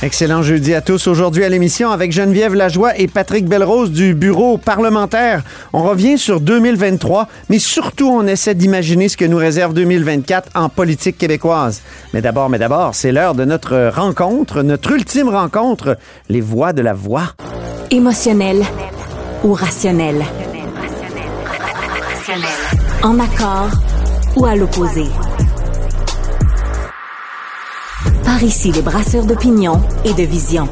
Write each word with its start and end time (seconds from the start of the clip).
Excellent 0.00 0.42
jeudi 0.42 0.74
à 0.74 0.80
tous. 0.80 1.08
Aujourd'hui 1.08 1.42
à 1.44 1.48
l'émission 1.48 1.90
avec 1.90 2.12
Geneviève 2.12 2.54
Lajoie 2.54 2.96
et 2.96 3.08
Patrick 3.08 3.46
Belrose 3.46 3.90
du 3.90 4.14
bureau 4.14 4.56
parlementaire. 4.56 5.42
On 5.72 5.82
revient 5.82 6.18
sur 6.18 6.40
2023, 6.40 7.26
mais 7.50 7.58
surtout 7.58 8.08
on 8.08 8.24
essaie 8.28 8.54
d'imaginer 8.54 9.08
ce 9.08 9.16
que 9.16 9.24
nous 9.24 9.36
réserve 9.36 9.74
2024 9.74 10.50
en 10.54 10.68
politique 10.68 11.18
québécoise. 11.18 11.82
Mais 12.14 12.22
d'abord, 12.22 12.48
mais 12.48 12.60
d'abord, 12.60 12.94
c'est 12.94 13.10
l'heure 13.10 13.34
de 13.34 13.44
notre 13.44 13.88
rencontre, 13.92 14.62
notre 14.62 14.92
ultime 14.92 15.30
rencontre, 15.30 15.98
les 16.28 16.40
voix 16.40 16.72
de 16.72 16.82
la 16.82 16.94
voix. 16.94 17.34
Émotionnel 17.90 18.62
ou 19.42 19.52
rationnel. 19.52 20.24
En 23.02 23.18
accord 23.18 23.70
ou 24.36 24.46
à 24.46 24.54
l'opposé? 24.54 25.06
Par 28.28 28.42
ici, 28.42 28.70
les 28.72 28.82
brasseurs 28.82 29.24
d'opinion 29.24 29.80
et 30.04 30.12
de 30.12 30.22
vision. 30.22 30.68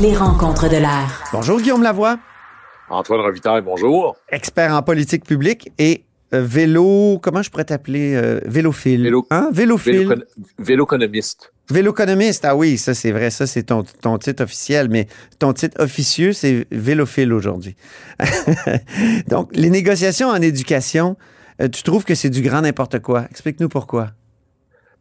Les 0.00 0.16
rencontres 0.16 0.66
de 0.70 0.76
l'air. 0.78 1.24
Bonjour 1.30 1.60
Guillaume 1.60 1.82
Lavoie, 1.82 2.18
Antoine 2.88 3.20
Revitaille, 3.20 3.60
bonjour. 3.60 4.16
expert 4.30 4.72
en 4.74 4.80
politique 4.80 5.26
publique 5.26 5.70
et 5.78 6.04
euh, 6.32 6.40
vélo, 6.42 7.18
comment 7.22 7.42
je 7.42 7.50
pourrais 7.50 7.66
t'appeler 7.66 8.14
euh, 8.14 8.40
vélophile? 8.46 9.02
Vélo- 9.02 9.26
Hein? 9.30 9.50
Vélophile. 9.52 10.08
Vélo- 10.08 10.24
Véloconomiste. 10.58 11.52
Véloconomiste, 11.70 12.46
ah 12.46 12.56
oui, 12.56 12.78
ça 12.78 12.94
c'est 12.94 13.12
vrai, 13.12 13.28
ça 13.28 13.46
c'est 13.46 13.64
ton, 13.64 13.82
ton 14.00 14.16
titre 14.16 14.42
officiel, 14.44 14.88
mais 14.88 15.06
ton 15.38 15.52
titre 15.52 15.76
officieux, 15.82 16.32
c'est 16.32 16.66
vélophile 16.72 17.34
aujourd'hui. 17.34 17.76
Donc, 19.28 19.50
les 19.54 19.68
négociations 19.68 20.28
en 20.28 20.40
éducation, 20.40 21.18
euh, 21.60 21.68
tu 21.68 21.82
trouves 21.82 22.04
que 22.04 22.14
c'est 22.14 22.30
du 22.30 22.40
grand 22.40 22.62
n'importe 22.62 23.00
quoi. 23.00 23.26
Explique-nous 23.30 23.68
pourquoi. 23.68 24.12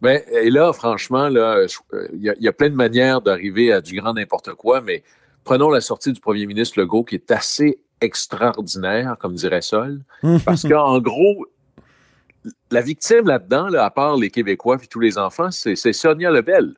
Ben, 0.02 0.22
et 0.32 0.50
là, 0.50 0.72
franchement, 0.74 1.28
là, 1.30 1.68
je- 1.68 1.78
euh, 1.94 2.08
il 2.14 2.22
y, 2.22 2.30
a- 2.30 2.36
il 2.38 2.44
y 2.44 2.48
a 2.48 2.54
plein 2.54 2.70
de 2.70 2.76
manières 2.76 3.22
d'arriver 3.22 3.72
à 3.74 3.82
du 3.82 4.00
grand 4.00 4.14
n'importe 4.14 4.54
quoi, 4.54 4.80
mais 4.82 5.04
prenons 5.44 5.70
la 5.70 5.82
sortie 5.82 6.14
du 6.14 6.22
premier 6.22 6.46
ministre 6.46 6.80
Legault, 6.80 7.04
qui 7.04 7.16
est 7.16 7.32
assez 7.32 7.80
extraordinaire, 8.02 9.18
comme 9.20 9.34
dirait 9.36 9.62
Sol, 9.62 10.00
parce 10.46 10.68
qu'en 10.68 11.00
gros, 11.00 11.46
la 12.72 12.82
victime 12.82 13.28
là-dedans, 13.28 13.68
là, 13.68 13.86
à 13.86 13.90
part 13.90 14.16
les 14.16 14.30
Québécois 14.30 14.78
et 14.82 14.88
tous 14.88 15.00
les 15.02 15.18
enfants, 15.18 15.52
c'est 15.52 15.76
Sonia 15.94 16.32
Lebel. 16.32 16.76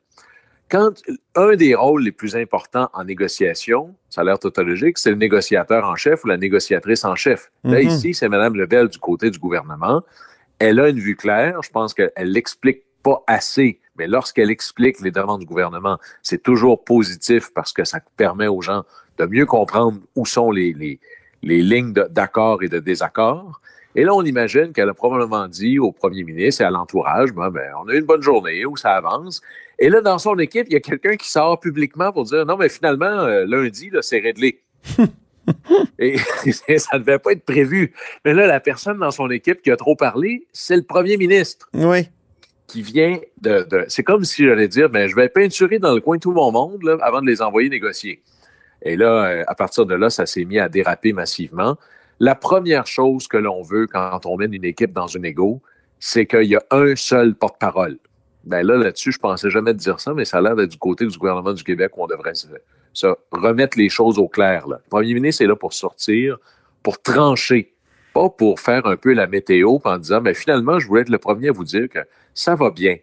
Quand 0.68 0.90
un 1.36 1.54
des 1.54 1.74
rôles 1.74 2.02
les 2.02 2.12
plus 2.12 2.34
importants 2.34 2.88
en 2.94 3.04
négociation, 3.04 3.94
ça 4.08 4.22
a 4.22 4.24
l'air 4.24 4.38
tautologique, 4.38 4.96
c'est 4.98 5.10
le 5.10 5.16
négociateur 5.16 5.84
en 5.84 5.94
chef 5.96 6.24
ou 6.24 6.28
la 6.28 6.38
négociatrice 6.38 7.04
en 7.04 7.14
chef. 7.14 7.50
Là, 7.62 7.80
Mhm. 7.82 7.88
ici, 7.88 8.14
c'est 8.14 8.28
Mme 8.28 8.56
Lebel 8.56 8.88
du 8.88 8.98
côté 8.98 9.30
du 9.30 9.38
gouvernement. 9.38 10.02
Elle 10.58 10.80
a 10.80 10.88
une 10.88 10.98
vue 10.98 11.14
claire. 11.16 11.62
Je 11.62 11.68
pense 11.70 11.92
qu'elle 11.92 12.10
l'explique 12.24 12.84
pas 13.02 13.22
assez, 13.26 13.80
mais 13.96 14.06
lorsqu'elle 14.06 14.50
explique 14.50 15.00
les 15.00 15.10
demandes 15.10 15.40
du 15.40 15.46
gouvernement, 15.46 15.98
c'est 16.22 16.42
toujours 16.42 16.84
positif 16.84 17.50
parce 17.54 17.72
que 17.72 17.84
ça 17.84 18.00
permet 18.16 18.48
aux 18.48 18.62
gens 18.62 18.84
de 19.18 19.26
mieux 19.26 19.46
comprendre 19.46 20.00
où 20.16 20.24
sont 20.24 20.50
les, 20.50 20.72
les, 20.72 20.98
les 21.42 21.62
lignes 21.62 21.92
d'accord 21.92 22.62
et 22.62 22.68
de 22.68 22.78
désaccord. 22.78 23.60
Et 23.94 24.04
là, 24.04 24.14
on 24.14 24.22
imagine 24.22 24.72
qu'elle 24.72 24.88
a 24.88 24.94
probablement 24.94 25.46
dit 25.48 25.78
au 25.78 25.92
premier 25.92 26.24
ministre 26.24 26.62
et 26.62 26.64
à 26.64 26.70
l'entourage, 26.70 27.32
ben, 27.32 27.50
ben, 27.50 27.72
on 27.78 27.88
a 27.88 27.92
eu 27.92 27.98
une 27.98 28.06
bonne 28.06 28.22
journée, 28.22 28.64
où 28.64 28.76
ça 28.76 28.96
avance. 28.96 29.42
Et 29.78 29.90
là, 29.90 30.00
dans 30.00 30.18
son 30.18 30.38
équipe, 30.38 30.66
il 30.68 30.72
y 30.72 30.76
a 30.76 30.80
quelqu'un 30.80 31.16
qui 31.16 31.28
sort 31.28 31.60
publiquement 31.60 32.10
pour 32.10 32.24
dire, 32.24 32.46
non, 32.46 32.56
mais 32.56 32.70
finalement, 32.70 33.04
euh, 33.04 33.44
lundi, 33.46 33.90
c'est 34.00 34.20
réglé. 34.20 34.62
et 35.98 36.16
ça 36.78 36.98
ne 36.98 36.98
devait 37.00 37.18
pas 37.18 37.32
être 37.32 37.44
prévu. 37.44 37.92
Mais 38.24 38.32
là, 38.32 38.46
la 38.46 38.60
personne 38.60 38.98
dans 38.98 39.10
son 39.10 39.28
équipe 39.30 39.60
qui 39.60 39.70
a 39.70 39.76
trop 39.76 39.96
parlé, 39.96 40.46
c'est 40.52 40.76
le 40.76 40.82
premier 40.82 41.18
ministre 41.18 41.68
Oui. 41.74 42.08
Qui 42.72 42.80
vient 42.80 43.18
de. 43.42 43.66
de- 43.70 43.84
c'est 43.88 44.02
comme 44.02 44.24
si 44.24 44.46
j'allais 44.46 44.66
dire, 44.66 44.88
ben, 44.88 45.06
je 45.06 45.14
vais 45.14 45.28
peinturer 45.28 45.78
dans 45.78 45.94
le 45.94 46.00
coin 46.00 46.18
tout 46.18 46.32
mon 46.32 46.50
monde 46.50 46.82
là, 46.82 46.96
avant 47.02 47.20
de 47.20 47.26
les 47.26 47.42
envoyer 47.42 47.68
négocier. 47.68 48.22
Et 48.80 48.96
là, 48.96 49.26
euh, 49.26 49.44
à 49.46 49.54
partir 49.54 49.84
de 49.84 49.94
là, 49.94 50.08
ça 50.08 50.24
s'est 50.24 50.46
mis 50.46 50.58
à 50.58 50.70
déraper 50.70 51.12
massivement. 51.12 51.76
La 52.18 52.34
première 52.34 52.86
chose 52.86 53.28
que 53.28 53.36
l'on 53.36 53.60
veut 53.60 53.86
quand 53.86 54.24
on 54.24 54.38
mène 54.38 54.54
une 54.54 54.64
équipe 54.64 54.92
dans 54.92 55.06
une 55.06 55.26
égo, 55.26 55.60
c'est 56.00 56.24
qu'il 56.24 56.44
y 56.44 56.56
a 56.56 56.62
un 56.70 56.96
seul 56.96 57.34
porte-parole. 57.34 57.98
Ben 58.44 58.66
là, 58.66 58.76
là-dessus, 58.78 59.12
je 59.12 59.18
pensais 59.18 59.50
jamais 59.50 59.74
dire 59.74 60.00
ça, 60.00 60.14
mais 60.14 60.24
ça 60.24 60.38
a 60.38 60.40
l'air 60.40 60.56
d'être 60.56 60.70
du 60.70 60.78
côté 60.78 61.06
du 61.06 61.18
gouvernement 61.18 61.52
du 61.52 61.62
Québec 61.62 61.92
où 61.96 62.04
on 62.04 62.06
devrait 62.06 62.32
se 62.94 63.06
remettre 63.30 63.78
les 63.78 63.90
choses 63.90 64.18
au 64.18 64.28
clair. 64.28 64.66
Là. 64.66 64.80
Le 64.82 64.88
premier 64.88 65.12
ministre 65.12 65.42
est 65.42 65.46
là 65.46 65.56
pour 65.56 65.74
sortir, 65.74 66.38
pour 66.82 67.02
trancher, 67.02 67.71
pas 68.12 68.28
pour 68.28 68.60
faire 68.60 68.86
un 68.86 68.96
peu 68.96 69.12
la 69.12 69.26
météo 69.26 69.78
en 69.84 69.98
disant, 69.98 70.20
mais 70.20 70.34
finalement, 70.34 70.78
je 70.78 70.86
voulais 70.86 71.02
être 71.02 71.08
le 71.08 71.18
premier 71.18 71.48
à 71.48 71.52
vous 71.52 71.64
dire 71.64 71.88
que 71.88 72.00
ça 72.34 72.54
va 72.54 72.70
bien. 72.70 72.96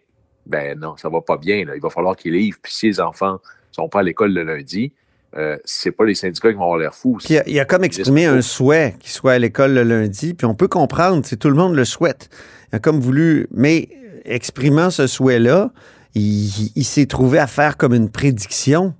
Ben 0.46 0.78
non, 0.78 0.96
ça 0.96 1.08
va 1.08 1.20
pas 1.20 1.36
bien. 1.36 1.56
Il 1.58 1.80
va 1.80 1.90
falloir 1.90 2.16
qu'il 2.16 2.32
livre. 2.32 2.58
Puis 2.62 2.72
si 2.72 2.86
les 2.86 3.00
enfants 3.00 3.38
sont 3.72 3.88
pas 3.88 4.00
à 4.00 4.02
l'école 4.02 4.32
le 4.32 4.42
lundi, 4.42 4.92
euh, 5.36 5.56
c'est 5.64 5.92
pas 5.92 6.04
les 6.04 6.14
syndicats 6.14 6.50
qui 6.50 6.56
vont 6.56 6.64
avoir 6.64 6.78
l'air 6.78 6.94
fous. 6.94 7.18
Il 7.28 7.60
a, 7.60 7.64
comme 7.64 7.84
exprimé 7.84 8.26
un 8.26 8.42
souhait 8.42 8.96
qu'il 8.98 9.10
soit 9.10 9.32
à 9.32 9.38
l'école 9.38 9.74
le 9.74 9.84
lundi, 9.84 10.34
puis 10.34 10.46
on 10.46 10.54
peut 10.54 10.66
comprendre, 10.66 11.24
c'est 11.24 11.36
tout 11.36 11.48
le 11.48 11.54
monde 11.54 11.74
le 11.74 11.84
souhaite. 11.84 12.30
Il 12.72 12.76
a 12.76 12.78
comme 12.80 13.00
voulu, 13.00 13.46
mais 13.52 13.88
exprimant 14.24 14.90
ce 14.90 15.06
souhait-là, 15.06 15.70
il 16.14 16.84
s'est 16.84 17.06
trouvé 17.06 17.38
à 17.38 17.46
faire 17.46 17.76
comme 17.76 17.94
une 17.94 18.10
prédiction. 18.10 18.94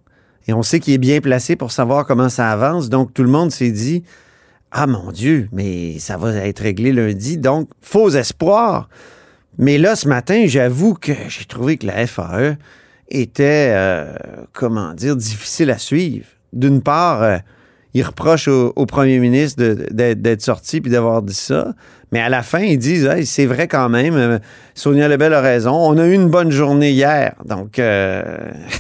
Et 0.47 0.53
on 0.53 0.62
sait 0.62 0.81
qu'il 0.81 0.94
est 0.94 0.98
bien 0.98 1.21
placé 1.21 1.56
pour 1.56 1.72
savoir 1.72 2.06
comment 2.06 2.28
ça 2.28 2.50
avance. 2.50 2.88
Donc 2.88 3.12
tout 3.12 3.22
le 3.22 3.28
monde 3.28 3.50
s'est 3.50 3.71
dit, 3.71 4.04
ah 4.72 4.86
mon 4.86 5.10
Dieu, 5.10 5.48
mais 5.53 5.98
ça 5.98 6.16
va 6.16 6.34
être 6.34 6.60
réglé 6.60 6.92
lundi. 6.92 7.38
Donc 7.38 7.69
faux 7.81 8.10
espoir. 8.10 8.88
Mais 9.58 9.78
là, 9.78 9.97
ce 9.97 10.08
matin, 10.08 10.44
j'avoue 10.47 10.94
que 10.94 11.12
j'ai 11.28 11.44
trouvé 11.44 11.76
que 11.76 11.86
la 11.86 12.06
FAE 12.06 12.56
était, 13.09 13.72
euh, 13.75 14.14
comment 14.53 14.94
dire, 14.94 15.16
difficile 15.16 15.70
à 15.70 15.78
suivre. 15.78 16.26
D'une 16.53 16.82
part, 16.82 17.22
euh, 17.22 17.38
il 17.92 18.03
reproche 18.03 18.47
au, 18.48 18.72
au 18.76 18.86
premier 18.86 19.19
ministre 19.19 19.62
d'être 19.91 20.42
sorti 20.42 20.80
puis 20.80 20.91
d'avoir 20.91 21.22
dit 21.22 21.34
ça. 21.34 21.75
Mais 22.12 22.20
à 22.20 22.28
la 22.28 22.42
fin, 22.42 22.60
ils 22.60 22.78
disent 22.78 23.06
Hey, 23.06 23.25
c'est 23.25 23.47
vrai 23.47 23.69
quand 23.69 23.88
même, 23.88 24.16
euh, 24.16 24.38
Sonia 24.75 25.09
Lebel 25.09 25.32
a 25.32 25.41
raison. 25.41 25.72
On 25.72 25.97
a 25.98 26.06
eu 26.06 26.12
une 26.12 26.28
bonne 26.28 26.50
journée 26.50 26.91
hier. 26.91 27.34
Donc, 27.44 27.78
euh, 27.78 28.22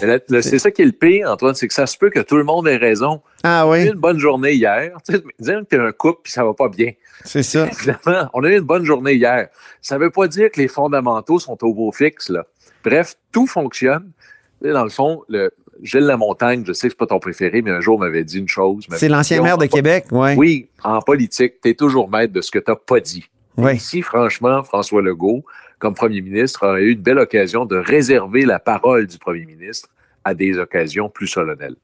C'est 0.40 0.58
ça 0.58 0.70
qui 0.70 0.82
est 0.82 0.86
le 0.86 0.92
pire, 0.92 1.30
Antoine, 1.30 1.54
c'est 1.54 1.68
que 1.68 1.74
ça 1.74 1.86
se 1.86 1.96
peut 1.96 2.10
que 2.10 2.20
tout 2.20 2.36
le 2.36 2.44
monde 2.44 2.66
ait 2.66 2.76
raison. 2.76 3.20
Ah 3.42 3.66
On 3.66 3.72
a 3.72 3.78
eu 3.78 3.82
oui, 3.82 3.88
une 3.88 3.98
bonne 3.98 4.18
journée 4.18 4.52
hier. 4.52 4.92
Tu 5.06 5.14
sais, 5.14 5.22
Dire 5.38 5.60
que 5.60 5.76
tu 5.76 5.80
un 5.80 5.92
couple 5.92 6.20
puis 6.24 6.32
ça 6.32 6.44
va 6.44 6.54
pas 6.54 6.68
bien. 6.68 6.92
c'est 7.24 7.42
ça. 7.42 7.66
Évidemment, 7.66 8.28
on 8.34 8.44
a 8.44 8.48
eu 8.48 8.58
une 8.58 8.64
bonne 8.64 8.84
journée 8.84 9.14
hier. 9.14 9.48
Ça 9.80 9.98
veut 9.98 10.10
pas 10.10 10.28
dire 10.28 10.50
que 10.50 10.60
les 10.60 10.68
fondamentaux 10.68 11.38
sont 11.38 11.56
au 11.64 11.74
beau 11.74 11.90
fixe. 11.92 12.28
Là. 12.28 12.44
Bref, 12.84 13.14
tout 13.32 13.46
fonctionne. 13.46 14.10
Dans 14.62 14.84
le 14.84 14.90
fond, 14.90 15.22
le, 15.28 15.50
Gilles 15.82 16.00
Lamontagne, 16.00 16.64
je 16.66 16.72
sais 16.72 16.88
que 16.88 16.92
c'est 16.92 16.98
pas 16.98 17.06
ton 17.06 17.18
préféré, 17.18 17.62
mais 17.62 17.70
un 17.70 17.80
jour 17.80 17.98
m'avait 17.98 18.24
dit 18.24 18.38
une 18.38 18.48
chose. 18.48 18.86
C'est 18.90 19.08
l'ancien 19.08 19.42
maire 19.42 19.58
de 19.58 19.66
Québec, 19.66 20.06
ouais. 20.10 20.34
Oui, 20.36 20.68
en 20.84 21.00
politique, 21.00 21.60
tu 21.62 21.70
es 21.70 21.74
toujours 21.74 22.10
maître 22.10 22.32
de 22.32 22.40
ce 22.40 22.50
que 22.50 22.58
tu 22.58 22.70
n'as 22.70 22.76
pas 22.76 23.00
dit. 23.00 23.24
Oui. 23.56 23.76
Ici, 23.76 24.02
franchement, 24.02 24.62
François 24.62 25.02
Legault, 25.02 25.44
comme 25.78 25.94
premier 25.94 26.20
ministre, 26.20 26.66
aurait 26.66 26.82
eu 26.82 26.92
une 26.92 27.00
belle 27.00 27.18
occasion 27.18 27.64
de 27.64 27.76
réserver 27.76 28.44
la 28.44 28.58
parole 28.58 29.06
du 29.06 29.18
premier 29.18 29.46
ministre 29.46 29.88
à 30.24 30.34
des 30.34 30.58
occasions 30.58 31.08
plus 31.08 31.26
solennelles. 31.26 31.76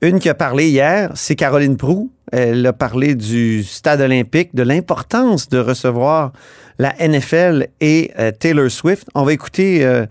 Une 0.00 0.18
qui 0.18 0.28
a 0.28 0.34
parlé 0.34 0.68
hier, 0.68 1.10
c'est 1.14 1.36
Caroline 1.36 1.76
Prou. 1.76 2.10
Elle 2.32 2.66
a 2.66 2.72
parlé 2.72 3.14
du 3.14 3.62
stade 3.62 4.00
olympique, 4.00 4.54
de 4.54 4.62
l'importance 4.62 5.48
de 5.48 5.58
recevoir 5.58 6.32
la 6.78 6.94
NFL 6.98 7.68
et 7.80 8.10
euh, 8.18 8.30
Taylor 8.32 8.70
Swift. 8.70 9.06
On 9.14 9.22
va 9.22 9.32
écouter 9.32 9.84
euh, 9.84 10.06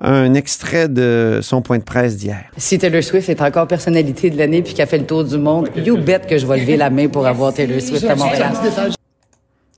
un 0.00 0.34
extrait 0.34 0.88
de 0.88 1.40
son 1.42 1.62
point 1.62 1.78
de 1.78 1.84
presse 1.84 2.16
d'hier. 2.16 2.44
Si 2.56 2.78
Taylor 2.78 3.02
Swift 3.02 3.28
est 3.28 3.40
encore 3.40 3.66
personnalité 3.66 4.30
de 4.30 4.38
l'année 4.38 4.62
puis 4.62 4.74
qu'elle 4.74 4.88
fait 4.88 4.98
le 4.98 5.06
tour 5.06 5.24
du 5.24 5.38
monde, 5.38 5.70
you 5.76 5.96
bet 5.96 6.20
que 6.28 6.36
je 6.36 6.46
vais 6.46 6.58
lever 6.58 6.76
la 6.76 6.90
main 6.90 7.08
pour 7.08 7.26
avoir 7.26 7.54
Taylor 7.54 7.80
Swift 7.80 8.04
à 8.04 8.16
Montréal. 8.16 8.52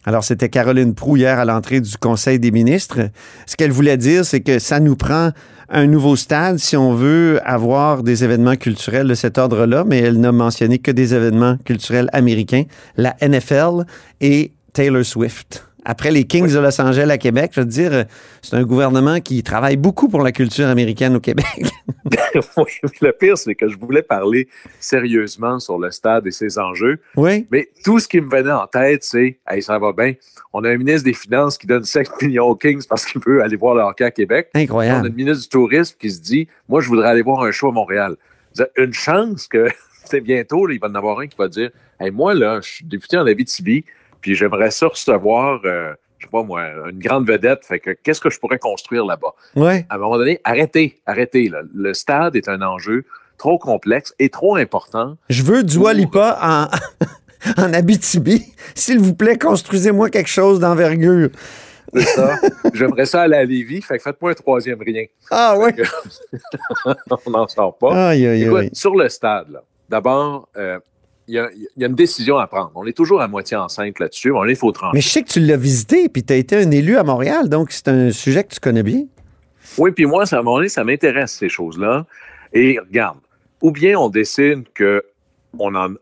Alors, 0.07 0.23
c'était 0.23 0.51
Caroline 0.51 0.95
Prou 0.95 1.17
hier 1.17 1.39
à 1.39 1.45
l'entrée 1.45 1.81
du 1.81 1.97
Conseil 1.97 2.39
des 2.39 2.51
ministres. 2.51 3.09
Ce 3.47 3.57
qu'elle 3.57 3.71
voulait 3.73 3.97
dire, 3.97 4.25
c'est 4.25 4.41
que 4.41 4.59
ça 4.59 4.79
nous 4.79 4.97
prend 4.97 5.31
un 5.69 5.87
nouveau 5.87 6.17
stade 6.17 6.59
si 6.59 6.77
on 6.77 6.95
veut 6.95 7.41
avoir 7.45 8.03
des 8.03 8.25
événements 8.25 8.57
culturels 8.57 9.09
de 9.09 9.15
cet 9.15 9.39
ordre-là, 9.39 9.85
mais 9.85 9.99
elle 9.99 10.21
n'a 10.21 10.33
mentionné 10.33 10.79
que 10.79 10.91
des 10.91 11.15
événements 11.15 11.57
culturels 11.65 12.09
américains, 12.13 12.65
la 12.97 13.17
NFL 13.23 13.85
et 14.21 14.53
Taylor 14.73 15.05
Swift. 15.05 15.67
Après 15.85 16.11
les 16.11 16.25
Kings 16.25 16.53
de 16.53 16.59
Los 16.59 16.81
Angeles 16.81 17.11
à 17.11 17.19
Québec, 17.19 17.53
je 17.55 17.61
veux 17.61 17.67
dire, 17.67 17.93
euh, 17.93 18.05
c'est 18.43 18.57
un 18.57 18.65
gouvernement 18.65 19.21
qui 19.21 19.43
travaille 19.43 19.77
beaucoup 19.77 20.09
pour 20.09 20.23
la 20.23 20.33
culture 20.33 20.67
américaine 20.67 21.17
au 21.17 21.21
Québec. 21.21 21.47
le 23.01 23.11
pire, 23.13 23.39
c'est 23.39 23.55
que 23.55 23.69
je 23.69 23.77
voulais 23.79 24.03
parler 24.03 24.49
sérieusement 24.81 25.59
sur 25.59 25.79
le 25.79 25.91
stade 25.91 26.27
et 26.27 26.31
ses 26.31 26.59
enjeux. 26.59 26.99
Oui. 27.17 27.47
Mais 27.51 27.69
tout 27.85 27.99
ce 27.99 28.09
qui 28.09 28.21
me 28.21 28.29
venait 28.29 28.53
en 28.53 28.67
tête, 28.67 29.05
c'est 29.05 29.39
Hey, 29.49 29.63
ça 29.63 29.79
va 29.79 29.93
bien. 29.93 30.15
On 30.53 30.65
a 30.65 30.71
un 30.71 30.77
ministre 30.77 31.05
des 31.05 31.15
Finances 31.15 31.59
qui 31.59 31.67
donne 31.67 31.85
5 31.85 32.09
millions 32.23 32.47
aux 32.47 32.57
Kings 32.57 32.85
parce 32.89 33.05
qu'il 33.05 33.21
veut 33.25 33.43
aller 33.43 33.57
voir 33.57 33.75
le 33.75 33.83
hockey 33.83 34.05
à 34.05 34.11
Québec. 34.11 34.49
Incroyable. 34.55 35.01
On 35.01 35.05
a 35.05 35.09
le 35.09 35.15
ministre 35.15 35.43
du 35.43 35.49
Tourisme 35.49 35.97
qui 35.99 36.11
se 36.11 36.21
dit 36.21 36.49
Moi, 36.69 36.81
je 36.81 36.89
voudrais 36.89 37.09
aller 37.09 37.23
voir 37.23 37.43
un 37.43 37.51
show 37.51 37.69
à 37.69 37.73
Montréal. 37.73 38.17
Une 38.77 38.93
chance 38.93 39.49
que 39.49 39.69
c'est 40.05 40.21
bientôt, 40.21 40.67
là, 40.67 40.75
il 40.75 40.81
va 40.81 40.89
en 40.89 40.95
avoir 40.95 41.21
un 41.21 41.27
qui 41.27 41.37
va 41.37 41.49
dire 41.49 41.71
Hey, 42.01 42.11
moi, 42.11 42.35
là, 42.35 42.61
je 42.63 42.69
suis 42.69 42.85
député 42.85 43.17
en 43.17 43.27
Abitibi, 43.27 43.85
puis 44.25 44.35
j'aimerais 44.35 44.71
ça 44.71 44.87
recevoir, 44.87 45.61
euh, 45.67 45.93
je 46.17 46.25
sais 46.25 46.31
pas 46.31 46.43
moi, 46.43 46.63
une 46.91 46.99
grande 46.99 47.29
vedette. 47.29 47.63
Fait 47.63 47.79
que 47.79 47.91
qu'est-ce 47.91 48.23
que 48.23 48.31
je 48.31 48.41
pourrais 48.41 48.59
construire 48.59 49.05
là-bas? 49.05 49.35
Oui. 49.55 49.85
À 49.91 49.97
un 49.97 49.99
moment 49.99 50.17
donné, 50.17 50.41
arrêtez, 50.45 51.03
arrêtez. 51.05 51.51
Là. 51.51 51.61
Le 51.75 51.93
stade 51.93 52.35
est 52.35 52.49
un 52.49 52.63
enjeu 52.63 53.05
trop 53.37 53.59
complexe 53.59 54.15
et 54.19 54.31
trop 54.31 54.57
important. 54.57 55.19
Je 55.29 55.43
veux 55.43 55.63
Dua 55.63 55.93
Lipa 55.93 56.39
en, 56.41 57.63
en 57.63 57.75
Abitibi. 57.75 58.47
S'il 58.75 58.99
vous 58.99 59.15
plaît, 59.15 59.37
construisez-moi 59.37 60.09
quelque 60.09 60.31
chose 60.31 60.59
d'envergure. 60.59 61.29
C'est 61.93 62.01
ça. 62.05 62.39
J'aimerais 62.73 63.05
ça 63.05 63.21
aller 63.21 63.37
à 63.37 63.45
Lévis, 63.45 63.83
fait 63.83 63.99
que 63.99 64.05
faites-moi 64.05 64.31
un 64.31 64.35
troisième 64.35 64.81
rien. 64.81 65.05
Ah 65.31 65.55
oui. 65.59 65.71
On 67.27 67.31
n'en 67.31 67.47
sort 67.47 67.77
pas. 67.77 68.09
Aïe, 68.09 68.27
aïe, 68.27 68.45
Écoute, 68.45 68.59
aïe. 68.59 68.71
sur 68.73 68.95
le 68.95 69.07
stade, 69.11 69.61
d'abord, 69.91 70.49
euh, 70.57 70.79
y, 71.29 71.39
a- 71.39 71.51
il 71.55 71.69
y 71.77 71.85
a 71.85 71.87
une 71.87 71.95
décision 71.95 72.37
à 72.37 72.47
prendre. 72.47 72.71
On 72.75 72.85
est 72.87 72.93
toujours 72.93 73.23
à 73.23 73.29
moitié 73.29 73.57
enceinte 73.57 73.99
là-dessus. 73.99 74.31
On 74.33 74.45
est 74.45 74.55
faut 74.55 74.73
trancher. 74.73 74.93
Mais 74.95 75.01
je 75.01 75.09
sais 75.09 75.23
que 75.23 75.31
tu 75.31 75.41
l'as 75.41 75.57
visité, 75.57 76.09
puis 76.11 76.23
tu 76.23 76.33
as 76.33 76.37
été 76.37 76.57
un 76.57 76.71
élu 76.71 76.97
à 76.99 77.03
Montréal, 77.05 77.49
donc 77.49 77.71
c'est 77.71 77.89
un 77.89 78.11
sujet 78.11 78.45
que 78.45 78.53
tu 78.55 78.61
connais 78.61 78.83
bien. 78.83 79.05
Oui, 79.79 79.91
puis 79.93 80.05
moi, 80.07 80.27
ça, 80.27 80.37
à 80.37 80.41
un 80.41 80.43
moment 80.43 80.57
donné, 80.59 80.69
ça 80.69 80.85
m'intéresse, 80.85 81.33
ces 81.33 81.49
choses-là. 81.49 82.05
Et 82.53 82.79
regarde, 82.79 83.19
ou 83.63 83.71
bien 83.71 83.99
on 83.99 84.09
décide 84.11 84.65
que 84.75 85.03
on 85.59 85.75
en, 85.75 85.95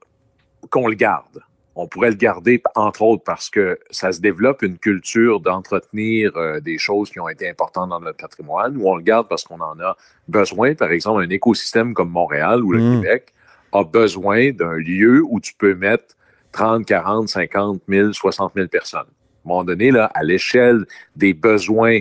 qu'on 0.70 0.88
le 0.88 0.94
garde. 0.94 1.40
On 1.74 1.86
pourrait 1.86 2.10
le 2.10 2.16
garder, 2.16 2.62
entre 2.74 3.00
autres, 3.00 3.22
parce 3.24 3.48
que 3.48 3.78
ça 3.90 4.12
se 4.12 4.20
développe 4.20 4.60
une 4.62 4.76
culture 4.76 5.40
d'entretenir 5.40 6.32
euh, 6.36 6.60
des 6.60 6.76
choses 6.76 7.08
qui 7.10 7.18
ont 7.18 7.30
été 7.30 7.48
importantes 7.48 7.88
dans 7.88 8.00
notre 8.00 8.18
patrimoine, 8.18 8.76
ou 8.76 8.88
on 8.90 8.96
le 8.96 9.02
garde 9.02 9.26
parce 9.28 9.44
qu'on 9.44 9.60
en 9.60 9.78
a 9.80 9.96
besoin. 10.28 10.74
Par 10.74 10.90
exemple, 10.90 11.22
un 11.22 11.30
écosystème 11.30 11.94
comme 11.94 12.10
Montréal 12.10 12.62
ou 12.62 12.72
le 12.72 12.80
Mm. 12.80 13.00
Québec 13.00 13.32
a 13.72 13.84
besoin 13.84 14.52
d'un 14.52 14.76
lieu 14.76 15.22
où 15.28 15.40
tu 15.40 15.54
peux 15.54 15.74
mettre 15.74 16.16
30, 16.52 16.84
40, 16.84 17.28
50 17.28 17.82
000, 17.88 18.12
60 18.12 18.52
000 18.54 18.68
personnes. 18.68 19.00
À 19.00 19.02
un 19.02 19.48
moment 19.48 19.64
donné, 19.64 19.90
là, 19.90 20.10
à 20.14 20.22
l'échelle 20.22 20.84
des 21.16 21.34
besoins 21.34 22.00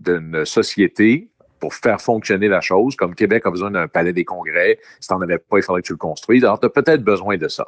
d'une 0.00 0.44
société 0.44 1.28
pour 1.58 1.74
faire 1.74 2.00
fonctionner 2.00 2.48
la 2.48 2.60
chose, 2.60 2.94
comme 2.94 3.14
Québec 3.14 3.44
a 3.46 3.50
besoin 3.50 3.70
d'un 3.70 3.88
palais 3.88 4.12
des 4.12 4.24
congrès, 4.24 4.78
si 5.00 5.08
tu 5.08 5.14
n'en 5.14 5.20
avais 5.20 5.38
pas, 5.38 5.58
il 5.58 5.62
faudrait 5.62 5.82
que 5.82 5.88
tu 5.88 5.92
le 5.92 5.98
construises. 5.98 6.44
Alors, 6.44 6.60
tu 6.60 6.66
as 6.66 6.70
peut-être 6.70 7.02
besoin 7.02 7.36
de 7.36 7.48
ça. 7.48 7.66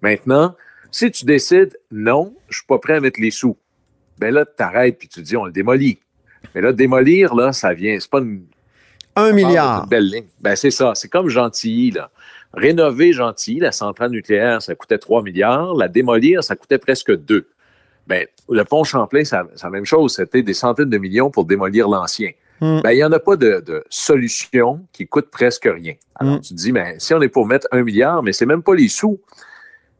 Maintenant, 0.00 0.54
si 0.90 1.10
tu 1.10 1.26
décides, 1.26 1.78
non, 1.90 2.34
je 2.48 2.58
suis 2.58 2.66
pas 2.66 2.78
prêt 2.78 2.94
à 2.94 3.00
mettre 3.00 3.20
les 3.20 3.30
sous, 3.30 3.58
ben 4.18 4.32
là, 4.32 4.46
tu 4.46 4.62
arrêtes 4.62 4.98
puis 4.98 5.08
tu 5.08 5.20
dis, 5.20 5.36
on 5.36 5.44
le 5.44 5.52
démolit. 5.52 5.98
Mais 6.54 6.62
là, 6.62 6.72
démolir, 6.72 7.34
là, 7.34 7.52
ça 7.52 7.74
vient, 7.74 7.98
c'est 8.00 8.10
pas 8.10 8.20
une, 8.20 8.46
Un 9.14 9.32
milliard. 9.32 9.82
une 9.82 9.88
belle 9.90 10.08
ligne. 10.08 10.26
Ben, 10.40 10.56
c'est 10.56 10.70
ça. 10.70 10.92
C'est 10.94 11.08
comme 11.08 11.28
Gentilly, 11.28 11.90
là. 11.90 12.10
Rénover 12.56 13.12
Gentilly, 13.12 13.60
la 13.60 13.72
centrale 13.72 14.10
nucléaire, 14.10 14.62
ça 14.62 14.74
coûtait 14.74 14.98
3 14.98 15.22
milliards. 15.22 15.74
La 15.74 15.88
démolir, 15.88 16.42
ça 16.42 16.56
coûtait 16.56 16.78
presque 16.78 17.14
2. 17.14 17.46
Ben, 18.06 18.26
le 18.48 18.64
pont 18.64 18.84
Champlain, 18.84 19.24
c'est 19.24 19.36
la- 19.36 19.70
même 19.70 19.84
chose. 19.84 20.14
C'était 20.14 20.42
des 20.42 20.54
centaines 20.54 20.88
de 20.90 20.98
millions 20.98 21.30
pour 21.30 21.44
démolir 21.44 21.88
l'ancien. 21.88 22.30
Hmm. 22.60 22.80
Ben, 22.82 22.92
il 22.92 22.96
n'y 22.96 23.04
en 23.04 23.12
a 23.12 23.18
pas 23.18 23.36
de, 23.36 23.60
de 23.66 23.84
solution 23.90 24.80
qui 24.92 25.06
coûte 25.06 25.26
presque 25.30 25.68
rien. 25.70 25.94
Alors, 26.14 26.36
Hmm. 26.36 26.40
tu 26.40 26.50
te 26.50 26.54
dis, 26.54 26.72
ben, 26.72 26.94
si 26.98 27.12
on 27.14 27.20
est 27.20 27.28
pour 27.28 27.46
mettre 27.46 27.66
un 27.72 27.82
milliard, 27.82 28.22
mais 28.22 28.32
c'est 28.32 28.46
même 28.46 28.62
pas 28.62 28.74
les 28.74 28.88
sous. 28.88 29.20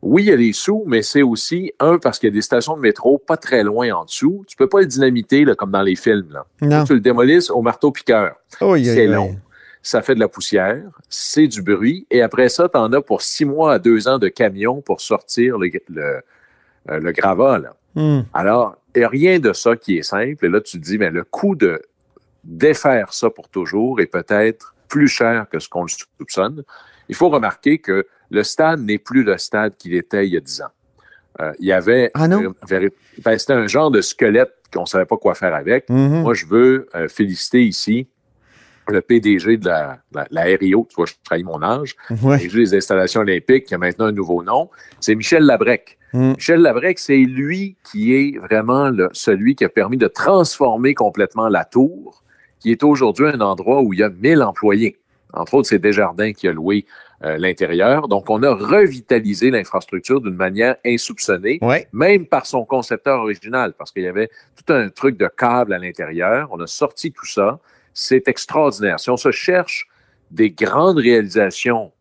Oui, 0.02 0.22
il 0.22 0.28
y 0.28 0.32
a 0.32 0.36
les 0.36 0.52
sous, 0.52 0.84
mais 0.86 1.02
c'est 1.02 1.22
aussi, 1.22 1.72
un, 1.80 1.98
parce 1.98 2.18
qu'il 2.18 2.28
y 2.28 2.32
a 2.32 2.34
des 2.34 2.42
stations 2.42 2.76
de 2.76 2.80
métro 2.80 3.18
pas 3.18 3.36
très 3.36 3.64
loin 3.64 3.90
en 3.92 4.04
dessous. 4.04 4.44
Tu 4.46 4.56
peux 4.56 4.68
pas 4.68 4.80
le 4.80 4.86
dynamiter, 4.86 5.44
là, 5.44 5.54
comme 5.54 5.72
dans 5.72 5.82
les 5.82 5.96
films, 5.96 6.28
là. 6.32 6.46
Non. 6.62 6.84
Tu 6.84 6.94
le 6.94 7.00
démolisses 7.00 7.50
au 7.50 7.60
marteau-piqueur 7.60 8.36
Oh, 8.60 8.76
c'est 8.76 9.06
long. 9.06 9.36
Ça 9.86 10.02
fait 10.02 10.16
de 10.16 10.20
la 10.20 10.26
poussière, 10.26 10.82
c'est 11.08 11.46
du 11.46 11.62
bruit, 11.62 12.08
et 12.10 12.20
après 12.20 12.48
ça, 12.48 12.68
tu 12.68 12.76
en 12.76 12.92
as 12.92 13.00
pour 13.00 13.22
six 13.22 13.44
mois 13.44 13.74
à 13.74 13.78
deux 13.78 14.08
ans 14.08 14.18
de 14.18 14.26
camion 14.26 14.80
pour 14.80 15.00
sortir 15.00 15.58
le, 15.58 15.70
le, 15.88 16.02
euh, 16.90 16.98
le 16.98 17.12
gravat. 17.12 17.60
là. 17.60 17.76
Hmm. 17.94 18.22
Alors, 18.34 18.76
il 18.96 18.98
n'y 18.98 19.04
a 19.04 19.08
rien 19.08 19.38
de 19.38 19.52
ça 19.52 19.76
qui 19.76 19.96
est 19.98 20.02
simple. 20.02 20.44
Et 20.44 20.48
là, 20.48 20.60
tu 20.60 20.80
te 20.80 20.84
dis, 20.84 20.98
mais 20.98 21.10
le 21.10 21.22
coût 21.22 21.54
de 21.54 21.80
défaire 22.42 23.12
ça 23.12 23.30
pour 23.30 23.48
toujours 23.48 24.00
est 24.00 24.06
peut-être 24.06 24.74
plus 24.88 25.06
cher 25.06 25.46
que 25.48 25.60
ce 25.60 25.68
qu'on 25.68 25.82
le 25.84 25.88
soupçonne. 25.88 26.64
Il 27.08 27.14
faut 27.14 27.28
remarquer 27.28 27.78
que 27.78 28.08
le 28.30 28.42
stade 28.42 28.80
n'est 28.80 28.98
plus 28.98 29.22
le 29.22 29.38
stade 29.38 29.76
qu'il 29.76 29.94
était 29.94 30.26
il 30.26 30.34
y 30.34 30.36
a 30.36 30.40
dix 30.40 30.62
ans. 30.62 30.74
Euh, 31.40 31.52
il 31.60 31.66
y 31.66 31.72
avait... 31.72 32.10
Ah 32.14 32.26
non? 32.26 32.54
euh, 32.72 32.88
ben, 33.24 33.38
c'était 33.38 33.52
un 33.52 33.68
genre 33.68 33.92
de 33.92 34.00
squelette 34.00 34.52
qu'on 34.72 34.80
ne 34.80 34.86
savait 34.86 35.04
pas 35.06 35.16
quoi 35.16 35.36
faire 35.36 35.54
avec. 35.54 35.88
Mhm. 35.88 36.22
Moi, 36.22 36.34
je 36.34 36.46
veux 36.46 36.88
euh, 36.96 37.06
féliciter 37.06 37.62
ici 37.64 38.08
le 38.88 39.00
PDG 39.00 39.56
de 39.58 39.66
la, 39.68 39.98
la, 40.12 40.26
la 40.30 40.42
RIO, 40.42 40.86
tu 40.88 40.94
vois, 40.96 41.06
je 41.06 41.14
trahis 41.24 41.44
mon 41.44 41.62
âge, 41.62 41.94
Ouais. 42.22 42.38
PDG 42.38 42.58
des 42.58 42.74
installations 42.76 43.20
olympiques, 43.22 43.64
qui 43.64 43.74
a 43.74 43.78
maintenant 43.78 44.06
un 44.06 44.12
nouveau 44.12 44.42
nom, 44.42 44.70
c'est 45.00 45.14
Michel 45.14 45.42
Labrec. 45.44 45.98
Mm. 46.12 46.32
Michel 46.34 46.60
Labrec, 46.60 46.98
c'est 46.98 47.16
lui 47.18 47.76
qui 47.90 48.14
est 48.14 48.38
vraiment 48.38 48.88
le- 48.90 49.08
celui 49.12 49.54
qui 49.56 49.64
a 49.64 49.68
permis 49.68 49.96
de 49.96 50.06
transformer 50.06 50.94
complètement 50.94 51.48
la 51.48 51.64
tour, 51.64 52.22
qui 52.60 52.70
est 52.70 52.82
aujourd'hui 52.84 53.26
un 53.26 53.40
endroit 53.40 53.82
où 53.82 53.92
il 53.92 54.00
y 54.00 54.02
a 54.02 54.08
1000 54.08 54.42
employés. 54.42 54.96
Entre 55.32 55.54
autres, 55.54 55.68
c'est 55.68 55.78
Desjardins 55.78 56.32
qui 56.32 56.48
a 56.48 56.52
loué 56.52 56.86
euh, 57.24 57.36
l'intérieur. 57.38 58.08
Donc, 58.08 58.28
on 58.30 58.42
a 58.42 58.54
revitalisé 58.54 59.50
l'infrastructure 59.50 60.20
d'une 60.20 60.34
manière 60.36 60.76
insoupçonnée 60.84 61.58
Ouais. 61.62 61.88
même 61.92 62.26
par 62.26 62.46
son 62.46 62.64
concepteur 62.64 63.20
original, 63.20 63.72
parce 63.76 63.90
qu'il 63.90 64.02
y 64.04 64.06
avait 64.08 64.28
tout 64.54 64.72
un 64.72 64.88
truc 64.90 65.16
de 65.16 65.26
câble 65.26 65.72
à 65.72 65.78
l'intérieur. 65.78 66.48
On 66.52 66.60
a 66.60 66.66
sorti 66.66 67.12
tout 67.12 67.26
ça. 67.26 67.58
C'est 67.98 68.28
extraordinaire. 68.28 69.00
Si 69.00 69.08
on 69.08 69.16
se 69.16 69.30
cherche 69.30 69.88
des 70.30 70.50
grandes 70.50 70.98
réalisations 70.98 71.92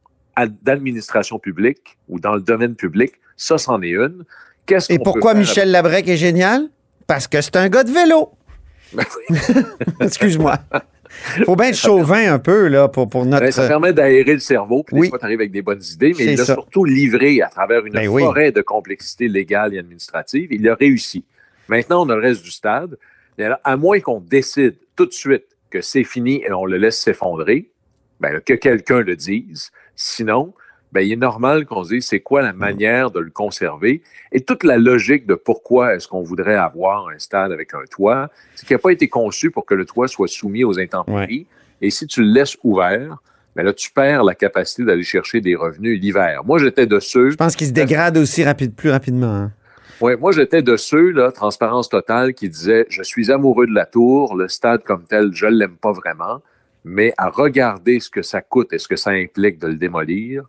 d'administration 0.62 1.40
publique 1.40 1.98
ou 2.10 2.20
dans 2.20 2.36
le 2.36 2.42
domaine 2.42 2.76
public, 2.76 3.14
ça, 3.38 3.58
c'en 3.58 3.82
est 3.82 3.92
une. 3.92 4.26
Qu'est-ce 4.66 4.92
Et 4.92 4.98
peut 4.98 5.04
pourquoi 5.06 5.34
Michel 5.34 5.72
Labrec 5.72 6.06
est 6.10 6.18
génial? 6.18 6.68
Parce 7.08 7.28
que 7.30 7.40
c'est 7.40 7.56
un 7.56 7.70
gars 7.70 7.86
de 7.86 7.92
vélo. 7.92 8.32
Ben 8.94 9.06
oui. 9.30 9.38
Excuse-moi. 10.02 10.58
Faut 11.46 11.56
bien 11.56 11.68
être 11.70 11.78
chauvin 11.78 12.34
un 12.34 12.40
peu, 12.40 12.68
là, 12.68 12.90
pour, 12.90 13.08
pour 13.08 13.26
notre. 13.26 13.44
Ben, 13.46 13.52
ça 13.54 13.66
permet 13.66 13.94
d'aérer 13.94 14.34
le 14.34 14.40
cerveau, 14.40 14.84
puis 14.84 14.98
Oui. 14.98 15.02
des 15.04 15.10
fois, 15.12 15.20
tu 15.20 15.26
arrives 15.26 15.40
avec 15.40 15.52
des 15.54 15.62
bonnes 15.62 15.82
idées, 15.94 16.10
mais 16.18 16.26
C'est 16.26 16.34
il 16.34 16.42
a 16.42 16.46
ça. 16.46 16.56
surtout 16.56 16.84
livré 16.84 17.42
à 17.42 17.48
travers 17.48 17.86
une 17.86 17.94
Ben 17.94 18.10
oui. 18.10 18.22
forêt 18.22 18.52
de 18.52 18.62
complexité 18.62 19.30
légale 19.30 19.74
et 19.74 19.80
administrative. 19.80 20.50
Il 20.52 20.68
a 20.68 20.76
réussi. 20.76 21.24
Maintenant, 21.70 22.06
on 22.06 22.10
a 22.10 22.16
le 22.16 22.22
reste 22.22 22.44
du 22.44 22.52
stade. 22.52 22.98
Alors, 23.40 23.60
à 23.64 23.78
moins 23.78 24.02
qu'on 24.02 24.20
décide 24.20 24.76
tout 24.98 25.06
de 25.06 25.14
suite 25.14 25.46
que 25.76 25.82
c'est 25.82 26.06
fini 26.06 26.42
et 26.42 26.54
on 26.54 26.66
le 26.66 26.78
laisse 26.78 26.98
s'effondrer, 27.02 27.70
ben, 28.22 28.40
que 28.40 28.54
quelqu'un 28.54 29.02
le 29.02 29.18
dise. 29.18 29.72
Sinon, 29.98 30.54
ben, 30.94 31.02
il 31.02 31.12
est 31.12 31.18
normal 31.18 31.66
qu'on 31.66 31.84
se 31.84 31.90
dise 31.96 32.06
c'est 32.08 32.22
quoi 32.22 32.42
la 32.42 32.54
manière 32.54 33.12
de 33.12 33.20
le 33.20 33.30
conserver. 33.30 34.02
Et 34.32 34.40
toute 34.40 34.64
la 34.64 34.78
logique 34.78 35.28
de 35.28 35.36
pourquoi 35.36 35.96
est-ce 35.96 36.08
qu'on 36.08 36.22
voudrait 36.22 36.56
avoir 36.56 37.10
un 37.10 37.20
stade 37.20 37.52
avec 37.52 37.74
un 37.74 37.84
toit, 37.92 38.30
c'est 38.56 38.66
qu'il 38.66 38.76
n'a 38.76 38.80
pas 38.80 38.92
été 38.92 39.10
conçu 39.10 39.52
pour 39.52 39.66
que 39.66 39.74
le 39.76 39.84
toit 39.86 40.08
soit 40.08 40.30
soumis 40.30 40.64
aux 40.64 40.80
intempéries. 40.80 41.46
Et 41.82 41.90
si 41.90 42.08
tu 42.08 42.22
le 42.22 42.32
laisses 42.32 42.56
ouvert, 42.64 43.18
ben 43.58 43.64
là, 43.64 43.74
tu 43.74 43.92
perds 43.92 44.24
la 44.24 44.34
capacité 44.34 44.86
d'aller 44.86 45.04
chercher 45.04 45.42
des 45.42 45.56
revenus 45.56 46.00
l'hiver. 46.00 46.46
Moi, 46.46 46.60
j'étais 46.60 46.88
de 46.88 47.02
ceux. 47.02 47.32
Je 47.32 47.36
pense 47.36 47.58
qu'il 47.58 47.68
se 47.68 47.74
dégrade 47.74 48.18
aussi 48.18 48.46
rapide, 48.46 48.74
plus 48.74 48.92
rapidement. 48.92 49.28
hein. 49.28 49.52
Ouais, 50.02 50.18
moi, 50.18 50.34
j'étais 50.34 50.62
de 50.62 50.76
ceux, 50.76 51.12
là, 51.12 51.32
transparence 51.32 51.88
totale, 51.88 52.34
qui 52.34 52.50
disaient 52.50 52.86
Je 52.90 53.02
suis 53.02 53.32
amoureux 53.32 53.66
de 53.66 53.74
la 53.74 53.86
tour, 53.86 54.36
le 54.36 54.50
stade 54.50 54.84
comme 54.84 55.06
tel, 55.06 55.30
je 55.34 55.46
ne 55.46 55.52
l'aime 55.52 55.78
pas 55.78 55.94
vraiment, 55.94 56.42
mais 56.84 57.14
à 57.18 57.30
regarder 57.30 58.02
ce 58.02 58.10
que 58.10 58.22
ça 58.22 58.42
coûte 58.42 58.74
et 58.74 58.78
ce 58.78 58.90
que 58.90 58.98
ça 58.98 59.12
implique 59.12 59.58
de 59.58 59.68
le 59.68 59.76
démolir, 59.76 60.44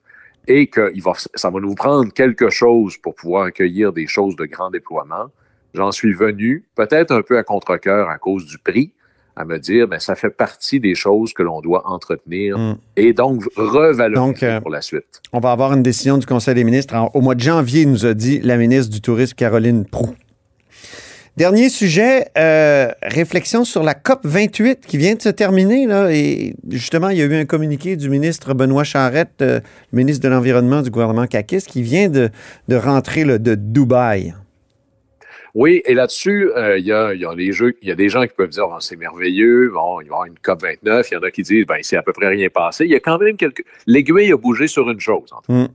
et 0.49 0.67
que 0.67 0.93
ça 1.35 1.51
va 1.51 1.61
nous 1.61 1.77
prendre 1.77 2.13
quelque 2.13 2.51
chose 2.51 2.97
pour 2.97 3.15
pouvoir 3.15 3.45
accueillir 3.45 3.93
des 3.93 4.09
choses 4.09 4.35
de 4.35 4.47
grand 4.47 4.71
déploiement. 4.71 5.31
J'en 5.75 5.93
suis 5.93 6.13
venu, 6.13 6.65
peut-être 6.75 7.13
un 7.13 7.23
peu 7.23 7.39
à 7.39 7.45
contre-cœur 7.45 8.11
à 8.11 8.19
cause 8.19 8.47
du 8.47 8.59
prix, 8.59 8.93
à 9.37 9.45
me 9.45 9.59
dire, 9.59 9.87
ben, 9.87 9.99
ça 10.01 10.15
fait 10.17 10.31
partie 10.31 10.81
des 10.81 10.95
choses 10.95 11.33
que 11.35 11.43
l'on 11.43 11.61
doit 11.61 11.83
entretenir 11.91 12.57
Mm. 12.59 12.77
et 12.97 13.13
donc 13.13 13.43
revaloriser 13.57 14.15
Donc, 14.15 14.43
euh, 14.43 14.61
pour 14.61 14.71
la 14.71 14.81
suite. 14.81 15.21
On 15.33 15.41
va 15.41 15.53
avoir 15.53 15.73
une 15.75 15.83
décision 15.83 16.17
du 16.19 16.25
Conseil 16.27 16.55
des 16.55 16.65
ministres 16.65 16.95
en- 16.95 17.11
au 17.15 17.21
mois 17.21 17.35
de 17.35 17.41
janvier, 17.41 17.85
nous 17.87 18.07
a 18.07 18.15
dit 18.15 18.41
la 18.41 18.57
ministre 18.57 18.91
du 18.93 19.01
Tourisme, 19.01 19.35
Caroline 19.37 19.85
Proux. 19.85 20.15
Dernier 21.37 21.69
sujet, 21.69 22.29
euh, 22.39 22.89
réflexion 23.03 23.65
sur 23.67 23.83
la 23.83 23.93
COP 23.93 24.21
28 24.25 24.87
qui 24.87 24.97
vient 24.97 25.15
de 25.17 25.21
se 25.21 25.29
terminer. 25.29 25.87
Là, 25.87 26.11
et 26.11 26.55
justement, 26.71 27.11
il 27.11 27.19
y 27.19 27.21
a 27.23 27.27
eu 27.27 27.35
un 27.35 27.45
communiqué 27.45 27.97
du 27.97 28.09
ministre 28.09 28.55
Benoît 28.55 28.85
Charette, 28.85 29.43
euh, 29.43 29.61
ministre 29.93 30.23
de 30.25 30.29
l'Environnement 30.31 30.81
du 30.81 30.91
gouvernement 30.91 31.27
Kakis, 31.27 31.61
qui 31.69 31.83
vient 31.83 32.09
de, 32.09 32.31
de 32.69 32.77
rentrer 32.77 33.27
là, 33.27 33.37
de 33.37 33.55
Dubaï. 33.55 34.33
Oui, 35.57 35.81
et 35.87 35.95
là-dessus, 35.95 36.53
euh, 36.55 36.77
il 36.77 36.85
y, 36.85 36.93
a, 36.93 37.15
y 37.15 37.25
a 37.25 37.35
les 37.35 37.51
jeux, 37.51 37.75
il 37.81 37.89
y 37.89 37.91
a 37.91 37.95
des 37.95 38.11
gens 38.11 38.27
qui 38.27 38.35
peuvent 38.37 38.51
dire 38.51 38.69
oh, 38.69 38.77
c'est 38.79 38.97
merveilleux, 38.97 39.71
bon, 39.73 40.03
il 40.03 40.05
va 40.05 40.05
y 40.05 40.09
avoir 40.09 40.25
une 40.27 40.39
COP 40.43 40.61
29, 40.61 41.11
il 41.11 41.15
y 41.15 41.17
en 41.17 41.23
a 41.23 41.31
qui 41.31 41.43
disent 41.43 41.65
ben 41.65 41.79
c'est 41.81 41.97
à 41.97 42.03
peu 42.03 42.13
près 42.13 42.29
rien 42.29 42.51
passé. 42.51 42.85
Il 42.85 42.91
y 42.91 42.95
a 42.95 43.01
quand 43.01 43.17
même 43.17 43.39
quelques. 43.39 43.65
L'aiguille 43.87 44.33
a 44.33 44.37
bougé 44.37 44.67
sur 44.67 44.91
une 44.91 45.01
chose. 45.01 45.31
En. 45.33 45.41
Mm. 45.49 45.69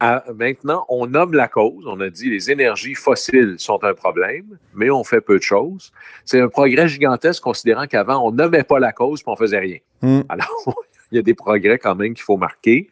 À- 0.00 0.24
maintenant, 0.34 0.84
on 0.88 1.06
nomme 1.06 1.34
la 1.34 1.46
cause. 1.46 1.84
On 1.86 2.00
a 2.00 2.10
dit 2.10 2.30
les 2.30 2.50
énergies 2.50 2.96
fossiles 2.96 3.54
sont 3.58 3.78
un 3.84 3.94
problème, 3.94 4.58
mais 4.74 4.90
on 4.90 5.04
fait 5.04 5.20
peu 5.20 5.38
de 5.38 5.42
choses. 5.42 5.92
C'est 6.24 6.40
un 6.40 6.48
progrès 6.48 6.88
gigantesque 6.88 7.44
considérant 7.44 7.86
qu'avant, 7.86 8.26
on 8.26 8.32
nommait 8.32 8.64
pas 8.64 8.80
la 8.80 8.90
cause 8.90 9.22
puis 9.22 9.30
on 9.30 9.36
faisait 9.36 9.60
rien. 9.60 9.78
Mm. 10.02 10.22
Alors, 10.28 10.48
il 11.12 11.16
y 11.16 11.18
a 11.20 11.22
des 11.22 11.34
progrès 11.34 11.78
quand 11.78 11.94
même 11.94 12.14
qu'il 12.14 12.24
faut 12.24 12.38
marquer. 12.38 12.90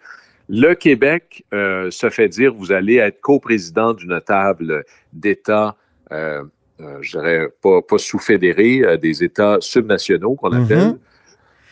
Le 0.49 0.75
Québec 0.75 1.45
euh, 1.53 1.91
se 1.91 2.09
fait 2.09 2.29
dire 2.29 2.55
vous 2.55 2.71
allez 2.71 2.99
être 2.99 3.21
coprésident 3.21 3.95
d'une 3.95 4.21
table 4.21 4.85
d'États, 5.13 5.77
euh, 6.13 6.43
euh, 6.81 6.99
je 7.03 7.19
dirais 7.19 7.49
pas, 7.63 7.83
pas 7.83 7.99
sous-fédérés, 7.99 8.83
euh, 8.85 8.97
des 8.97 9.23
États 9.23 9.59
subnationaux 9.61 10.35
qu'on 10.35 10.53
appelle, 10.53 10.89
Mhm. 10.89 10.99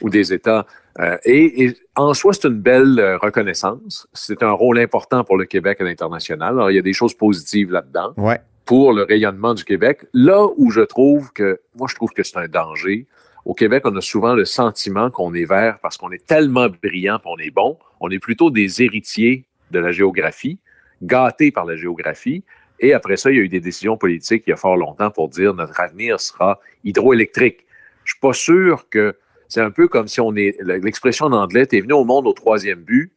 ou 0.03 0.11
des 0.11 0.33
États. 0.33 0.67
euh, 1.01 1.17
et, 1.25 1.65
et 1.65 1.77
en 1.97 2.13
soi, 2.15 2.33
c'est 2.35 2.47
une 2.49 2.61
belle 2.61 3.19
reconnaissance. 3.23 4.07
C'est 4.13 4.43
un 4.43 4.53
rôle 4.53 4.79
important 4.79 5.25
pour 5.25 5.37
le 5.39 5.45
Québec 5.47 5.81
à 5.81 5.85
l'international. 5.85 6.51
Alors, 6.55 6.71
il 6.71 6.75
y 6.75 6.79
a 6.79 6.83
des 6.83 6.93
choses 6.93 7.15
positives 7.15 7.71
là-dedans 7.73 8.13
Ouais. 8.17 8.41
pour 8.65 8.93
le 8.93 9.03
rayonnement 9.03 9.55
du 9.55 9.65
Québec. 9.65 10.05
Là 10.13 10.47
où 10.57 10.71
je 10.71 10.83
trouve 10.83 11.33
que, 11.33 11.61
moi, 11.79 11.87
je 11.91 11.95
trouve 11.95 12.11
que 12.11 12.23
c'est 12.23 12.37
un 12.39 12.47
danger. 12.49 13.07
Au 13.45 13.55
Québec, 13.55 13.83
on 13.87 13.97
a 13.97 14.01
souvent 14.01 14.35
le 14.35 14.45
sentiment 14.45 15.11
qu'on 15.11 15.35
est 15.35 15.45
vert 15.47 15.79
parce 15.83 15.97
qu'on 15.97 16.13
est 16.13 16.25
tellement 16.27 16.69
brillant 16.83 17.19
qu'on 17.19 17.39
est 17.39 17.51
bon. 17.51 17.77
On 18.01 18.09
est 18.11 18.21
plutôt 18.21 18.51
des 18.51 18.83
héritiers 18.83 19.47
de 19.73 19.79
la 19.81 19.91
géographie, 19.93 20.59
gâtés 21.03 21.51
par 21.51 21.65
la 21.65 21.75
géographie. 21.77 22.45
Et 22.83 22.93
après 22.93 23.17
ça, 23.17 23.31
il 23.31 23.37
y 23.37 23.41
a 23.41 23.43
eu 23.43 23.49
des 23.49 23.61
décisions 23.61 23.97
politiques 23.97 24.43
il 24.47 24.51
y 24.51 24.53
a 24.53 24.57
fort 24.57 24.77
longtemps 24.77 25.11
pour 25.11 25.29
dire 25.29 25.55
notre 25.55 25.81
avenir 25.81 26.21
sera 26.21 26.61
hydroélectrique. 26.85 27.65
Je 28.05 28.13
suis 28.13 28.21
pas 28.21 28.33
sûr 28.33 28.89
que 28.91 29.17
c'est 29.49 29.61
un 29.61 29.71
peu 29.71 29.87
comme 29.87 30.09
si 30.09 30.21
on 30.21 30.35
est, 30.35 30.57
l'expression 30.61 31.27
en 31.27 31.33
anglais, 31.33 31.65
t'es 31.67 31.81
venu 31.81 31.93
au 31.93 32.05
monde 32.05 32.27
au 32.27 32.33
troisième 32.33 32.81
but, 32.81 33.13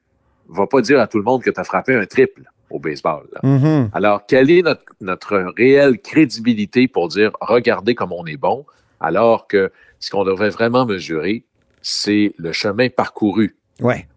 va 0.48 0.68
pas 0.68 0.82
dire 0.82 1.00
à 1.00 1.08
tout 1.08 1.18
le 1.18 1.24
monde 1.24 1.42
que 1.42 1.50
tu 1.50 1.60
as 1.60 1.64
frappé 1.64 1.96
un 1.96 2.06
triple 2.06 2.44
au 2.70 2.80
baseball. 2.80 3.26
là. 3.34 3.40
Mhm. 3.44 3.90
Alors, 3.94 4.26
quelle 4.28 4.52
est 4.52 4.62
notre, 4.62 4.84
notre 5.02 5.54
réelle 5.58 6.00
crédibilité 6.00 6.88
pour 6.88 7.08
dire 7.08 7.32
regardez 7.42 7.96
comme 7.96 8.12
on 8.12 8.26
est 8.26 8.38
bon, 8.38 8.66
alors 9.00 9.48
que 9.48 9.72
ce 10.00 10.12
qu'on 10.12 10.24
devrait 10.24 10.50
vraiment 10.50 10.86
mesurer, 10.86 11.46
c'est 11.82 12.34
le 12.38 12.52
chemin 12.52 12.90
parcouru. 12.90 13.56
Ouais. 13.80 14.08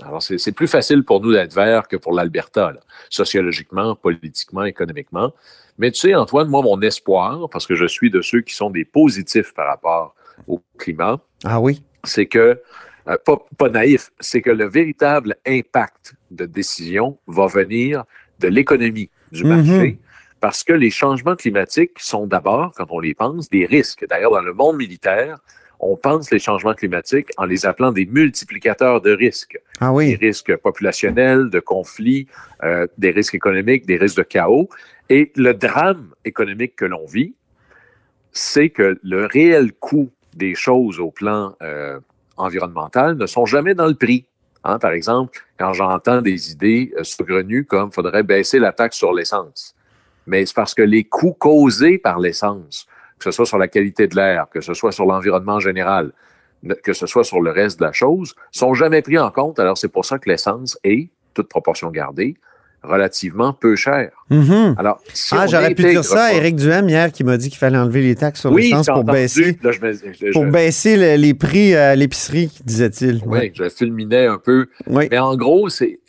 Alors, 0.00 0.22
c'est 0.22 0.52
plus 0.52 0.66
facile 0.68 1.04
pour 1.04 1.20
nous 1.20 1.32
d'être 1.32 1.54
vert 1.54 1.86
que 1.86 1.96
pour 1.96 2.12
l'Alberta, 2.12 2.72
sociologiquement, 3.10 3.94
politiquement, 3.94 4.64
économiquement. 4.64 5.32
Mais 5.78 5.90
tu 5.90 6.00
sais, 6.00 6.14
Antoine, 6.14 6.48
moi, 6.48 6.62
mon 6.62 6.80
espoir, 6.80 7.48
parce 7.50 7.66
que 7.66 7.74
je 7.74 7.86
suis 7.86 8.10
de 8.10 8.20
ceux 8.22 8.40
qui 8.40 8.54
sont 8.54 8.70
des 8.70 8.84
positifs 8.84 9.52
par 9.54 9.68
rapport 9.68 10.14
au 10.48 10.60
climat, 10.78 11.20
Ah 11.44 11.60
oui? 11.60 11.82
c'est 12.04 12.26
que, 12.26 12.60
euh, 13.08 13.16
pas, 13.24 13.36
pas 13.58 13.68
naïf, 13.68 14.10
c'est 14.18 14.42
que 14.42 14.50
le 14.50 14.68
véritable 14.68 15.36
impact 15.46 16.14
de 16.30 16.46
décision 16.46 17.18
va 17.26 17.46
venir 17.46 18.04
de 18.40 18.48
l'économie, 18.48 19.10
du 19.30 19.44
Mhm. 19.44 19.48
marché, 19.56 19.98
parce 20.40 20.64
que 20.64 20.72
les 20.72 20.90
changements 20.90 21.36
climatiques 21.36 21.98
sont 22.00 22.26
d'abord, 22.26 22.72
quand 22.76 22.86
on 22.90 22.98
les 22.98 23.14
pense, 23.14 23.48
des 23.48 23.66
risques. 23.66 24.06
D'ailleurs, 24.08 24.32
dans 24.32 24.40
le 24.42 24.52
monde 24.54 24.76
militaire, 24.76 25.38
on 25.82 25.96
pense 25.96 26.30
les 26.30 26.38
changements 26.38 26.74
climatiques 26.74 27.30
en 27.36 27.44
les 27.44 27.66
appelant 27.66 27.90
des 27.90 28.06
multiplicateurs 28.06 29.00
de 29.00 29.10
risques. 29.10 29.60
Ah 29.80 29.92
Des 29.98 30.14
risques 30.14 30.56
populationnels, 30.56 31.50
de 31.50 31.58
conflits, 31.58 32.28
euh, 32.62 32.86
des 32.98 33.10
risques 33.10 33.34
économiques, 33.34 33.84
des 33.84 33.96
risques 33.96 34.18
de 34.18 34.22
chaos. 34.22 34.68
Et 35.10 35.32
le 35.34 35.52
drame 35.52 36.14
économique 36.24 36.76
que 36.76 36.84
l'on 36.84 37.04
vit, 37.04 37.34
c'est 38.30 38.70
que 38.70 38.98
le 39.02 39.26
réel 39.26 39.72
coût 39.72 40.10
des 40.34 40.54
choses 40.54 41.00
au 41.00 41.10
plan 41.10 41.54
euh, 41.62 41.98
environnemental 42.36 43.16
ne 43.16 43.26
sont 43.26 43.44
jamais 43.44 43.74
dans 43.74 43.88
le 43.88 43.94
prix. 43.94 44.24
Hein, 44.64 44.78
par 44.78 44.92
exemple, 44.92 45.40
quand 45.58 45.72
j'entends 45.72 46.22
des 46.22 46.52
idées 46.52 46.92
euh, 46.96 47.02
saugrenues 47.02 47.64
comme 47.64 47.90
faudrait 47.92 48.22
baisser 48.22 48.60
la 48.60 48.72
taxe 48.72 48.96
sur 48.96 49.12
l'essence, 49.12 49.74
mais 50.28 50.46
c'est 50.46 50.54
parce 50.54 50.74
que 50.74 50.82
les 50.82 51.02
coûts 51.02 51.32
causés 51.36 51.98
par 51.98 52.20
l'essence, 52.20 52.86
que 53.22 53.30
ce 53.30 53.36
soit 53.36 53.46
sur 53.46 53.58
la 53.58 53.68
qualité 53.68 54.08
de 54.08 54.16
l'air, 54.16 54.48
que 54.50 54.60
ce 54.60 54.74
soit 54.74 54.90
sur 54.90 55.06
l'environnement 55.06 55.60
général, 55.60 56.12
que 56.82 56.92
ce 56.92 57.06
soit 57.06 57.22
sur 57.22 57.40
le 57.40 57.52
reste 57.52 57.78
de 57.78 57.84
la 57.84 57.92
chose, 57.92 58.34
sont 58.50 58.74
jamais 58.74 59.00
pris 59.00 59.16
en 59.16 59.30
compte. 59.30 59.60
Alors 59.60 59.78
c'est 59.78 59.88
pour 59.88 60.04
ça 60.04 60.18
que 60.18 60.28
l'essence 60.28 60.76
est, 60.82 61.08
toute 61.32 61.48
proportion 61.48 61.90
gardée, 61.90 62.34
relativement 62.82 63.52
peu 63.52 63.76
chère. 63.76 64.10
Mhm. 64.30 64.74
Alors, 64.78 64.98
si 65.12 65.34
ah, 65.36 65.46
j'aurais 65.46 65.74
pu 65.74 65.82
dire 65.84 66.04
ça 66.04 66.24
à 66.24 66.32
Éric 66.32 66.56
Duhem 66.56 66.88
hier 66.88 67.12
qui 67.12 67.22
m'a 67.22 67.36
dit 67.36 67.48
qu'il 67.50 67.58
fallait 67.58 67.76
enlever 67.78 68.00
les 68.02 68.14
taxes 68.14 68.40
sur 68.40 68.50
Oui, 68.52 68.64
l'essence 68.64 68.86
pour 68.86 68.96
entendu. 68.98 69.12
baisser, 69.18 69.58
Là, 69.62 69.72
je 69.72 69.80
me- 69.80 69.92
je- 69.92 70.32
pour 70.32 70.44
je- 70.46 70.50
baisser 70.50 70.96
le- 70.96 71.20
les 71.20 71.34
prix 71.34 71.74
à 71.74 71.94
l'épicerie, 71.94 72.50
disait-il. 72.64 73.20
Oui, 73.26 73.52
je 73.54 73.68
fulminais 73.68 74.26
un 74.26 74.38
peu. 74.38 74.66
Oui. 74.86 75.08
Mais 75.10 75.18
en 75.18 75.36
gros, 75.36 75.68
c'est 75.68 76.00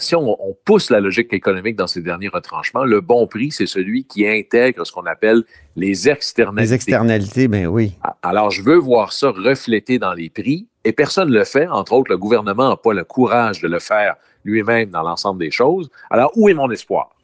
si 0.00 0.14
on, 0.16 0.36
on 0.48 0.56
pousse 0.64 0.90
la 0.90 1.00
logique 1.00 1.32
économique 1.32 1.76
dans 1.76 1.86
ces 1.86 2.00
derniers 2.02 2.28
retranchements, 2.28 2.84
le 2.84 3.00
bon 3.00 3.26
prix, 3.26 3.50
c'est 3.52 3.66
celui 3.66 4.04
qui 4.04 4.26
intègre 4.26 4.84
ce 4.86 4.92
qu'on 4.92 5.06
appelle 5.06 5.44
les 5.76 6.08
externalités. 6.08 6.62
Les 6.62 6.74
externalités, 6.74 7.48
ben 7.48 7.66
oui. 7.66 7.92
Alors, 8.22 8.50
je 8.50 8.62
veux 8.62 8.76
voir 8.76 9.12
ça 9.12 9.30
reflété 9.30 9.98
dans 9.98 10.12
les 10.14 10.28
prix 10.28 10.66
et 10.84 10.92
personne 10.92 11.28
ne 11.30 11.34
le 11.38 11.44
fait. 11.44 11.68
Entre 11.68 11.92
autres, 11.92 12.10
le 12.10 12.18
gouvernement 12.18 12.70
n'a 12.70 12.76
pas 12.76 12.92
le 12.92 13.04
courage 13.04 13.60
de 13.60 13.68
le 13.68 13.78
faire 13.78 14.16
lui-même 14.48 14.90
dans 14.90 15.02
l'ensemble 15.02 15.40
des 15.40 15.50
choses. 15.50 15.90
Alors, 16.10 16.32
où 16.36 16.48
est 16.48 16.54
mon 16.54 16.70
espoir? 16.70 17.14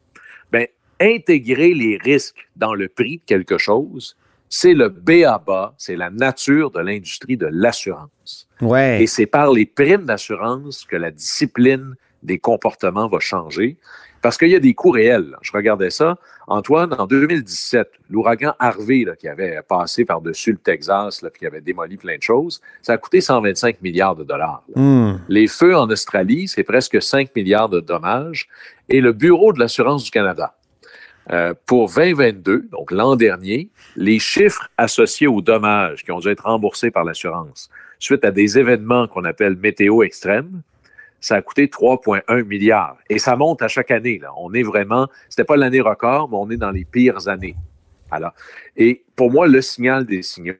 Ben, 0.51 0.67
intégrer 0.99 1.73
les 1.73 1.97
risques 1.97 2.47
dans 2.55 2.73
le 2.73 2.87
prix 2.87 3.17
de 3.17 3.23
quelque 3.25 3.57
chose, 3.57 4.15
c'est 4.47 4.73
le 4.73 4.89
B.A.B.A., 4.89 5.73
c'est 5.77 5.95
la 5.95 6.09
nature 6.09 6.71
de 6.71 6.79
l'industrie 6.79 7.35
de 7.35 7.47
l'assurance. 7.51 8.47
Ouais. 8.61 9.03
Et 9.03 9.07
c'est 9.07 9.25
par 9.25 9.51
les 9.51 9.65
primes 9.65 10.05
d'assurance 10.05 10.85
que 10.85 10.95
la 10.95 11.11
discipline 11.11 11.95
des 12.23 12.39
comportements 12.39 13.07
va 13.07 13.19
changer. 13.19 13.77
Parce 14.25 14.39
qu'il 14.39 14.49
y 14.49 14.55
a 14.55 14.59
des 14.59 14.73
coûts 14.73 14.89
réels. 14.89 15.29
là. 15.29 15.37
Je 15.43 15.51
regardais 15.51 15.91
ça. 15.91 16.17
Antoine, 16.47 16.95
en 16.97 17.05
2017, 17.05 17.87
l'ouragan 18.09 18.55
Harvey, 18.57 19.03
là, 19.05 19.15
qui 19.15 19.27
avait 19.27 19.59
passé 19.61 20.03
par-dessus 20.03 20.53
le 20.53 20.57
Texas, 20.57 21.21
là, 21.21 21.29
puis 21.29 21.41
qui 21.41 21.45
avait 21.45 21.61
démoli 21.61 21.95
plein 21.95 22.17
de 22.17 22.23
choses, 22.23 22.59
ça 22.81 22.93
a 22.93 22.97
coûté 22.97 23.21
125 23.21 23.83
milliards 23.83 24.15
de 24.15 24.23
dollars. 24.23 24.63
Hmm. 24.73 25.17
Les 25.29 25.45
feux 25.45 25.77
en 25.77 25.87
Australie, 25.91 26.47
c'est 26.47 26.63
presque 26.63 26.99
5 26.99 27.35
milliards 27.35 27.69
de 27.69 27.79
dommages. 27.79 28.47
Et 28.89 28.99
le 28.99 29.13
Bureau 29.13 29.53
de 29.53 29.59
l'assurance 29.59 30.03
du 30.03 30.09
Canada, 30.09 30.55
euh, 31.29 31.53
pour 31.67 31.93
2022, 31.93 32.69
donc 32.71 32.89
l'an 32.89 33.15
dernier, 33.15 33.69
les 33.95 34.17
chiffres 34.17 34.69
associés 34.75 35.27
aux 35.27 35.41
dommages 35.41 36.03
qui 36.03 36.11
ont 36.11 36.19
dû 36.19 36.29
être 36.29 36.45
remboursés 36.45 36.89
par 36.89 37.03
l'assurance 37.03 37.69
suite 37.99 38.25
à 38.25 38.31
des 38.31 38.57
événements 38.57 39.07
qu'on 39.07 39.23
appelle 39.23 39.55
météo 39.55 40.01
extrêmes, 40.01 40.63
ça 41.25 41.35
a 41.35 41.41
coûté 41.41 41.67
3,1 41.67 42.43
milliards. 42.43 42.97
Et 43.09 43.19
ça 43.19 43.35
monte 43.35 43.61
à 43.61 43.67
chaque 43.67 43.91
année. 43.91 44.19
Là. 44.19 44.31
On 44.37 44.53
est 44.53 44.63
vraiment, 44.63 45.07
c'était 45.29 45.43
pas 45.43 45.57
l'année 45.57 45.81
record, 45.81 46.29
mais 46.29 46.37
on 46.37 46.49
est 46.49 46.57
dans 46.57 46.71
les 46.71 46.85
pires 46.85 47.27
années. 47.27 47.55
Alors, 48.11 48.33
et 48.77 49.03
pour 49.15 49.31
moi, 49.31 49.47
le 49.47 49.61
signal 49.61 50.05
des 50.05 50.21
signaux, 50.21 50.55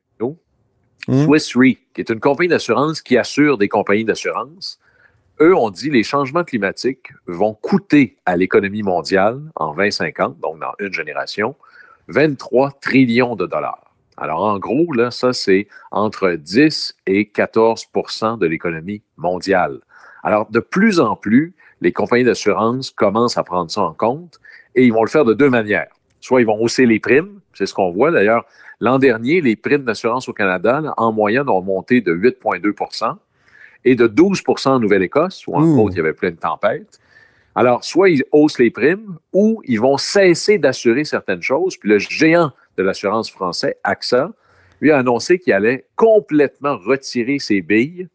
Hmm. 1.08 1.24
Swiss 1.24 1.56
Re, 1.56 1.78
qui 1.94 2.02
est 2.02 2.10
une 2.10 2.20
compagnie 2.20 2.50
d'assurance 2.50 3.02
qui 3.02 3.18
assure 3.18 3.58
des 3.58 3.70
compagnies 3.70 4.06
d'assurance, 4.06 4.80
eux 5.40 5.56
ont 5.56 5.70
dit 5.70 5.90
les 5.90 6.04
changements 6.04 6.44
climatiques 6.44 7.12
vont 7.28 7.54
coûter 7.54 8.18
à 8.26 8.38
l'économie 8.38 8.82
mondiale 8.82 9.42
en 9.56 9.76
2050, 9.76 10.40
donc 10.40 10.60
dans 10.60 10.74
une 10.80 10.94
génération, 10.94 11.56
23 12.08 12.72
trillions 12.82 13.36
de 13.36 13.46
dollars. 13.46 13.94
Alors, 14.18 14.44
en 14.44 14.58
gros, 14.60 14.94
là, 14.94 15.12
ça, 15.12 15.34
c'est 15.34 15.68
entre 15.92 16.32
10 16.32 16.96
et 17.06 17.26
14% 17.26 18.40
de 18.40 18.48
l'économie 18.48 19.04
mondiale. 19.18 19.82
Alors, 20.26 20.50
de 20.50 20.60
plus 20.60 21.00
en 21.00 21.16
plus, 21.16 21.54
les 21.82 21.92
compagnies 21.92 22.24
d'assurance 22.24 22.90
commencent 22.90 23.38
à 23.38 23.44
prendre 23.44 23.70
ça 23.70 23.82
en 23.82 23.94
compte 23.94 24.40
et 24.74 24.84
ils 24.84 24.92
vont 24.92 25.04
le 25.04 25.10
faire 25.10 25.24
de 25.24 25.36
deux 25.36 25.52
manières. 25.52 25.94
Soit 26.20 26.42
ils 26.42 26.48
vont 26.48 26.60
hausser 26.60 26.88
les 26.88 27.00
primes, 27.00 27.40
c'est 27.54 27.68
ce 27.68 27.76
qu'on 27.76 27.92
voit 27.92 28.10
d'ailleurs. 28.10 28.44
L'an 28.80 28.98
dernier, 28.98 29.40
les 29.40 29.56
primes 29.56 29.84
d'assurance 29.84 30.28
au 30.28 30.34
Canada, 30.34 30.82
là, 30.82 30.96
en 30.98 31.12
moyenne, 31.14 31.48
ont 31.48 31.62
monté 31.62 32.02
de 32.02 32.12
8,2% 32.12 33.16
et 33.86 33.94
de 33.94 34.08
12% 34.08 34.70
en 34.70 34.80
Nouvelle-Écosse, 34.80 35.46
où 35.46 35.56
en 35.56 35.64
Ouh. 35.64 35.84
autres, 35.84 35.94
il 35.94 35.98
y 35.98 36.02
avait 36.02 36.14
plein 36.14 36.32
de 36.32 36.38
tempêtes. 36.38 37.00
Alors, 37.54 37.84
soit 37.84 38.10
ils 38.10 38.24
haussent 38.32 38.58
les 38.58 38.72
primes 38.72 39.20
ou 39.32 39.62
ils 39.66 39.80
vont 39.80 39.98
cesser 39.98 40.58
d'assurer 40.58 41.06
certaines 41.06 41.44
choses. 41.44 41.78
Puis 41.78 41.88
le 41.88 42.00
géant 42.00 42.52
de 42.78 42.84
l'assurance 42.84 43.30
français, 43.30 43.78
AXA, 43.84 44.32
lui 44.82 44.92
a 44.92 44.98
annoncé 44.98 45.38
qu'il 45.38 45.54
allait 45.54 45.86
complètement 45.96 46.78
retirer 46.78 47.38
ses 47.38 47.62
billes 47.62 48.10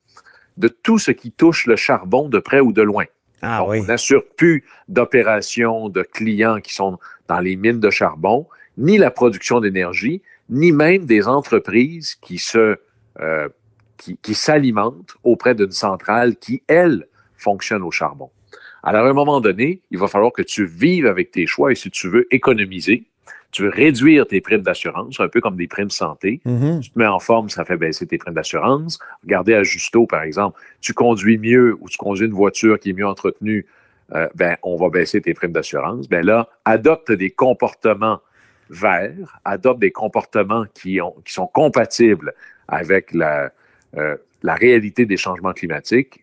de 0.61 0.69
tout 0.69 0.99
ce 0.99 1.11
qui 1.11 1.33
touche 1.33 1.67
le 1.67 1.75
charbon 1.75 2.29
de 2.29 2.39
près 2.39 2.61
ou 2.61 2.73
de 2.73 2.83
loin. 2.83 3.07
Ah 3.43 3.61
Donc, 3.61 3.71
oui. 3.71 3.81
On 3.81 3.85
n'assure 3.85 4.23
plus 4.37 4.65
d'opérations 4.89 5.89
de 5.89 6.03
clients 6.03 6.61
qui 6.61 6.75
sont 6.75 6.99
dans 7.27 7.41
les 7.41 7.57
mines 7.57 7.81
de 7.81 7.91
charbon, 7.91 8.47
ni 8.77 8.99
la 8.99 9.11
production 9.11 9.61
d'énergie, 9.61 10.23
ni 10.51 10.71
même 10.73 11.07
des 11.07 11.27
entreprises 11.27 12.15
qui 12.17 12.39
se 12.39 12.77
euh, 13.21 13.49
qui, 13.97 14.17
qui 14.23 14.35
s'alimentent 14.35 15.15
auprès 15.25 15.55
d'une 15.55 15.73
centrale 15.73 16.37
qui, 16.37 16.63
elle, 16.69 17.07
fonctionne 17.37 17.83
au 17.83 17.91
charbon. 17.91 18.31
Alors, 18.83 19.05
à 19.05 19.11
un 19.11 19.13
moment 19.13 19.41
donné, 19.41 19.83
il 19.91 19.99
va 19.99 20.09
falloir 20.09 20.33
que 20.33 20.43
tu 20.43 20.65
vives 20.65 21.07
avec 21.07 21.31
tes 21.33 21.47
choix 21.47 21.71
et 21.71 21.75
si 21.75 21.91
tu 21.91 22.09
veux 22.09 22.27
économiser, 22.35 23.10
Tu 23.51 23.63
veux 23.63 23.69
réduire 23.69 24.27
tes 24.27 24.41
primes 24.41 24.63
d'assurance, 24.63 25.19
un 25.19 25.29
peu 25.29 25.41
comme 25.41 25.57
des 25.57 25.67
primes 25.67 25.91
santé. 25.91 26.41
Mhm. 26.45 26.81
Tu 26.81 26.91
te 26.91 26.99
mets 26.99 27.07
en 27.07 27.19
forme, 27.19 27.49
ça 27.49 27.65
fait 27.65 27.77
baisser 27.77 28.07
tes 28.07 28.19
primes 28.19 28.35
d'assurance. 28.35 28.99
Regardez 29.23 29.55
à 29.55 29.63
Justo, 29.63 30.07
par 30.07 30.23
exemple. 30.23 30.61
Tu 30.81 30.95
conduis 30.95 31.39
mieux 31.39 31.77
ou 31.81 31.89
tu 31.89 31.99
conduis 31.99 32.27
une 32.27 32.33
voiture 32.33 32.79
qui 32.79 32.91
est 32.91 32.93
mieux 32.93 33.07
entretenue, 33.07 33.67
euh, 34.15 34.29
ben, 34.35 34.57
on 34.63 34.77
va 34.77 34.89
baisser 34.89 35.21
tes 35.21 35.35
primes 35.35 35.53
d'assurance. 35.53 36.09
Ben 36.09 36.25
là, 36.25 36.49
adopte 36.65 37.13
des 37.13 37.31
comportements 37.31 38.21
verts, 38.69 39.39
adopte 39.45 39.81
des 39.81 39.91
comportements 39.91 40.65
qui, 40.75 41.01
ont, 41.01 41.15
qui 41.25 41.33
sont 41.33 41.47
compatibles 41.47 42.35
avec 42.69 43.13
la, 43.13 43.51
euh, 43.97 44.17
la 44.43 44.55
réalité 44.55 45.07
des 45.07 45.17
changements 45.17 45.53
climatiques. 45.53 46.21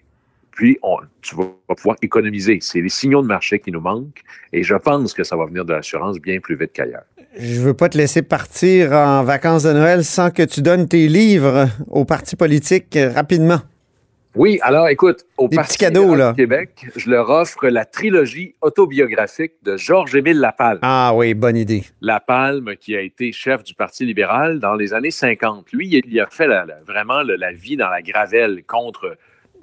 Puis, 0.58 0.80
on, 0.82 0.98
tu 1.22 1.36
vas 1.36 1.46
pouvoir 1.76 1.98
économiser. 2.02 2.58
C'est 2.62 2.82
les 2.82 2.90
signaux 2.90 3.22
de 3.22 3.28
marché 3.28 3.60
qui 3.60 3.72
nous 3.72 3.80
manquent. 3.80 4.22
Et 4.52 4.64
je 4.64 4.74
pense 4.74 5.14
que 5.14 5.24
ça 5.24 5.36
va 5.38 5.46
venir 5.46 5.64
de 5.66 5.74
l'assurance 5.74 6.18
bien 6.20 6.40
plus 6.40 6.56
vite 6.58 6.72
qu'ailleurs. 6.74 7.04
Je 7.40 7.62
veux 7.62 7.76
pas 7.76 7.90
te 7.90 7.98
laisser 7.98 8.24
partir 8.24 8.92
en 8.94 9.24
vacances 9.24 9.62
de 9.64 9.72
Noël 9.74 10.04
sans 10.04 10.32
que 10.32 10.42
tu 10.42 10.64
donnes 10.64 10.88
tes 10.88 11.08
livres 11.08 11.68
aux 11.92 12.06
partis 12.06 12.36
politiques 12.36 12.98
rapidement. 13.14 13.60
Oui, 14.36 14.58
alors 14.64 14.88
écoute, 14.88 15.26
au 15.38 15.48
Des 15.48 15.56
Parti 15.56 15.78
cadeaux, 15.78 16.14
là. 16.16 16.32
du 16.32 16.38
Québec, 16.38 16.86
je 16.96 17.10
leur 17.10 17.30
offre 17.30 17.68
la 17.70 17.86
trilogie 17.86 18.54
autobiographique 18.62 19.54
de 19.64 19.78
Georges-Émile 19.78 20.40
Lapalme. 20.40 20.80
Ah 20.84 21.12
oui, 21.16 21.34
bonne 21.34 21.58
idée. 21.58 21.84
Lapalme, 22.02 22.76
qui 22.80 22.96
a 22.96 23.02
été 23.02 23.32
chef 23.32 23.64
du 23.64 23.74
Parti 23.74 24.06
libéral 24.06 24.60
dans 24.60 24.76
les 24.76 24.94
années 24.94 25.12
50. 25.12 25.72
Lui, 25.74 26.02
il 26.08 26.20
a 26.20 26.28
fait 26.30 26.46
la- 26.48 26.66
la- 26.66 26.80
vraiment 26.86 27.24
le- 27.24 27.36
la 27.36 27.52
vie 27.52 27.78
dans 27.78 27.90
la 27.90 28.02
gravelle 28.04 28.64
contre 28.68 29.18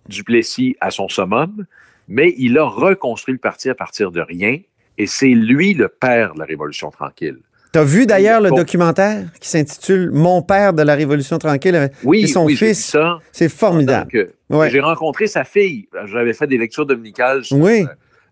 Duplessis 0.09 0.77
à 0.81 0.91
son 0.91 1.09
summum, 1.09 1.65
mais 2.09 2.35
il 2.37 2.59
a 2.59 2.65
reconstruit 2.65 3.33
le 3.33 3.39
parti 3.41 3.71
à 3.71 3.75
partir 3.75 4.11
de 4.11 4.21
rien, 4.21 4.59
et 4.99 5.07
c'est 5.07 5.29
lui 5.29 5.75
le 5.75 5.89
père 5.89 6.35
de 6.35 6.39
la 6.41 6.45
Révolution 6.45 6.91
tranquille. 6.91 7.39
T'as 7.73 7.83
vu 7.85 8.07
d'ailleurs 8.07 8.41
le 8.41 8.51
documentaire 8.51 9.25
qui 9.41 9.49
s'intitule 9.49 10.11
Mon 10.13 10.43
père 10.43 10.73
de 10.75 10.83
la 10.83 10.95
Révolution 10.95 11.39
tranquille 11.39 11.91
Oui, 12.05 12.23
et 12.23 12.27
son 12.29 12.45
oui, 12.45 12.55
j'ai 12.55 12.67
vu 12.67 12.73
fils. 12.75 12.85
ça. 12.87 13.19
C'est 13.33 13.49
formidable. 13.49 14.11
Euh, 14.15 14.27
Ouais. 14.51 14.71
J'ai 14.71 14.79
rencontré 14.81 15.27
sa 15.27 15.43
fille. 15.43 15.89
J'avais 16.05 16.35
fait 16.35 16.47
des 16.47 16.59
lectures 16.59 16.87
dominicales 16.87 17.43
sur, 17.45 17.57
Oui. 17.57 17.85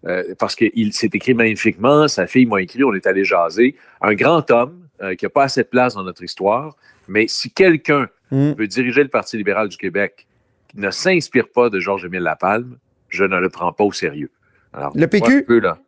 euh, 0.07 0.23
parce 0.39 0.55
qu'il 0.55 0.93
s'est 0.93 1.11
écrit 1.13 1.35
magnifiquement. 1.35 2.07
Sa 2.07 2.27
fille 2.29 2.47
m'a 2.47 2.61
écrit, 2.63 2.85
on 2.85 2.93
est 2.95 3.07
allé 3.07 3.25
jaser. 3.25 3.75
Un 4.03 4.15
grand 4.15 4.49
homme 4.53 4.79
euh, 5.03 5.15
qui 5.17 5.25
n'a 5.25 5.31
pas 5.31 5.45
assez 5.45 5.63
de 5.63 5.69
place 5.69 5.95
dans 5.95 6.05
notre 6.05 6.23
histoire. 6.23 6.77
Mais 7.09 7.25
si 7.29 7.51
quelqu'un 7.51 8.07
Mm. 8.31 8.53
veut 8.53 8.67
diriger 8.69 9.03
le 9.03 9.09
Parti 9.11 9.37
libéral 9.37 9.69
du 9.69 9.77
Québec 9.77 10.27
ne 10.75 10.91
s'inspire 10.91 11.49
pas 11.55 11.71
de 11.71 11.79
Georges-Émile 11.81 12.23
Lapalme, 12.23 12.77
je 13.09 13.25
ne 13.25 13.39
le 13.39 13.49
prends 13.49 13.73
pas 13.73 13.85
au 13.85 13.93
sérieux. 13.93 14.31
Alors, 14.73 14.93
Le 14.95 15.07
PQ? 15.07 15.45
peu, 15.45 15.59
là? 15.61 15.79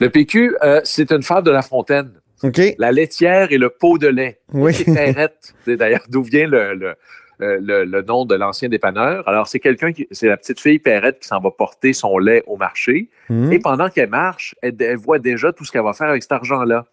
Le 0.00 0.08
PQ, 0.08 0.56
euh, 0.62 0.80
c'est 0.84 1.12
une 1.12 1.22
fable 1.22 1.46
de 1.46 1.52
La 1.52 1.62
Fontaine. 1.62 2.12
La 2.78 2.90
laitière 2.92 3.52
et 3.52 3.58
le 3.58 3.70
pot 3.70 3.98
de 3.98 4.08
lait. 4.08 4.40
Oui. 4.52 4.72
C'est 5.64 5.76
d'ailleurs 5.76 6.04
d'où 6.08 6.22
vient 6.24 6.48
le, 6.48 6.74
le, 6.74 6.94
euh, 7.40 7.58
le- 7.60 7.84
le 7.84 8.02
nom 8.02 8.24
de 8.24 8.34
l'ancien 8.34 8.68
dépanneur. 8.68 9.28
Alors, 9.28 9.46
c'est 9.46 9.60
quelqu'un 9.60 9.92
qui, 9.92 10.08
c'est 10.10 10.26
la 10.26 10.36
petite 10.36 10.58
fille 10.58 10.80
Perrette 10.80 11.20
qui 11.20 11.28
s'en 11.28 11.38
va 11.40 11.50
porter 11.52 11.92
son 11.92 12.18
lait 12.18 12.42
au 12.48 12.56
marché. 12.56 13.10
Mhm. 13.28 13.52
Et 13.52 13.58
pendant 13.60 13.88
qu'elle 13.90 14.08
marche, 14.10 14.56
elle, 14.62 14.74
elle 14.80 14.96
voit 14.96 15.20
déjà 15.20 15.52
tout 15.52 15.64
ce 15.64 15.70
qu'elle 15.70 15.84
va 15.84 15.92
faire 15.92 16.08
avec 16.08 16.22
cet 16.22 16.32
argent-là. 16.32 16.84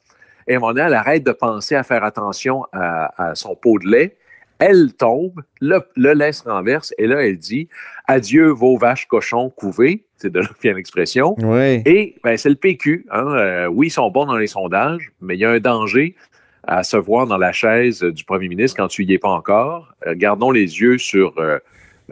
Et 0.48 0.54
à 0.54 0.58
un 0.58 0.60
moment 0.60 0.74
donné, 0.74 0.86
elle 0.86 0.94
arrête 0.94 1.24
de 1.24 1.32
penser 1.32 1.74
à 1.76 1.82
faire 1.84 2.04
attention 2.04 2.66
à, 2.72 3.30
à 3.30 3.36
son 3.36 3.56
pot 3.56 3.80
de 3.80 3.88
lait. 3.88 4.18
Elle 4.60 4.94
tombe, 4.94 5.42
le, 5.62 5.82
le 5.96 6.14
lait 6.14 6.34
se 6.34 6.44
renverse, 6.44 6.94
et 6.98 7.08
là, 7.08 7.26
elle 7.26 7.38
dit 7.38 7.70
Adieu, 8.08 8.50
vos 8.50 8.78
vaches 8.78 9.08
cochons 9.08 9.50
couvées. 9.50 10.04
C'est 10.18 10.32
de 10.32 10.40
là 10.40 10.50
que 10.62 10.68
l'expression. 10.68 11.36
Oui. 11.40 11.82
Et 11.86 12.16
ben, 12.24 12.36
c'est 12.36 12.50
le 12.50 12.56
PQ. 12.56 13.06
Hein. 13.12 13.28
Euh, 13.36 13.68
oui, 13.68 13.88
ils 13.88 13.92
sont 13.92 14.10
bons 14.12 14.26
dans 14.26 14.36
les 14.38 14.48
sondages, 14.48 15.12
mais 15.22 15.36
il 15.36 15.40
y 15.40 15.46
a 15.46 15.52
un 15.52 15.60
danger 15.60 16.16
à 16.64 16.84
se 16.84 16.98
voir 16.98 17.26
dans 17.26 17.38
la 17.38 17.54
chaise 17.54 18.02
du 18.04 18.24
premier 18.26 18.50
ministre 18.50 18.78
quand 18.78 18.90
tu 18.90 19.06
y 19.06 19.14
es 19.14 19.18
pas 19.18 19.30
encore. 19.30 19.94
Euh, 20.06 20.14
gardons 20.16 20.52
les 20.52 20.82
yeux 20.82 20.98
sur, 20.98 21.38
euh, 21.40 21.58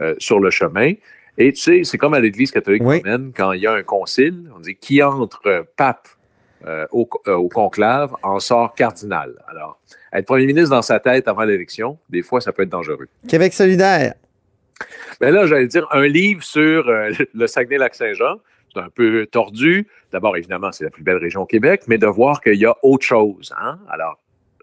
euh, 0.00 0.14
sur 0.18 0.40
le 0.40 0.50
chemin. 0.50 0.92
Et 1.36 1.52
tu 1.52 1.60
sais, 1.60 1.84
c'est 1.84 1.98
comme 1.98 2.14
à 2.14 2.20
l'Église 2.20 2.50
catholique 2.50 2.82
Oui. 2.84 2.96
romaine, 2.96 3.30
quand 3.36 3.52
il 3.52 3.60
y 3.60 3.66
a 3.66 3.72
un 3.72 3.82
concile, 3.82 4.50
on 4.56 4.60
dit 4.60 4.74
qui 4.74 5.02
entre 5.02 5.66
pape 5.76 6.08
euh, 6.66 6.86
au, 6.90 7.08
euh, 7.28 7.34
au 7.34 7.48
conclave 7.48 8.16
en 8.22 8.40
sort 8.40 8.74
cardinal. 8.74 9.34
Alors, 9.48 9.80
être 10.12 10.26
premier 10.26 10.46
ministre 10.46 10.70
dans 10.70 10.82
sa 10.82 10.98
tête 10.98 11.28
avant 11.28 11.44
l'élection, 11.44 11.98
des 12.10 12.22
fois, 12.22 12.40
ça 12.40 12.52
peut 12.52 12.62
être 12.62 12.68
dangereux. 12.68 13.06
Québec 13.28 13.52
solidaire. 13.52 14.14
Mais 15.20 15.30
là, 15.30 15.46
j'allais 15.46 15.68
dire 15.68 15.86
un 15.92 16.06
livre 16.06 16.42
sur 16.42 16.88
euh, 16.88 17.10
le 17.32 17.46
Saguenay-Lac-Saint-Jean. 17.46 18.40
C'est 18.74 18.80
un 18.80 18.88
peu 18.88 19.26
tordu. 19.26 19.86
D'abord, 20.10 20.36
évidemment, 20.36 20.72
c'est 20.72 20.82
la 20.82 20.90
plus 20.90 21.04
belle 21.04 21.18
région 21.18 21.42
au 21.42 21.46
Québec, 21.46 21.82
mais 21.86 21.96
de 21.96 22.06
voir 22.06 22.40
qu'il 22.40 22.56
y 22.56 22.66
a 22.66 22.74
autre 22.82 23.06
chose. 23.06 23.54
Hein? 23.56 23.78
Alors, 23.88 24.18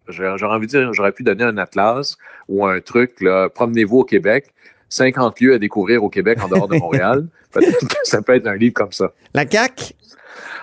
j'aurais 0.10 0.54
envie 0.54 0.68
de 0.68 0.72
dire, 0.72 0.94
j'aurais 0.94 1.14
pu 1.14 1.24
donner 1.24 1.46
un 1.46 1.58
atlas 1.58 2.18
ou 2.50 2.66
un 2.66 2.82
truc, 2.82 3.24
promenez-vous 3.54 4.00
au 4.00 4.04
Québec, 4.04 4.54
50 4.90 5.40
lieux 5.40 5.54
à 5.54 5.60
découvrir 5.60 6.04
au 6.04 6.10
Québec 6.10 6.40
en 6.44 6.50
dehors 6.50 6.68
de 6.68 6.78
Montréal. 6.78 7.28
Ça 8.04 8.22
peut 8.22 8.36
être 8.36 8.48
un 8.48 8.56
livre 8.56 8.74
comme 8.74 8.92
ça. 8.92 9.14
La 9.34 9.50
CAQ? 9.50 9.94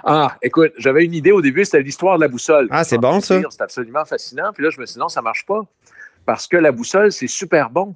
Ah, 0.04 0.36
écoute, 0.42 0.72
j'avais 0.78 1.04
une 1.04 1.14
idée 1.14 1.32
au 1.32 1.40
début, 1.40 1.64
c'était 1.64 1.82
l'histoire 1.82 2.16
de 2.16 2.22
la 2.22 2.28
boussole. 2.28 2.68
Ah, 2.70 2.84
c'est 2.84 2.98
bon, 2.98 3.20
ça? 3.20 3.40
C'est 3.50 3.62
absolument 3.62 4.04
fascinant. 4.04 4.52
Puis 4.52 4.64
là, 4.64 4.70
je 4.70 4.80
me 4.80 4.86
suis 4.86 4.94
dit, 4.94 5.00
non, 5.00 5.08
ça 5.08 5.22
marche 5.22 5.46
pas. 5.46 5.60
Parce 6.26 6.46
que 6.46 6.56
la 6.56 6.72
boussole, 6.72 7.12
c'est 7.12 7.26
super 7.26 7.70
bon. 7.70 7.94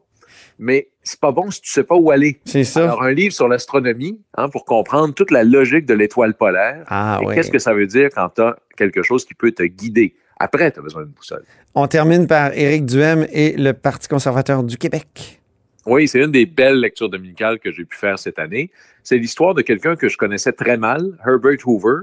Mais 0.58 0.88
c'est 1.02 1.20
pas 1.20 1.32
bon 1.32 1.50
si 1.50 1.60
tu 1.60 1.70
sais 1.70 1.84
pas 1.84 1.96
où 1.96 2.10
aller. 2.10 2.40
C'est 2.46 2.64
ça. 2.64 2.84
Alors, 2.84 3.02
un 3.02 3.12
livre 3.12 3.34
sur 3.34 3.46
l'astronomie, 3.46 4.20
hein, 4.36 4.48
pour 4.48 4.64
comprendre 4.64 5.14
toute 5.14 5.30
la 5.30 5.44
logique 5.44 5.86
de 5.86 5.94
l'étoile 5.94 6.34
polaire. 6.34 6.84
Ah 6.88 7.20
et 7.22 7.34
qu'est-ce 7.34 7.50
que 7.50 7.58
ça 7.58 7.74
veut 7.74 7.86
dire 7.86 8.08
quand 8.14 8.30
tu 8.30 8.40
as 8.40 8.56
quelque 8.76 9.02
chose 9.02 9.24
qui 9.24 9.34
peut 9.34 9.52
te 9.52 9.62
guider? 9.62 10.14
Après, 10.38 10.70
tu 10.70 10.78
as 10.78 10.82
besoin 10.82 11.02
d'une 11.02 11.12
boussole. 11.12 11.44
On 11.74 11.86
termine 11.86 12.26
par 12.26 12.52
Éric 12.54 12.86
Duhem 12.86 13.26
et 13.30 13.52
le 13.56 13.72
Parti 13.72 14.08
conservateur 14.08 14.62
du 14.62 14.78
Québec. 14.78 15.40
Oui, 15.86 16.08
c'est 16.08 16.20
une 16.20 16.32
des 16.32 16.46
belles 16.46 16.80
lectures 16.80 17.08
dominicales 17.08 17.58
que 17.58 17.70
j'ai 17.72 17.84
pu 17.84 17.96
faire 17.96 18.18
cette 18.18 18.38
année. 18.38 18.70
C'est 19.02 19.18
l'histoire 19.18 19.54
de 19.54 19.62
quelqu'un 19.62 19.94
que 19.96 20.08
je 20.08 20.16
connaissais 20.16 20.52
très 20.52 20.76
mal, 20.76 21.02
Herbert 21.26 21.58
Hoover, 21.66 22.00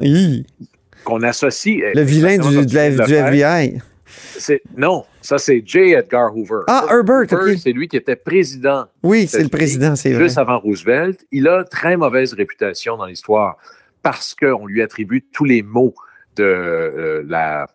qu'on 1.03 1.21
associe. 1.23 1.81
Le 1.93 2.01
vilain 2.01 2.37
du, 2.37 2.65
de 2.65 2.73
la- 2.75 2.89
du. 2.91 3.13
FBI. 3.13 3.79
Non, 4.77 5.05
ça 5.21 5.37
c'est 5.37 5.61
J. 5.65 5.93
Edgar 5.93 6.35
Hoover. 6.35 6.61
Ah, 6.67 6.85
Herbert, 6.89 7.23
ok. 7.31 7.57
c'est 7.57 7.71
lui 7.71 7.87
qui 7.87 7.97
était 7.97 8.15
président 8.15 8.85
Oui, 9.01 9.27
c'est 9.27 9.41
le 9.43 9.49
président, 9.49 9.95
c'est 9.95 10.13
vrai. 10.13 10.23
juste 10.23 10.37
avant 10.37 10.59
Roosevelt. 10.59 11.25
Il 11.31 11.47
a 11.47 11.63
très 11.63 11.97
mauvaise 11.97 12.33
réputation 12.33 12.95
dans 12.97 13.05
l'histoire 13.05 13.57
parce 14.01 14.35
qu'on 14.35 14.65
lui 14.67 14.81
attribue 14.81 15.23
tous 15.33 15.45
les 15.45 15.61
maux 15.63 15.93
de, 16.35 16.43
euh, 16.43 17.23
la, 17.27 17.67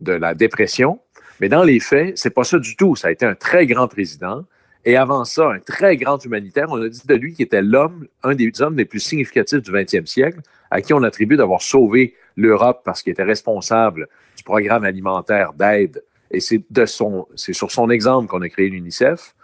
de 0.00 0.12
la 0.12 0.34
dépression. 0.34 1.00
Mais 1.40 1.48
dans 1.48 1.64
les 1.64 1.80
faits, 1.80 2.16
c'est 2.18 2.30
pas 2.30 2.44
ça 2.44 2.58
du 2.58 2.76
tout. 2.76 2.94
Ça 2.96 3.08
a 3.08 3.10
été 3.10 3.24
un 3.26 3.34
très 3.34 3.66
grand 3.66 3.88
président. 3.88 4.44
Et 4.84 4.96
avant 4.96 5.24
ça, 5.24 5.50
un 5.50 5.58
très 5.58 5.96
grand 5.96 6.22
humanitaire. 6.24 6.66
On 6.70 6.80
a 6.82 6.88
dit 6.88 7.02
de 7.06 7.14
lui 7.14 7.34
qu'il 7.34 7.44
était 7.44 7.62
l'homme, 7.62 8.06
un 8.22 8.34
des 8.34 8.50
hommes 8.62 8.76
les 8.76 8.86
plus 8.86 9.00
significatifs 9.00 9.60
du 9.62 9.70
20e 9.70 10.06
siècle, 10.06 10.40
à 10.70 10.80
qui 10.80 10.94
on 10.94 11.02
attribue 11.02 11.36
d'avoir 11.36 11.60
sauvé 11.62 12.14
l'Europe 12.36 12.80
parce 12.84 13.02
qu'il 13.02 13.12
était 13.12 13.22
responsable 13.22 14.08
du 14.36 14.42
programme 14.42 14.84
alimentaire 14.84 15.52
d'aide. 15.52 16.02
Et 16.30 16.40
c'est 16.40 16.62
de 16.70 16.86
son, 16.86 17.26
c'est 17.34 17.52
sur 17.52 17.70
son 17.70 17.90
exemple 17.90 18.28
qu'on 18.28 18.40
a 18.40 18.48
créé 18.48 18.68
l'UNICEF. 18.70 19.34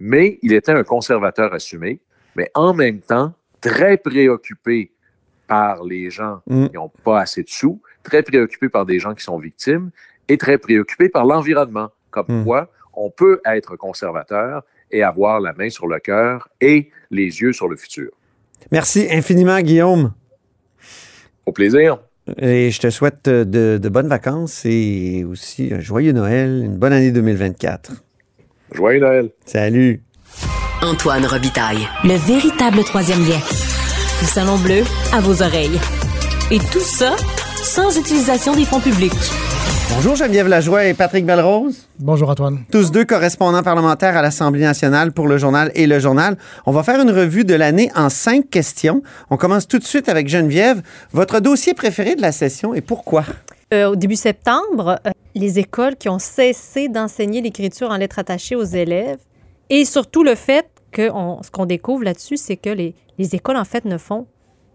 Mais 0.00 0.38
il 0.42 0.52
était 0.54 0.72
un 0.72 0.82
conservateur 0.82 1.52
assumé, 1.52 2.00
mais 2.34 2.50
en 2.54 2.72
même 2.74 3.00
temps 3.00 3.34
très 3.60 3.96
préoccupé 3.98 4.90
par 5.46 5.84
les 5.84 6.10
gens 6.10 6.40
Mm. 6.46 6.66
qui 6.68 6.74
n'ont 6.74 6.88
pas 7.04 7.20
assez 7.20 7.42
de 7.42 7.48
sous, 7.48 7.80
très 8.02 8.22
préoccupé 8.22 8.68
par 8.68 8.86
des 8.86 8.98
gens 8.98 9.14
qui 9.14 9.22
sont 9.22 9.38
victimes 9.38 9.90
et 10.28 10.38
très 10.38 10.58
préoccupé 10.58 11.08
par 11.08 11.26
l'environnement. 11.26 11.90
Comme 12.10 12.26
Mm. 12.28 12.44
quoi, 12.44 12.70
on 12.94 13.10
peut 13.10 13.40
être 13.44 13.76
conservateur 13.76 14.62
et 14.90 15.02
avoir 15.02 15.40
la 15.40 15.52
main 15.52 15.70
sur 15.70 15.86
le 15.86 15.98
cœur 15.98 16.48
et 16.60 16.90
les 17.10 17.40
yeux 17.40 17.52
sur 17.52 17.68
le 17.68 17.76
futur. 17.76 18.10
Merci 18.72 19.06
infiniment, 19.10 19.60
Guillaume. 19.60 20.12
Au 21.46 21.52
plaisir. 21.52 21.98
Et 22.38 22.70
je 22.70 22.80
te 22.80 22.90
souhaite 22.90 23.28
de, 23.28 23.78
de 23.78 23.88
bonnes 23.88 24.08
vacances 24.08 24.64
et 24.64 25.24
aussi 25.24 25.72
un 25.72 25.80
joyeux 25.80 26.12
Noël, 26.12 26.62
une 26.64 26.76
bonne 26.76 26.92
année 26.92 27.10
2024. 27.10 27.92
Joyeux 28.72 29.00
Noël. 29.00 29.30
Salut. 29.44 30.02
Antoine 30.82 31.26
Robitaille. 31.26 31.88
Le 32.04 32.14
véritable 32.14 32.84
troisième 32.84 33.20
lien. 33.20 33.40
Le 34.20 34.26
Salon 34.26 34.58
Bleu 34.58 34.82
à 35.12 35.20
vos 35.20 35.42
oreilles. 35.42 35.80
Et 36.50 36.58
tout 36.58 36.80
ça 36.80 37.16
sans 37.62 37.98
utilisation 37.98 38.54
des 38.54 38.64
fonds 38.64 38.80
publics. 38.80 39.12
Bonjour 39.90 40.14
Geneviève 40.16 40.48
Lajoie 40.48 40.86
et 40.86 40.94
Patrick 40.94 41.26
Belrose. 41.26 41.86
Bonjour 41.98 42.30
Antoine. 42.30 42.60
Tous 42.72 42.90
deux 42.90 43.04
correspondants 43.04 43.62
parlementaires 43.62 44.16
à 44.16 44.22
l'Assemblée 44.22 44.62
nationale 44.62 45.12
pour 45.12 45.26
le 45.28 45.36
journal 45.36 45.70
et 45.74 45.86
le 45.86 45.98
journal. 45.98 46.36
On 46.64 46.72
va 46.72 46.82
faire 46.82 47.00
une 47.00 47.10
revue 47.10 47.44
de 47.44 47.54
l'année 47.54 47.90
en 47.94 48.08
cinq 48.08 48.48
questions. 48.48 49.02
On 49.30 49.36
commence 49.36 49.68
tout 49.68 49.78
de 49.78 49.84
suite 49.84 50.08
avec 50.08 50.28
Geneviève. 50.28 50.82
Votre 51.12 51.40
dossier 51.40 51.74
préféré 51.74 52.14
de 52.14 52.22
la 52.22 52.32
session 52.32 52.72
et 52.72 52.80
pourquoi? 52.80 53.24
Euh, 53.74 53.90
au 53.90 53.96
début 53.96 54.16
septembre, 54.16 54.98
euh, 55.06 55.10
les 55.34 55.58
écoles 55.58 55.96
qui 55.96 56.08
ont 56.08 56.18
cessé 56.18 56.88
d'enseigner 56.88 57.40
l'écriture 57.42 57.90
en 57.90 57.96
lettres 57.96 58.18
attachées 58.18 58.56
aux 58.56 58.64
élèves 58.64 59.18
et 59.68 59.84
surtout 59.84 60.22
le 60.24 60.34
fait 60.34 60.66
que 60.92 61.10
on- 61.12 61.42
ce 61.42 61.50
qu'on 61.50 61.66
découvre 61.66 62.04
là-dessus, 62.04 62.36
c'est 62.36 62.56
que 62.56 62.70
les, 62.70 62.94
les 63.18 63.34
écoles, 63.34 63.56
en 63.56 63.64
fait, 63.64 63.84
ne 63.84 63.98
font 63.98 64.26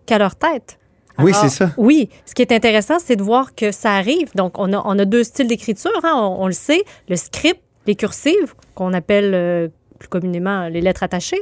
qu'à 0.05 0.17
leur 0.17 0.35
tête. 0.35 0.77
Oui, 1.19 1.33
c'est 1.33 1.49
ça. 1.49 1.71
Oui, 1.77 2.09
ce 2.25 2.33
qui 2.33 2.41
est 2.41 2.51
intéressant, 2.51 2.99
c'est 2.99 3.15
de 3.15 3.23
voir 3.23 3.55
que 3.55 3.71
ça 3.71 3.93
arrive. 3.93 4.29
Donc, 4.35 4.57
on 4.57 4.73
a, 4.73 4.81
on 4.85 4.99
a 4.99 5.05
deux 5.05 5.23
styles 5.23 5.47
d'écriture, 5.47 5.91
hein, 6.03 6.13
on, 6.15 6.43
on 6.43 6.47
le 6.47 6.53
sait, 6.53 6.83
le 7.09 7.15
script, 7.15 7.61
les 7.87 7.95
cursives, 7.95 8.53
qu'on 8.73 8.93
appelle 8.93 9.31
euh, 9.33 9.67
plus 9.99 10.09
communément 10.09 10.67
les 10.67 10.81
lettres 10.81 11.03
attachées. 11.03 11.41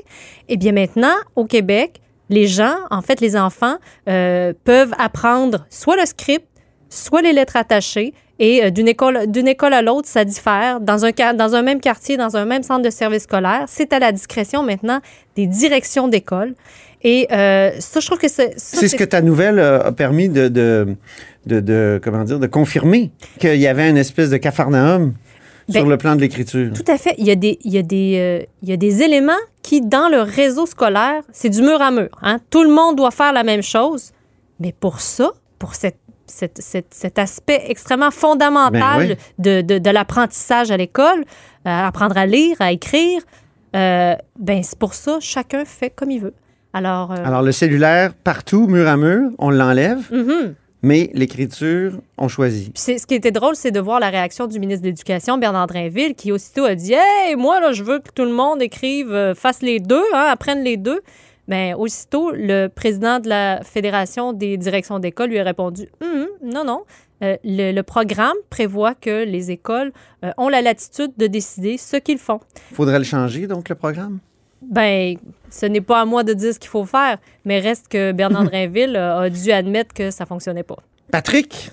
Et 0.49 0.57
bien 0.57 0.71
maintenant, 0.71 1.15
au 1.35 1.45
Québec, 1.45 2.01
les 2.29 2.47
gens, 2.47 2.75
en 2.89 3.01
fait, 3.01 3.21
les 3.21 3.35
enfants, 3.35 3.77
euh, 4.09 4.53
peuvent 4.63 4.93
apprendre 4.97 5.65
soit 5.69 5.95
le 5.95 6.05
script, 6.05 6.47
soit 6.89 7.21
les 7.21 7.33
lettres 7.33 7.55
attachées. 7.55 8.13
Et 8.39 8.63
euh, 8.63 8.69
d'une 8.71 8.87
école, 8.87 9.27
d'une 9.27 9.47
école 9.47 9.73
à 9.73 9.81
l'autre, 9.81 10.07
ça 10.07 10.25
diffère. 10.25 10.79
Dans 10.81 11.05
un, 11.05 11.11
dans 11.33 11.55
un 11.55 11.61
même 11.61 11.79
quartier, 11.79 12.17
dans 12.17 12.35
un 12.35 12.45
même 12.45 12.63
centre 12.63 12.81
de 12.81 12.89
service 12.89 13.23
scolaire, 13.23 13.65
c'est 13.67 13.93
à 13.93 13.99
la 13.99 14.11
discrétion 14.11 14.63
maintenant 14.63 14.99
des 15.35 15.47
directions 15.47 16.07
d'école. 16.07 16.55
Et 17.03 17.27
euh, 17.31 17.71
ça, 17.79 17.99
je 17.99 18.05
trouve 18.05 18.17
que 18.19 18.27
c'est... 18.29 18.53
C'est 18.57 18.87
ce 18.87 18.95
que 18.95 19.03
ta 19.03 19.21
nouvelle 19.21 19.59
euh, 19.59 19.81
a 19.83 19.91
permis 19.91 20.29
de, 20.29 20.47
de, 20.47 20.95
de, 21.45 21.59
de- 21.59 21.99
comment 22.03 22.23
dire, 22.23 22.39
de 22.39 22.47
confirmer 22.47 23.11
qu'il 23.39 23.57
y 23.59 23.67
avait 23.67 23.89
une 23.89 23.97
espèce 23.97 24.29
de 24.29 24.37
capharnaüm 24.37 25.13
sur 25.69 25.83
Ben, 25.83 25.89
le 25.89 25.97
plan 25.97 26.15
de 26.15 26.21
l'écriture. 26.21 26.71
Tout 26.73 26.89
à 26.91 26.97
fait. 26.97 27.15
Il 27.17 27.25
y 27.25 27.31
a 27.31 27.35
des, 27.35 27.57
il 27.63 27.73
y 27.73 27.77
a 27.77 27.81
des, 27.81 28.15
euh, 28.17 28.45
il 28.61 28.69
y 28.69 28.73
a 28.73 28.77
des 28.77 29.01
éléments 29.01 29.31
qui, 29.61 29.81
dans 29.81 30.09
le 30.09 30.21
réseau 30.21 30.65
scolaire, 30.65 31.21
c'est 31.31 31.49
du 31.49 31.61
mur 31.61 31.81
à 31.81 31.91
mur. 31.91 32.09
hein. 32.21 32.39
Tout 32.49 32.63
le 32.63 32.69
monde 32.69 32.95
doit 32.97 33.11
faire 33.11 33.33
la 33.33 33.43
même 33.43 33.63
chose. 33.63 34.11
Mais 34.59 34.73
pour 34.77 34.99
ça, 35.01 35.31
pour 35.59 35.75
cette, 35.75 35.97
cet 36.25 37.19
aspect 37.19 37.63
extrêmement 37.67 38.11
fondamental 38.11 39.07
Ben 39.09 39.15
de, 39.39 39.61
de- 39.61 39.77
de 39.77 39.89
l'apprentissage 39.89 40.71
à 40.71 40.77
l'école, 40.77 41.19
euh, 41.19 41.69
apprendre 41.69 42.17
à 42.17 42.25
lire, 42.25 42.55
à 42.59 42.71
écrire, 42.71 43.21
euh, 43.75 44.15
ben 44.39 44.63
c'est 44.63 44.77
pour 44.79 44.93
ça, 44.93 45.17
chacun 45.19 45.63
fait 45.65 45.89
comme 45.89 46.11
il 46.11 46.21
veut. 46.21 46.33
Alors, 46.73 47.11
euh, 47.11 47.23
Alors, 47.23 47.43
le 47.43 47.51
cellulaire, 47.51 48.13
partout, 48.13 48.67
mur 48.67 48.87
à 48.87 48.97
mur, 48.97 49.29
on 49.37 49.51
l'enlève, 49.51 50.11
mhm. 50.11 50.55
mais 50.81 51.11
l'écriture, 51.13 51.93
on 52.17 52.27
choisit. 52.27 52.73
Puis 52.73 52.99
ce 52.99 53.05
qui 53.05 53.13
était 53.13 53.31
drôle, 53.31 53.55
c'est 53.55 53.71
de 53.71 53.79
voir 53.79 53.99
la 53.99 54.09
réaction 54.09 54.47
du 54.47 54.59
ministre 54.59 54.81
de 54.81 54.87
l'Éducation, 54.87 55.37
Bernard 55.37 55.67
Drinville, 55.67 56.15
qui 56.15 56.31
aussitôt 56.31 56.65
a 56.65 56.73
dit 56.75 56.93
Hey, 56.93 57.35
moi, 57.35 57.59
là, 57.59 57.71
je 57.73 57.83
veux 57.83 57.99
que 57.99 58.09
tout 58.13 58.25
le 58.25 58.33
monde 58.33 58.61
écrive, 58.61 59.11
euh, 59.11 59.35
fasse 59.35 59.61
les 59.61 59.79
deux, 59.79 60.03
hein, 60.13 60.27
apprenne 60.31 60.63
les 60.63 60.77
deux. 60.77 61.01
Mais 61.47 61.73
aussitôt, 61.73 62.31
le 62.31 62.67
président 62.67 63.19
de 63.19 63.27
la 63.27 63.61
Fédération 63.63 64.31
des 64.31 64.55
directions 64.57 64.99
d'école 64.99 65.29
lui 65.29 65.39
a 65.39 65.43
répondu 65.43 65.89
Hum, 66.01 66.21
hum, 66.21 66.27
Non, 66.41 66.63
non. 66.63 66.83
Euh, 67.21 67.37
le, 67.43 67.71
le 67.71 67.83
programme 67.83 68.35
prévoit 68.49 68.95
que 68.95 69.23
les 69.23 69.51
écoles 69.51 69.91
euh, 70.23 70.31
ont 70.37 70.49
la 70.49 70.61
latitude 70.61 71.11
de 71.17 71.27
décider 71.27 71.77
ce 71.77 71.97
qu'ils 71.97 72.17
font. 72.17 72.39
Faudrait 72.73 72.97
le 72.97 73.05
changer, 73.05 73.47
donc, 73.47 73.69
le 73.69 73.75
programme? 73.75 74.19
Ben, 74.69 75.17
ce 75.49 75.65
n'est 75.65 75.81
pas 75.81 76.01
à 76.01 76.05
moi 76.05 76.23
de 76.23 76.33
dire 76.33 76.53
ce 76.53 76.59
qu'il 76.59 76.69
faut 76.69 76.85
faire, 76.85 77.17
mais 77.45 77.59
reste 77.59 77.87
que 77.87 78.11
Bernard 78.11 78.43
Drinville 78.49 78.95
a 78.95 79.29
dû 79.29 79.51
admettre 79.51 79.93
que 79.93 80.11
ça 80.11 80.25
fonctionnait 80.25 80.63
pas. 80.63 80.77
Patrick, 81.11 81.71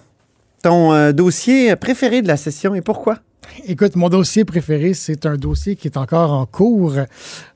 ton 0.62 0.92
euh, 0.92 1.12
dossier 1.12 1.74
préféré 1.76 2.22
de 2.22 2.28
la 2.28 2.36
session 2.36 2.74
et 2.74 2.82
pourquoi? 2.82 3.18
Écoute, 3.66 3.96
mon 3.96 4.08
dossier 4.08 4.44
préféré, 4.44 4.94
c'est 4.94 5.26
un 5.26 5.36
dossier 5.36 5.76
qui 5.76 5.88
est 5.88 5.96
encore 5.96 6.32
en 6.32 6.46
cours. 6.46 6.94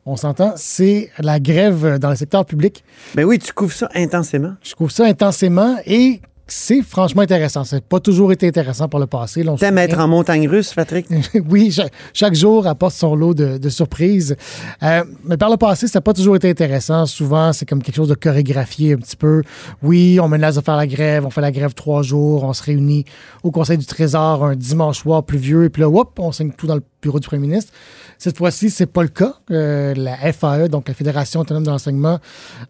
On 0.06 0.16
s'entend, 0.16 0.54
c'est 0.56 1.10
la 1.18 1.38
grève 1.40 1.98
dans 1.98 2.10
le 2.10 2.16
secteur 2.16 2.44
public. 2.44 2.84
Ben 3.14 3.24
oui, 3.24 3.38
tu 3.38 3.52
couvres 3.52 3.72
ça 3.72 3.88
intensément. 3.94 4.54
Je 4.62 4.72
trouve 4.72 4.90
ça 4.90 5.04
intensément 5.04 5.76
et 5.86 6.20
c'est 6.46 6.82
franchement 6.82 7.22
intéressant. 7.22 7.64
Ça 7.64 7.76
n'a 7.76 7.80
pas 7.82 8.00
toujours 8.00 8.30
été 8.30 8.46
intéressant 8.46 8.88
par 8.88 9.00
le 9.00 9.06
passé. 9.06 9.42
Là, 9.42 9.52
on 9.52 9.56
se 9.56 9.60
T'aimes 9.60 9.78
être 9.78 9.98
en 9.98 10.08
montagne 10.08 10.46
russe, 10.46 10.74
Patrick? 10.74 11.06
oui, 11.48 11.70
cha- 11.70 11.88
chaque, 12.12 12.34
jour 12.34 12.66
apporte 12.66 12.94
son 12.94 13.14
lot 13.14 13.32
de, 13.32 13.56
de 13.56 13.68
surprises. 13.70 14.36
Euh, 14.82 15.04
mais 15.24 15.36
par 15.38 15.48
le 15.50 15.56
passé, 15.56 15.88
ça 15.88 15.98
n'a 15.98 16.02
pas 16.02 16.12
toujours 16.12 16.36
été 16.36 16.50
intéressant. 16.50 17.06
Souvent, 17.06 17.52
c'est 17.52 17.66
comme 17.66 17.82
quelque 17.82 17.96
chose 17.96 18.08
de 18.08 18.14
chorégraphié 18.14 18.92
un 18.92 18.98
petit 18.98 19.16
peu. 19.16 19.42
Oui, 19.82 20.18
on 20.20 20.28
menace 20.28 20.56
de 20.56 20.60
faire 20.60 20.76
la 20.76 20.86
grève, 20.86 21.24
on 21.24 21.30
fait 21.30 21.40
la 21.40 21.52
grève 21.52 21.72
trois 21.72 22.02
jours, 22.02 22.44
on 22.44 22.52
se 22.52 22.62
réunit 22.62 23.04
au 23.42 23.50
Conseil 23.50 23.78
du 23.78 23.86
Trésor 23.86 24.44
un 24.44 24.56
dimanche 24.56 24.98
soir 24.98 25.24
pluvieux, 25.24 25.64
et 25.64 25.70
puis 25.70 25.80
là, 25.82 25.88
hop, 25.88 26.18
on 26.18 26.30
signe 26.32 26.52
tout 26.52 26.66
dans 26.66 26.74
le 26.76 26.82
bureau 27.02 27.20
du 27.20 27.26
premier 27.26 27.42
ministre. 27.42 27.72
Cette 28.18 28.38
fois-ci, 28.38 28.70
c'est 28.70 28.86
pas 28.86 29.02
le 29.02 29.08
cas. 29.08 29.34
Euh, 29.50 29.94
la 29.94 30.16
FAE, 30.32 30.68
donc 30.68 30.88
la 30.88 30.94
Fédération 30.94 31.40
autonome 31.40 31.64
de 31.64 31.70
l'enseignement, 31.70 32.18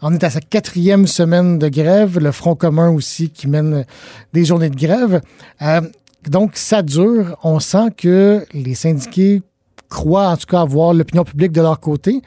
en 0.01 0.15
est 0.15 0.25
à 0.25 0.31
sa 0.31 0.41
quatrième 0.41 1.07
semaine 1.07 1.59
de 1.59 1.69
grève. 1.69 2.19
Le 2.19 2.33
Front 2.33 2.55
commun 2.55 2.91
aussi 2.91 3.31
qui 3.31 3.49
mène 3.49 3.85
des 4.33 4.45
journées 4.45 4.71
de 4.71 4.77
grève. 4.77 5.21
Euh, 5.63 5.81
donc, 6.29 6.53
ça 6.55 6.83
dure. 6.83 7.37
On 7.43 7.61
sent 7.61 7.91
que 7.97 8.45
les 8.53 8.75
syndiqués 8.75 9.43
croient 9.89 10.29
en 10.31 10.37
tout 10.37 10.47
cas 10.47 10.61
avoir 10.61 10.93
l'opinion 10.93 11.25
publique 11.25 11.53
de 11.53 11.61
leur 11.61 11.79
côté 11.79 12.21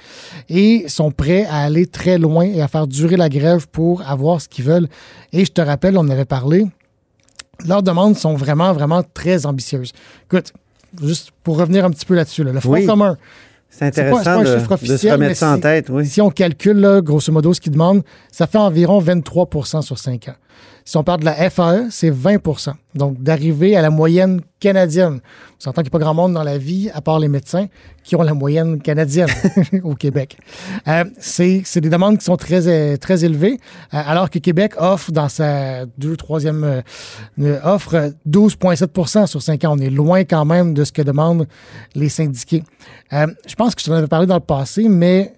et 0.48 0.86
sont 0.88 1.12
prêts 1.12 1.46
à 1.46 1.64
aller 1.64 1.86
très 1.86 2.18
loin 2.18 2.46
et 2.46 2.62
à 2.62 2.68
faire 2.68 2.88
durer 2.88 3.18
la 3.18 3.28
grève 3.30 3.68
pour 3.68 4.02
avoir 4.08 4.40
ce 4.40 4.48
qu'ils 4.48 4.64
veulent. 4.64 4.88
Et 5.34 5.44
je 5.44 5.52
te 5.52 5.60
rappelle, 5.60 5.98
on 5.98 6.08
avait 6.10 6.26
parlé, 6.26 6.66
leurs 7.66 7.84
demandes 7.84 8.16
sont 8.16 8.36
vraiment, 8.36 8.72
vraiment 8.74 9.04
très 9.04 9.46
ambitieuses. 9.46 9.92
Écoute, 10.26 10.54
juste 11.04 11.32
pour 11.44 11.58
revenir 11.58 11.86
un 11.86 11.90
petit 11.92 12.06
peu 12.06 12.16
là-dessus, 12.16 12.44
là, 12.44 12.52
le 12.52 12.60
Front 12.60 12.74
Oui. 12.74 12.86
commun, 12.86 13.18
C'est 13.70 13.94
C'est 13.94 14.04
pas- 14.06 14.12
pas 14.12 14.20
intéressant 14.20 14.32
un 14.32 14.44
de, 14.44 14.46
chiffre 14.46 14.58
de 14.62 14.68
se 14.68 14.74
officiel, 14.94 15.12
remettre 15.14 15.36
ça 15.36 15.52
en 15.52 15.60
tête, 15.60 15.90
oui. 15.90 16.06
si 16.08 16.22
on 16.22 16.30
calcule, 16.30 16.78
là, 16.78 17.02
grosso 17.02 17.32
modo, 17.34 17.54
ce 17.54 17.60
qu'ils 17.60 17.74
demandent, 17.74 18.02
ça 18.32 18.48
fait 18.48 18.58
environ 18.58 19.00
23% 19.00 19.82
sur 19.82 20.00
5 20.00 20.30
ans. 20.30 20.36
Si 20.88 20.96
on 20.96 21.04
parle 21.04 21.20
de 21.20 21.26
la 21.26 21.50
FAE, 21.50 21.90
c'est 21.90 22.10
20% 22.10 22.72
Donc, 22.96 23.22
d'arriver 23.22 23.76
à 23.76 23.82
la 23.82 23.90
moyenne 23.90 24.40
canadienne. 24.62 25.20
On 25.20 25.60
s'entend 25.60 25.82
qu'il 25.82 25.90
n'y 25.92 25.96
a 25.98 26.00
pas 26.00 26.00
grand 26.00 26.14
monde 26.14 26.32
dans 26.32 26.44
la 26.44 26.58
vie, 26.58 26.90
à 26.94 27.02
part 27.02 27.20
les 27.20 27.28
médecins, 27.28 27.68
qui 28.06 28.16
ont 28.16 28.22
la 28.22 28.34
moyenne 28.34 28.82
canadienne 28.82 29.28
au 29.84 29.96
Québec. 29.96 30.38
Euh, 30.88 31.04
c'est 31.20 31.82
des 31.82 31.90
demandes 31.90 32.20
qui 32.20 32.24
sont 32.24 32.38
très, 32.38 32.70
euh, 32.70 32.96
très 32.96 33.26
élevées, 33.26 33.60
euh, 33.94 34.02
alors 34.08 34.30
que 34.30 34.40
Québec 34.40 34.76
offre, 34.78 35.12
dans 35.12 35.28
sa 35.28 35.86
deux, 35.98 36.16
troisième 36.16 36.82
offre, 37.66 38.14
12,7% 38.26 39.28
sur 39.28 39.42
5 39.42 39.66
ans. 39.66 39.76
On 39.78 39.80
est 39.80 39.90
loin 39.90 40.24
quand 40.24 40.46
même 40.46 40.74
de 40.74 40.86
ce 40.86 40.94
que 40.94 41.02
demandent 41.02 41.48
les 41.96 42.08
syndiqués. 42.08 42.64
Je 43.12 43.56
pense 43.58 43.76
que 43.76 43.82
je 43.82 43.88
t'en 43.88 43.94
avais 43.94 44.08
parlé 44.08 44.26
dans 44.26 44.36
le 44.36 44.40
passé, 44.40 44.88
mais 44.88 45.34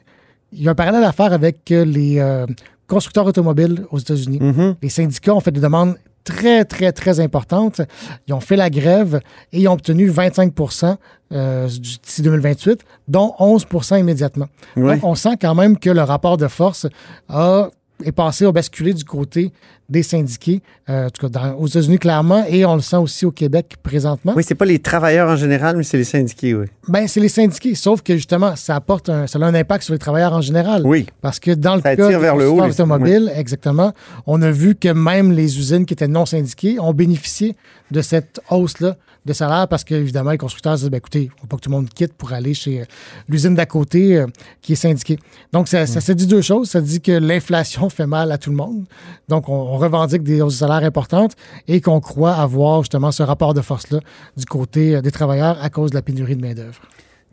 il 0.54 0.62
y 0.62 0.68
a 0.68 0.72
un 0.72 0.76
parallèle 0.76 1.04
à 1.04 1.12
faire 1.12 1.34
avec 1.34 1.62
les 1.72 2.46
constructeurs 2.89 3.25
automobiles 3.25 3.86
aux 3.91 3.99
États-Unis. 3.99 4.39
Mhm. 4.41 4.75
Les 4.82 4.89
syndicats 4.89 5.34
ont 5.34 5.39
fait 5.39 5.52
des 5.52 5.62
demandes 5.62 5.95
très, 6.25 6.65
très, 6.65 6.91
très 6.91 7.19
importantes. 7.19 7.82
Ils 8.28 8.34
ont 8.34 8.39
fait 8.39 8.56
la 8.56 8.69
grève 8.69 9.21
et 9.54 9.62
ils 9.62 9.67
ont 9.67 9.73
obtenu 9.73 10.10
25% 10.10 10.97
euh, 11.32 11.67
d'ici 11.67 12.21
2028, 12.21 12.82
dont 13.08 13.34
11% 13.39 13.99
immédiatement. 13.99 14.47
Oui. 14.75 14.93
Donc, 14.93 15.04
on 15.04 15.15
sent 15.15 15.38
quand 15.39 15.56
même 15.56 15.78
que 15.78 15.89
le 15.89 16.02
rapport 16.02 16.38
de 16.38 16.47
force 16.47 16.88
a, 17.30 17.69
est 18.04 18.12
passé, 18.12 18.45
a 18.45 18.52
basculé 18.52 18.93
du 18.93 19.06
côté 19.06 19.52
des 19.89 20.04
syndiqués, 20.04 20.62
euh, 20.89 21.08
en 21.08 21.10
tout 21.10 21.28
cas 21.28 21.30
dans- 21.30 21.56
aux 21.56 21.67
États-Unis 21.67 21.97
clairement, 21.97 22.43
et 22.47 22.63
on 22.65 22.75
le 22.75 22.82
sent 22.82 22.97
aussi 22.97 23.25
au 23.25 23.32
Québec 23.32 23.75
présentement. 23.82 24.34
Oui, 24.36 24.43
c'est 24.45 24.56
pas 24.56 24.65
les 24.65 24.80
travailleurs 24.80 25.30
en 25.30 25.36
général, 25.36 25.75
mais 25.78 25.84
c'est 25.84 25.97
les 25.97 26.04
syndiqués, 26.04 26.54
oui. 26.54 26.65
Ben, 26.88 27.08
c'est 27.08 27.19
les 27.19 27.30
syndiqués, 27.30 27.73
sauf 27.75 28.02
que 28.02 28.15
justement, 28.15 28.56
ça 28.56 28.75
apporte 28.75 29.10
un, 29.10 29.25
ça 29.28 29.39
a 29.39 29.43
un 29.45 29.54
impact 29.56 29.84
sur 29.84 29.93
les 29.93 29.99
travailleurs 29.99 30.34
en 30.34 30.41
général. 30.41 30.84
Oui. 30.86 31.08
Parce 31.21 31.39
que 31.39 31.52
dans 31.52 31.75
le 31.75 31.82
Ça 31.82 31.95
cas 31.95 32.19
vers 32.19 32.36
le 32.36 32.47
haut, 32.49 32.56
constructeurs 32.58 32.86
les- 32.86 32.91
automobiles, 32.93 33.32
exactement, 33.36 33.93
on 34.28 34.41
a 34.41 34.52
vu 34.52 34.75
que 34.75 34.89
même 34.89 35.32
les 35.32 35.58
usines 35.58 35.86
qui 35.86 35.93
étaient 35.93 36.08
non 36.08 36.25
syndiquées 36.25 36.80
ont 36.80 36.93
bénéficié 36.93 37.56
de 37.91 38.02
cette 38.02 38.39
hausse-là 38.52 38.95
de 39.25 39.34
salaire 39.34 39.67
parce 39.67 39.84
qu'évidemment, 39.84 40.32
les 40.32 40.38
constructeurs 40.38 40.75
se 40.78 40.84
disent, 40.84 40.89
ben, 40.91 40.97
écoutez, 40.97 41.23
il 41.23 41.25
ne 41.25 41.41
faut 41.41 41.47
pas 41.47 41.58
que 41.58 41.62
tout 41.62 41.69
le 41.69 41.75
monde 41.75 41.89
quitte 41.89 42.13
pour 42.13 42.32
aller 42.32 42.54
chez 42.54 42.82
euh, 42.82 42.86
l'usine 43.28 43.54
d'à 43.54 43.65
côté 43.65 44.15
euh, 44.17 44.25
qui 44.62 44.73
est 44.73 44.75
syndiquée. 44.78 45.19
Donc, 45.52 45.67
ça, 45.67 45.86
ça 45.86 45.99
se 45.99 46.13
dit 46.13 46.25
deux 46.25 46.41
choses. 46.41 46.69
Ça 46.69 46.80
dit 46.80 47.02
que 47.02 47.12
l'inflation 47.12 47.89
fait 47.89 48.08
mal 48.08 48.32
à 48.32 48.38
tout 48.38 48.49
le 48.49 48.56
monde. 48.56 48.86
Donc, 49.28 49.49
on, 49.49 49.54
on 49.54 49.78
revendique 49.80 50.24
des 50.24 50.42
hausses 50.42 50.60
de 50.60 50.65
importantes 50.65 51.36
et 51.68 51.82
qu'on 51.82 52.00
croit 52.00 52.34
avoir 52.34 52.84
justement 52.84 53.12
ce 53.12 53.24
rapport 53.24 53.54
de 53.54 53.62
force-là 53.62 54.00
du 54.38 54.46
côté 54.46 54.96
euh, 54.96 55.02
des 55.02 55.12
travailleurs 55.12 55.58
à 55.62 55.70
cause 55.70 55.92
de 55.92 55.96
la 55.96 56.02
pénurie 56.02 56.36
de 56.36 56.42
main-d'œuvre. 56.42 56.82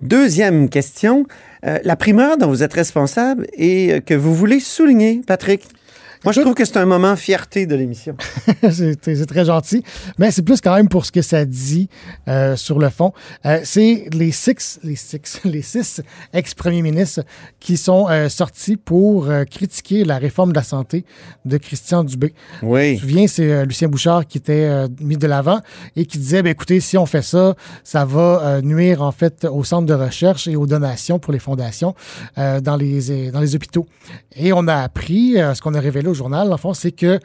Deuxième 0.03 0.69
question. 0.69 1.27
Euh, 1.65 1.79
la 1.83 1.97
primeur 1.97 2.37
dont 2.37 2.49
vous 2.49 2.63
êtes 2.63 2.75
responsable 2.75 3.47
et 3.55 3.95
euh, 3.95 4.01
que 4.01 4.15
vous 4.15 4.35
voulez 4.35 4.61
souligner, 4.61 5.23
Patrick. 5.27 5.67
Moi, 6.27 6.33
je 6.33 6.41
trouve 6.41 6.55
que 6.55 6.65
c'est 6.65 6.77
un 6.79 6.87
moment 6.87 7.15
fierté 7.15 7.67
de 7.67 7.77
l'émission. 7.77 8.17
c'est 8.73 9.27
très 9.27 9.45
gentil. 9.45 9.85
Mais 10.19 10.33
c'est 10.33 10.43
plus 10.43 10.61
quand 10.61 10.75
même 10.75 10.89
pour 10.89 11.07
ce 11.07 11.13
que 11.13 11.23
ça 11.23 11.45
dit 11.45 11.89
euh, 12.27 12.57
sur 12.57 12.81
le 12.81 12.89
fond. 12.91 13.13
Euh, 13.45 13.61
c'est 13.63 14.09
les 14.13 14.33
six, 14.33 14.81
les 14.83 14.97
six, 14.97 15.41
les 15.45 15.63
six 15.63 16.03
ex-premiers 16.33 16.83
ministres 16.83 17.23
qui 17.61 17.77
sont 17.77 18.09
euh, 18.11 18.29
sortis 18.29 18.77
pour 18.77 19.29
critiquer 19.49 20.03
la 20.03 20.19
réforme 20.19 20.51
de 20.51 20.57
la 20.57 20.65
santé 20.65 21.05
de 21.45 21.59
Christian 21.59 22.03
Dubé. 22.03 22.35
Je 22.61 22.67
me 22.67 22.71
Oui. 22.73 22.99
souviens, 22.99 23.29
c'est 23.29 23.65
Lucien 23.65 23.87
Bouchard 23.87 24.27
qui 24.27 24.39
était 24.39 24.69
mis 25.01 25.17
de 25.17 25.29
l'avant 25.29 25.61
et 25.95 26.07
qui 26.07 26.19
disait, 26.19 26.43
ben, 26.43 26.51
écoutez, 26.51 26.81
si 26.81 26.99
on 26.99 27.07
fait 27.07 27.23
ça, 27.23 27.55
ça 27.85 28.05
va 28.05 28.61
nuire 28.63 29.01
en 29.01 29.13
fait 29.13 29.45
au 29.45 29.63
centre 29.63 29.87
de 29.87 29.95
recherche 29.95 30.49
et 30.49 30.57
aux 30.57 30.67
donations 30.67 31.21
pour 31.21 31.33
les 31.33 31.39
fondations 31.39 31.95
dans, 32.37 32.77
les, 32.77 33.31
dans 33.31 33.39
les 33.41 33.55
hôpitaux. 33.55 33.87
Et 34.35 34.53
on 34.53 34.67
a 34.67 34.75
appris, 34.75 35.35
ce 35.37 35.61
qu'on 35.61 35.75
a 35.75 35.81
révélé 35.81 36.09
journal, 36.17 36.53
en 36.53 36.57
fond, 36.57 36.75
c'est 36.75 36.93
que 36.93 37.21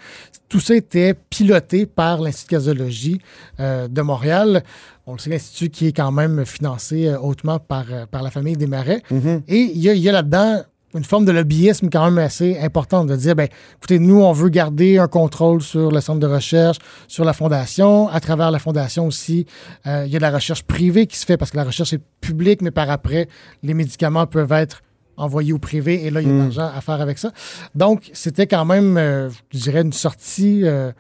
tout 0.49 0.59
ça 0.59 0.75
était 0.75 1.13
piloté 1.13 1.85
par 1.85 2.21
l'Institut 2.21 2.55
de 2.55 2.59
casologie 2.59 3.21
euh, 3.59 3.87
de 3.87 4.01
Montréal. 4.01 4.63
On 5.07 5.13
le 5.13 5.19
sait, 5.19 5.29
l'Institut 5.29 5.69
qui 5.69 5.87
est 5.87 5.93
quand 5.93 6.11
même 6.11 6.45
financé 6.45 7.07
euh, 7.07 7.19
hautement 7.19 7.59
par, 7.59 7.85
euh, 7.91 8.05
par 8.05 8.21
la 8.21 8.31
famille 8.31 8.57
des 8.57 8.67
Marais. 8.67 9.01
Mhm. 9.09 9.43
Et 9.47 9.71
il 9.73 9.79
y 9.79 10.07
a, 10.07 10.09
a 10.09 10.13
là-dedans 10.13 10.63
une 10.93 11.03
forme 11.03 11.25
de 11.25 11.31
lobbyisme 11.31 11.89
quand 11.89 12.05
même 12.05 12.17
assez 12.17 12.57
importante, 12.59 13.07
de 13.07 13.15
dire, 13.15 13.35
ben, 13.35 13.47
écoutez, 13.77 13.99
nous, 13.99 14.21
on 14.21 14.31
veut 14.31 14.49
garder 14.49 14.97
un 14.97 15.07
contrôle 15.07 15.61
sur 15.61 15.91
le 15.91 16.01
centre 16.01 16.19
de 16.19 16.27
recherche, 16.27 16.77
sur 17.07 17.23
la 17.23 17.33
fondation. 17.33 18.09
À 18.09 18.19
travers 18.19 18.51
la 18.51 18.59
fondation 18.59 19.07
aussi, 19.07 19.45
euh, 19.87 20.03
il 20.05 20.11
y 20.11 20.15
a 20.15 20.19
de 20.19 20.23
la 20.23 20.31
recherche 20.31 20.63
privée 20.63 21.07
qui 21.07 21.17
se 21.17 21.25
fait 21.25 21.37
parce 21.37 21.51
que 21.51 21.57
la 21.57 21.63
recherche 21.63 21.93
est 21.93 22.01
publique, 22.19 22.61
mais 22.61 22.71
par 22.71 22.89
après, 22.89 23.27
les 23.63 23.73
médicaments 23.73 24.27
peuvent 24.27 24.51
être 24.51 24.81
envoyés 25.21 25.53
au 25.53 25.57
privé 25.59 26.05
et 26.05 26.09
là, 26.09 26.21
il 26.21 26.27
y 26.27 26.31
a 26.31 26.33
de 26.33 26.39
l'argent 26.39 26.69
à 26.75 26.81
faire 26.81 27.01
avec 27.01 27.17
ça. 27.17 27.31
Donc, 27.75 28.09
c'était 28.13 28.47
quand 28.47 28.65
même, 28.65 28.97
euh, 28.97 29.29
je 29.53 29.59
dirais, 29.59 29.81
une 29.81 29.93
sortie 29.93 30.61
euh, 30.65 30.91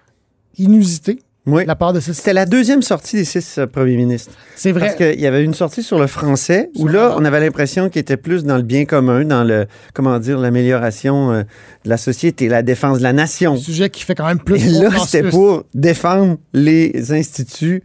inusitée 0.57 1.19
Oui. 1.45 1.63
de 1.63 1.67
la 1.67 1.75
part 1.75 1.93
de 1.93 1.99
ce 1.99 2.13
C'était 2.13 2.33
la 2.33 2.45
deuxième 2.45 2.81
sortie 2.81 3.15
des 3.17 3.25
six 3.25 3.57
euh, 3.57 3.65
premiers 3.67 3.97
ministres. 3.97 4.31
C'est 4.55 4.71
vrai. 4.71 4.87
Parce 4.87 4.95
qu'il 4.95 5.19
y 5.19 5.25
avait 5.27 5.43
une 5.43 5.53
sortie 5.53 5.81
sur 5.83 5.97
le 5.99 6.07
français 6.07 6.69
où 6.75 6.87
là, 6.87 7.15
on 7.17 7.25
avait 7.25 7.39
l'impression 7.39 7.89
qu'il 7.89 7.99
était 8.01 8.17
plus 8.17 8.43
dans 8.43 8.57
le 8.57 8.63
bien 8.63 8.85
commun, 8.85 9.23
dans 9.25 9.43
le, 9.43 9.65
comment 9.93 10.19
dire, 10.19 10.37
l'amélioration 10.39 11.31
euh, 11.31 11.43
de 11.83 11.89
la 11.89 11.97
société, 11.97 12.47
la 12.47 12.61
défense 12.61 12.99
de 12.99 13.03
la 13.03 13.13
nation. 13.13 13.53
un 13.53 13.57
sujet 13.57 13.89
qui 13.89 14.03
fait 14.03 14.15
quand 14.15 14.27
même 14.27 14.39
plus 14.39 14.63
Et 14.65 14.81
là, 14.81 14.91
c'était 14.99 15.29
pour 15.29 15.63
défendre 15.73 16.37
les 16.53 17.11
instituts 17.11 17.81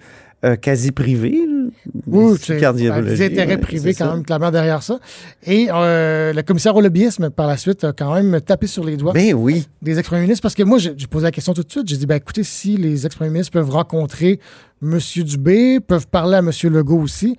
euh, 0.46 0.56
quasi 0.56 0.92
privés. 0.92 1.44
là. 1.46 1.68
Oui, 2.06 2.36
c'est 2.40 2.56
des 2.58 3.22
intérêts 3.24 3.58
privés 3.58 3.92
quand 3.94 4.06
ça. 4.06 4.14
même 4.14 4.24
clairement 4.24 4.50
derrière 4.50 4.82
ça. 4.82 4.98
Et 5.44 5.68
euh, 5.72 6.32
le 6.32 6.42
commissaire 6.42 6.74
au 6.76 6.80
lobbyisme, 6.80 7.30
par 7.30 7.46
la 7.46 7.56
suite, 7.56 7.84
a 7.84 7.92
quand 7.92 8.14
même 8.14 8.40
tapé 8.40 8.66
sur 8.66 8.84
les 8.84 8.96
doigts 8.96 9.12
Ben 9.12 9.34
oui. 9.34 9.66
des 9.82 9.98
ex-premiers 9.98 10.22
ministres 10.22 10.42
parce 10.42 10.54
que 10.54 10.62
moi, 10.62 10.78
j'ai 10.78 10.94
j'ai 10.96 11.06
posé 11.06 11.24
la 11.24 11.30
question 11.32 11.52
tout 11.54 11.62
de 11.62 11.70
suite. 11.70 11.88
J'ai 11.88 11.96
dit, 11.96 12.06
ben 12.06 12.16
écoutez, 12.16 12.44
si 12.44 12.76
les 12.76 13.04
ex-premiers 13.06 13.30
ministres 13.30 13.52
peuvent 13.52 13.70
rencontrer 13.70 14.38
M. 14.82 14.98
Dubé, 15.24 15.80
peuvent 15.80 16.06
parler 16.06 16.36
à 16.36 16.38
M. 16.38 16.50
Legault 16.64 17.00
aussi, 17.00 17.36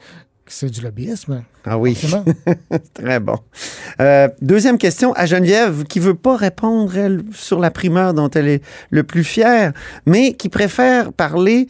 c'est 0.47 0.69
du 0.69 0.81
lobbyisme. 0.81 1.43
Ah 1.65 1.77
oui. 1.77 1.97
Très 2.93 3.19
bon. 3.19 3.35
Euh, 3.99 4.29
deuxième 4.41 4.77
question 4.77 5.11
à 5.13 5.25
Geneviève, 5.25 5.83
qui 5.83 5.99
veut 5.99 6.13
pas 6.15 6.37
répondre, 6.37 6.95
elle, 6.95 7.23
sur 7.33 7.59
la 7.59 7.71
primeur 7.71 8.13
dont 8.13 8.29
elle 8.29 8.47
est 8.47 8.61
le 8.89 9.03
plus 9.03 9.23
fière, 9.25 9.73
mais 10.05 10.33
qui 10.33 10.47
préfère 10.49 11.11
parler. 11.11 11.67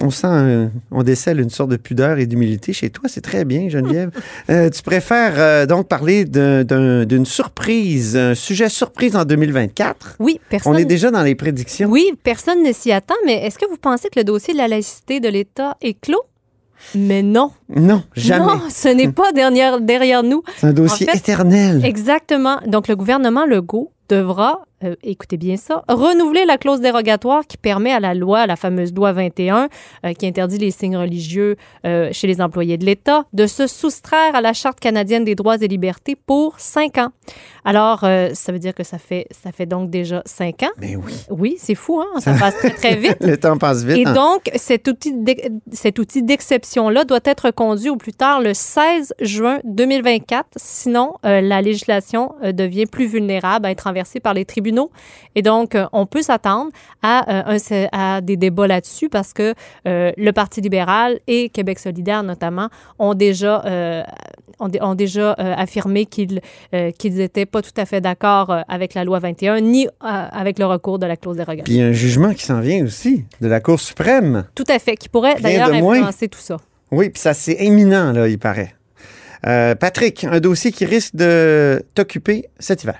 On 0.00 0.10
sent, 0.10 0.68
on 0.90 1.02
décèle 1.02 1.40
une 1.40 1.50
sorte 1.50 1.70
de 1.70 1.76
pudeur 1.76 2.18
et 2.18 2.26
d'humilité 2.26 2.72
chez 2.72 2.88
toi. 2.90 3.08
C'est 3.08 3.20
très 3.20 3.44
bien, 3.44 3.68
Geneviève. 3.68 4.10
Euh, 4.50 4.68
tu 4.68 4.82
préfères 4.82 5.34
euh, 5.38 5.64
donc 5.66 5.88
parler 5.88 6.24
d'un- 6.26 6.64
d'un- 6.64 7.04
d'une 7.06 7.24
surprise, 7.24 8.16
un 8.16 8.34
sujet 8.34 8.68
surprise 8.68 9.16
en 9.16 9.24
2024. 9.24 10.16
Oui, 10.18 10.38
personne. 10.50 10.74
On 10.74 10.76
est 10.76 10.84
déjà 10.84 11.10
dans 11.10 11.22
les 11.22 11.34
prédictions. 11.34 11.88
Oui, 11.88 12.12
personne 12.22 12.62
ne 12.62 12.72
s'y 12.72 12.92
attend, 12.92 13.14
mais 13.24 13.46
est-ce 13.46 13.58
que 13.58 13.66
vous 13.68 13.76
pensez 13.78 14.08
que 14.10 14.20
le 14.20 14.24
dossier 14.24 14.52
de 14.52 14.58
la 14.58 14.68
laïcité 14.68 15.20
de 15.20 15.28
l'État 15.28 15.76
est 15.80 15.98
clos? 15.98 16.22
Mais 16.94 17.22
non. 17.22 17.50
Non, 17.74 18.02
jamais. 18.14 18.44
Non, 18.44 18.60
ce 18.68 18.88
n'est 18.88 19.10
pas 19.10 19.32
derrière, 19.32 19.80
derrière 19.80 20.22
nous. 20.22 20.42
C'est 20.56 20.68
un 20.68 20.72
dossier 20.72 21.08
En 21.08 21.12
fait, 21.12 21.18
éternel. 21.18 21.84
Exactement. 21.84 22.58
Donc, 22.66 22.88
le 22.88 22.96
gouvernement 22.96 23.46
Legault 23.46 23.92
devra, 24.08 24.60
euh, 24.82 24.96
écoutez 25.02 25.36
bien 25.36 25.56
ça, 25.56 25.84
renouveler 25.88 26.44
la 26.44 26.58
clause 26.58 26.80
dérogatoire 26.80 27.46
qui 27.46 27.56
permet 27.56 27.92
à 27.92 28.00
la 28.00 28.12
loi, 28.12 28.46
la 28.46 28.56
fameuse 28.56 28.92
loi 28.92 29.12
21, 29.12 29.68
euh, 30.04 30.12
qui 30.14 30.26
interdit 30.26 30.58
les 30.58 30.72
signes 30.72 30.96
religieux 30.96 31.56
euh, 31.86 32.08
chez 32.12 32.26
les 32.26 32.40
employés 32.40 32.76
de 32.76 32.84
l'État, 32.84 33.24
de 33.32 33.46
se 33.46 33.66
soustraire 33.66 34.34
à 34.34 34.40
la 34.40 34.52
Charte 34.52 34.80
canadienne 34.80 35.24
des 35.24 35.36
droits 35.36 35.56
et 35.56 35.68
libertés 35.68 36.16
pour 36.16 36.58
cinq 36.58 36.98
ans. 36.98 37.10
Alors, 37.66 38.00
ça 38.00 38.52
veut 38.52 38.58
dire 38.58 38.74
que 38.74 38.82
ça 38.82 38.98
fait, 38.98 39.26
ça 39.30 39.50
fait 39.50 39.64
donc 39.64 39.88
déjà 39.88 40.22
cinq 40.26 40.64
ans. 40.64 40.70
Mais 40.78 40.96
oui. 40.96 41.14
Oui, 41.30 41.56
c'est 41.58 41.74
fou, 41.74 41.98
hein? 41.98 42.20
Ça 42.20 42.34
passe 42.34 42.58
très, 42.58 42.68
très 42.68 42.96
vite. 42.96 43.16
Le 43.22 43.38
temps 43.38 43.56
passe 43.56 43.84
vite. 43.84 43.96
Et 43.96 44.06
hein. 44.06 44.12
donc, 44.12 44.50
cet 44.54 44.86
outil 44.86 45.14
cet 45.72 45.98
outil 45.98 46.22
d'exception-là 46.22 47.04
doit 47.04 47.20
être 47.24 47.50
conduit 47.52 47.88
au 47.88 47.96
plus 47.96 48.12
tard 48.12 48.42
le 48.42 48.52
16 48.52 49.14
juin 49.22 49.60
2024. 49.64 50.46
Sinon, 50.56 51.14
la 51.22 51.62
législation 51.62 52.34
devient 52.42 52.84
plus 52.84 53.06
vulnérable 53.06 53.64
à 53.64 53.70
être 53.70 53.84
renversée 53.84 54.20
par 54.20 54.34
les 54.34 54.44
tribunaux. 54.44 54.63
Et 55.34 55.42
donc, 55.42 55.74
euh, 55.74 55.86
on 55.92 56.06
peut 56.06 56.22
s'attendre 56.22 56.70
à, 57.02 57.48
euh, 57.50 57.56
un- 57.58 57.88
à 57.92 58.20
des 58.20 58.36
débats 58.36 58.66
là-dessus 58.66 59.08
parce 59.08 59.32
que 59.32 59.54
euh, 59.88 60.12
le 60.16 60.32
Parti 60.32 60.60
libéral 60.60 61.18
et 61.26 61.48
Québec 61.48 61.78
solidaire, 61.78 62.22
notamment, 62.22 62.68
ont 62.98 63.14
déjà, 63.14 63.62
ont, 64.60 64.68
dé- 64.68 64.78
ont 64.82 64.94
déjà 64.94 65.32
affirmé 65.32 66.06
qu'ils 66.06 66.40
euh, 66.74 66.90
qu'ils 66.92 67.20
étaient 67.20 67.46
pas 67.46 67.62
tout 67.62 67.70
à 67.76 67.84
fait 67.86 68.00
d'accord 68.00 68.54
avec 68.68 68.94
la 68.94 69.04
loi 69.04 69.18
21 69.18 69.60
ni 69.60 69.88
avec 70.00 70.58
le 70.58 70.66
recours 70.66 70.98
de 70.98 71.06
la 71.06 71.16
clause 71.16 71.36
dérogatoire. 71.36 71.64
Puis 71.64 71.74
il 71.74 71.80
y 71.80 71.82
a 71.82 71.86
un 71.86 71.92
jugement 71.92 72.32
qui 72.34 72.44
s'en 72.44 72.60
vient 72.60 72.84
aussi 72.84 73.24
de 73.40 73.48
la 73.48 73.60
Cour 73.60 73.80
suprême. 73.80 74.44
Tout 74.54 74.64
à 74.68 74.78
fait, 74.78 74.96
qui 74.96 75.08
pourrait 75.08 75.36
d'ailleurs 75.40 75.70
influencer 75.98 76.28
tout 76.28 76.38
ça. 76.40 76.56
Oui, 76.90 77.10
puis 77.10 77.20
ça, 77.20 77.34
c'est 77.34 77.56
éminent, 77.60 78.12
là, 78.12 78.28
il 78.28 78.38
paraît. 78.38 78.74
Euh, 79.46 79.74
Patrick, 79.74 80.24
un 80.24 80.40
dossier 80.40 80.70
qui 80.72 80.84
risque 80.86 81.16
de 81.16 81.84
t'occuper 81.94 82.46
cet 82.58 82.84
hiver. 82.84 82.98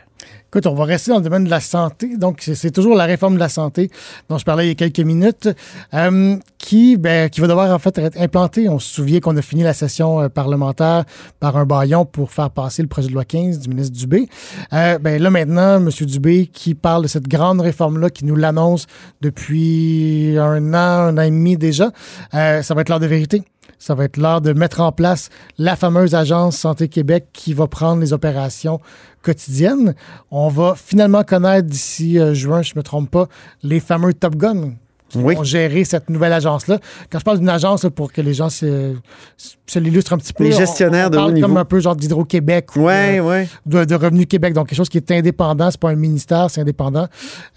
Écoute, 0.54 0.68
on 0.68 0.74
va 0.74 0.84
rester 0.84 1.10
dans 1.10 1.16
le 1.16 1.24
domaine 1.24 1.42
de 1.42 1.50
la 1.50 1.58
santé. 1.58 2.16
Donc, 2.16 2.38
c'est 2.40 2.70
toujours 2.70 2.94
la 2.94 3.06
réforme 3.06 3.34
de 3.34 3.40
la 3.40 3.48
santé 3.48 3.90
dont 4.28 4.38
je 4.38 4.44
parlais 4.44 4.66
il 4.66 4.68
y 4.68 4.70
a 4.70 4.76
quelques 4.76 5.00
minutes, 5.00 5.48
euh, 5.94 6.36
qui, 6.58 6.96
ben, 6.96 7.28
qui 7.28 7.40
va 7.40 7.48
devoir 7.48 7.74
en 7.74 7.80
fait 7.80 7.98
être 7.98 8.20
implantée. 8.20 8.68
On 8.68 8.78
se 8.78 8.86
souvient 8.86 9.18
qu'on 9.18 9.36
a 9.36 9.42
fini 9.42 9.64
la 9.64 9.72
session 9.72 10.20
euh, 10.20 10.28
parlementaire 10.28 11.06
par 11.40 11.56
un 11.56 11.66
baillon 11.66 12.04
pour 12.04 12.30
faire 12.30 12.50
passer 12.50 12.82
le 12.82 12.88
projet 12.88 13.08
de 13.08 13.14
loi 13.14 13.24
15 13.24 13.58
du 13.58 13.68
ministre 13.68 13.98
Dubé. 13.98 14.28
Euh, 14.72 14.96
ben, 14.98 15.20
là, 15.20 15.28
maintenant, 15.28 15.78
M. 15.78 15.90
Dubé 16.02 16.46
qui 16.46 16.76
parle 16.76 17.02
de 17.02 17.08
cette 17.08 17.26
grande 17.26 17.60
réforme-là, 17.60 18.10
qui 18.10 18.24
nous 18.24 18.36
l'annonce 18.36 18.86
depuis 19.22 20.38
un 20.38 20.72
an, 20.72 21.08
un 21.08 21.18
an 21.18 21.22
et 21.22 21.30
demi 21.30 21.56
déjà, 21.56 21.90
euh, 22.32 22.62
ça 22.62 22.74
va 22.74 22.82
être 22.82 22.90
l'heure 22.90 23.00
de 23.00 23.06
vérité. 23.06 23.42
Ça 23.84 23.94
va 23.94 24.04
être 24.04 24.16
l'heure 24.16 24.40
de 24.40 24.54
mettre 24.54 24.80
en 24.80 24.92
place 24.92 25.28
la 25.58 25.76
fameuse 25.76 26.14
agence 26.14 26.56
Santé 26.56 26.88
Québec 26.88 27.26
qui 27.34 27.52
va 27.52 27.66
prendre 27.66 28.00
les 28.00 28.14
opérations 28.14 28.80
quotidiennes. 29.20 29.94
On 30.30 30.48
va 30.48 30.74
finalement 30.74 31.22
connaître 31.22 31.68
d'ici 31.68 32.18
euh, 32.18 32.32
juin, 32.32 32.62
je 32.62 32.72
ne 32.72 32.78
me 32.78 32.82
trompe 32.82 33.10
pas, 33.10 33.28
les 33.62 33.80
fameux 33.80 34.14
Top 34.14 34.36
Gun 34.36 34.72
qui 35.18 35.24
Oui. 35.24 35.34
vont 35.34 35.42
gérer 35.44 35.84
cette 35.84 36.08
nouvelle 36.10 36.32
agence-là. 36.32 36.78
Quand 37.10 37.18
je 37.18 37.24
parle 37.24 37.38
d'une 37.38 37.48
agence, 37.48 37.84
là, 37.84 37.90
pour 37.90 38.12
que 38.12 38.20
les 38.20 38.34
gens 38.34 38.48
se, 38.48 38.94
se 39.66 39.78
l'illustrent 39.78 40.12
un 40.12 40.18
petit 40.18 40.32
peu. 40.32 40.44
Les 40.44 40.54
on- 40.54 40.58
gestionnaires 40.58 41.06
on 41.08 41.10
de 41.10 41.16
haut 41.16 41.20
parle 41.20 41.32
niveau. 41.34 41.46
Comme 41.48 41.56
un 41.56 41.64
peu 41.64 41.80
genre 41.80 41.96
d'Hydro-Québec 41.96 42.76
ou 42.76 42.80
Ouais, 42.82 43.18
euh, 43.18 43.22
ouais. 43.22 43.48
de, 43.66 43.84
de 43.84 43.94
Revenu 43.94 44.26
Québec, 44.26 44.52
donc 44.54 44.68
quelque 44.68 44.76
chose 44.76 44.88
qui 44.88 44.98
est 44.98 45.10
indépendant, 45.10 45.70
c'est 45.70 45.80
pas 45.80 45.90
un 45.90 45.94
ministère, 45.96 46.50
c'est 46.50 46.60
indépendant 46.60 47.08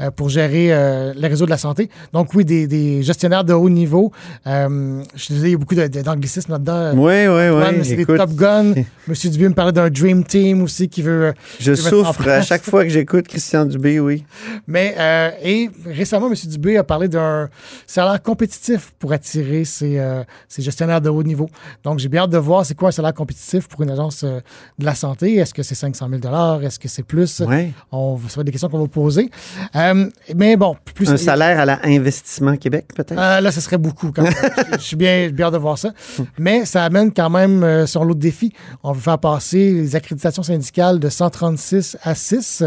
euh, 0.02 0.12
pour 0.12 0.30
gérer 0.30 0.72
euh, 0.74 1.14
les 1.16 1.28
réseaux 1.28 1.46
de 1.46 1.50
la 1.52 1.58
santé. 1.58 1.90
Donc 2.14 2.34
oui, 2.34 2.46
des, 2.46 2.68
des 2.68 3.04
gestionnaires 3.04 3.44
de 3.44 3.54
haut 3.54 3.70
niveau. 3.70 4.12
Je 4.46 5.28
disais, 5.28 5.48
il 5.50 5.52
y 5.52 5.56
a 5.56 5.58
beaucoup 5.58 5.76
d'anglicisme 5.76 6.52
là-dedans. 6.52 6.92
Top 6.92 7.00
ouais. 7.00 7.28
Gun, 7.28 7.84
c'est 7.84 7.96
des 7.96 8.06
Top 8.06 8.32
Gun. 8.34 8.74
Monsieur 9.08 9.30
Dubé 9.30 9.48
me 9.50 9.54
parlait 9.54 9.72
d'un 9.72 9.90
Dream 9.90 10.24
Team 10.24 10.62
aussi 10.64 10.90
qui 10.90 11.02
veut. 11.02 11.34
je 11.60 11.74
souffre 11.76 12.28
à 12.28 12.42
chaque 12.42 12.64
fois 12.64 12.84
que 12.84 12.90
j'écoute 12.90 13.28
Christian 13.28 13.66
Dubé, 13.66 14.00
oui. 14.00 14.24
Mais 14.68 14.96
et 15.44 15.70
récemment, 15.86 16.28
M. 16.28 16.34
Dubé 16.46 16.78
a 16.78 16.84
parlé 16.84 17.08
d'un 17.08 17.47
salaire 17.86 18.22
compétitif 18.22 18.94
pour 19.00 19.12
attirer 19.14 19.66
ces, 19.66 20.00
euh, 20.00 20.24
ces 20.48 20.62
gestionnaires 20.62 21.02
de 21.02 21.10
haut 21.10 21.24
niveau. 21.24 21.50
Donc, 21.84 22.00
j'ai 22.00 22.10
bien 22.10 22.24
hâte 22.24 22.30
de 22.30 22.38
voir 22.38 22.66
c'est 22.66 22.76
quoi 22.76 22.90
un 22.90 22.92
salaire 22.92 23.14
compétitif 23.14 23.68
pour 23.68 23.82
une 23.82 23.92
agence 23.92 24.24
euh, 24.24 24.40
de 24.80 24.86
la 24.86 24.96
santé. 24.96 25.36
Est-ce 25.36 25.54
que 25.54 25.64
c'est 25.64 25.76
500 25.76 26.10
000 26.22 26.62
Est-ce 26.62 26.80
que 26.80 26.88
c'est 26.88 27.04
plus? 27.04 27.42
Ouais. 27.42 27.72
On, 27.92 28.18
ça 28.28 28.36
va 28.36 28.42
être 28.42 28.46
des 28.46 28.52
questions 28.52 28.70
qu'on 28.70 28.82
va 28.82 28.88
poser. 28.88 29.30
Euh, 29.76 30.10
mais 30.36 30.56
bon, 30.56 30.76
plus. 30.94 31.10
Un 31.10 31.18
salaire 31.18 31.60
à 31.60 31.66
la 31.66 31.80
Investissement 31.84 32.58
Québec, 32.58 32.88
peut-être? 32.96 33.16
Là, 33.16 33.52
ce 33.52 33.62
serait 33.62 33.78
beaucoup 33.78 34.12
quand 34.12 34.24
même. 34.24 34.34
je, 34.34 34.78
je 34.78 34.84
suis 34.84 34.96
bien, 34.96 35.30
bien 35.30 35.48
hâte 35.48 35.54
de 35.54 35.58
voir 35.60 35.78
ça. 35.78 35.92
Mais 36.38 36.66
ça 36.66 36.84
amène 36.84 37.14
quand 37.14 37.30
même 37.30 37.86
sur 37.88 38.04
l'autre 38.04 38.20
défi. 38.20 38.54
On 38.84 38.92
veut 38.92 39.02
faire 39.02 39.20
passer 39.20 39.72
les 39.72 39.96
accréditations 39.96 40.44
syndicales 40.44 41.00
de 41.00 41.10
136 41.10 41.98
à 42.04 42.16
6. 42.16 42.64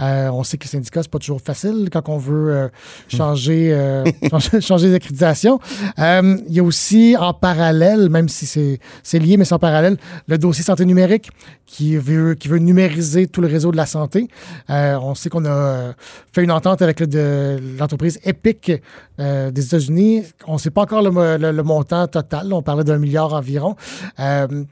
Euh, 0.00 0.28
on 0.30 0.42
sait 0.42 0.58
que 0.58 0.64
les 0.64 0.70
syndicats, 0.70 1.02
c'est 1.02 1.10
pas 1.10 1.18
toujours 1.18 1.40
facile 1.40 1.88
quand 1.92 2.08
on 2.08 2.18
veut 2.18 2.52
euh, 2.52 2.68
changer, 3.08 3.70
euh, 4.06 4.60
changer, 4.60 4.94
accréditations. 4.94 5.58
Euh, 5.98 6.36
il 6.48 6.54
y 6.54 6.60
a 6.60 6.62
aussi 6.62 7.16
en 7.18 7.32
parallèle, 7.34 8.08
même 8.08 8.28
si 8.28 8.46
c'est 8.46 9.18
lié, 9.18 9.36
mais 9.36 9.44
c'est 9.44 9.54
en 9.54 9.58
parallèle, 9.58 9.96
le 10.28 10.38
dossier 10.38 10.64
santé 10.64 10.84
numérique 10.84 11.30
qui 11.66 11.96
veut, 11.96 12.34
qui 12.34 12.48
veut 12.48 12.58
numériser 12.58 13.26
tout 13.26 13.40
le 13.40 13.48
réseau 13.48 13.70
de 13.72 13.76
la 13.76 13.86
santé. 13.86 14.28
Euh, 14.70 14.98
on 15.00 15.14
sait 15.14 15.30
qu'on 15.30 15.44
a 15.46 15.92
fait 16.32 16.42
une 16.44 16.50
entente 16.52 16.82
avec 16.82 17.00
le- 17.00 17.58
l'entreprise 17.78 18.18
Epic 18.24 18.72
des 19.18 19.64
États-Unis. 19.66 20.24
On 20.46 20.54
ne 20.54 20.58
sait 20.58 20.70
pas 20.70 20.82
encore 20.82 21.02
le, 21.02 21.10
mo- 21.10 21.36
le- 21.38 21.52
le 21.52 21.62
montant 21.62 22.06
total. 22.08 22.52
On 22.52 22.60
parlait 22.62 22.84
d'un 22.84 22.98
milliard 22.98 23.32
environ. 23.32 23.76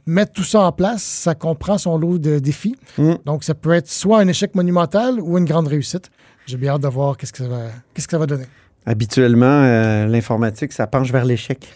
Mettre 0.06 0.32
tout 0.32 0.44
ça 0.44 0.60
en 0.62 0.72
place, 0.72 1.02
ça 1.02 1.34
comprend 1.34 1.78
son 1.78 1.96
lot 1.98 2.18
de 2.18 2.38
défis. 2.38 2.74
Mm. 2.98 3.12
Donc, 3.24 3.44
ça 3.44 3.54
peut 3.54 3.72
être 3.72 3.88
soit 3.88 4.18
un 4.20 4.28
échec 4.28 4.54
monumental 4.54 5.20
ou 5.20 5.38
une 5.38 5.44
grande 5.44 5.68
réussite. 5.68 6.10
J'ai 6.46 6.56
bien 6.56 6.72
hâte 6.74 6.82
de 6.82 6.88
voir 6.88 7.16
qu'est-ce 7.16 7.32
que 7.32 7.38
ça 7.38 7.48
va, 7.48 7.58
qu'est-ce 7.94 8.08
que 8.08 8.12
ça 8.12 8.18
va 8.18 8.26
donner. 8.26 8.46
Habituellement, 8.86 9.44
euh, 9.46 10.06
l'informatique, 10.06 10.72
ça 10.72 10.86
penche 10.86 11.12
vers 11.12 11.24
l'échec 11.24 11.68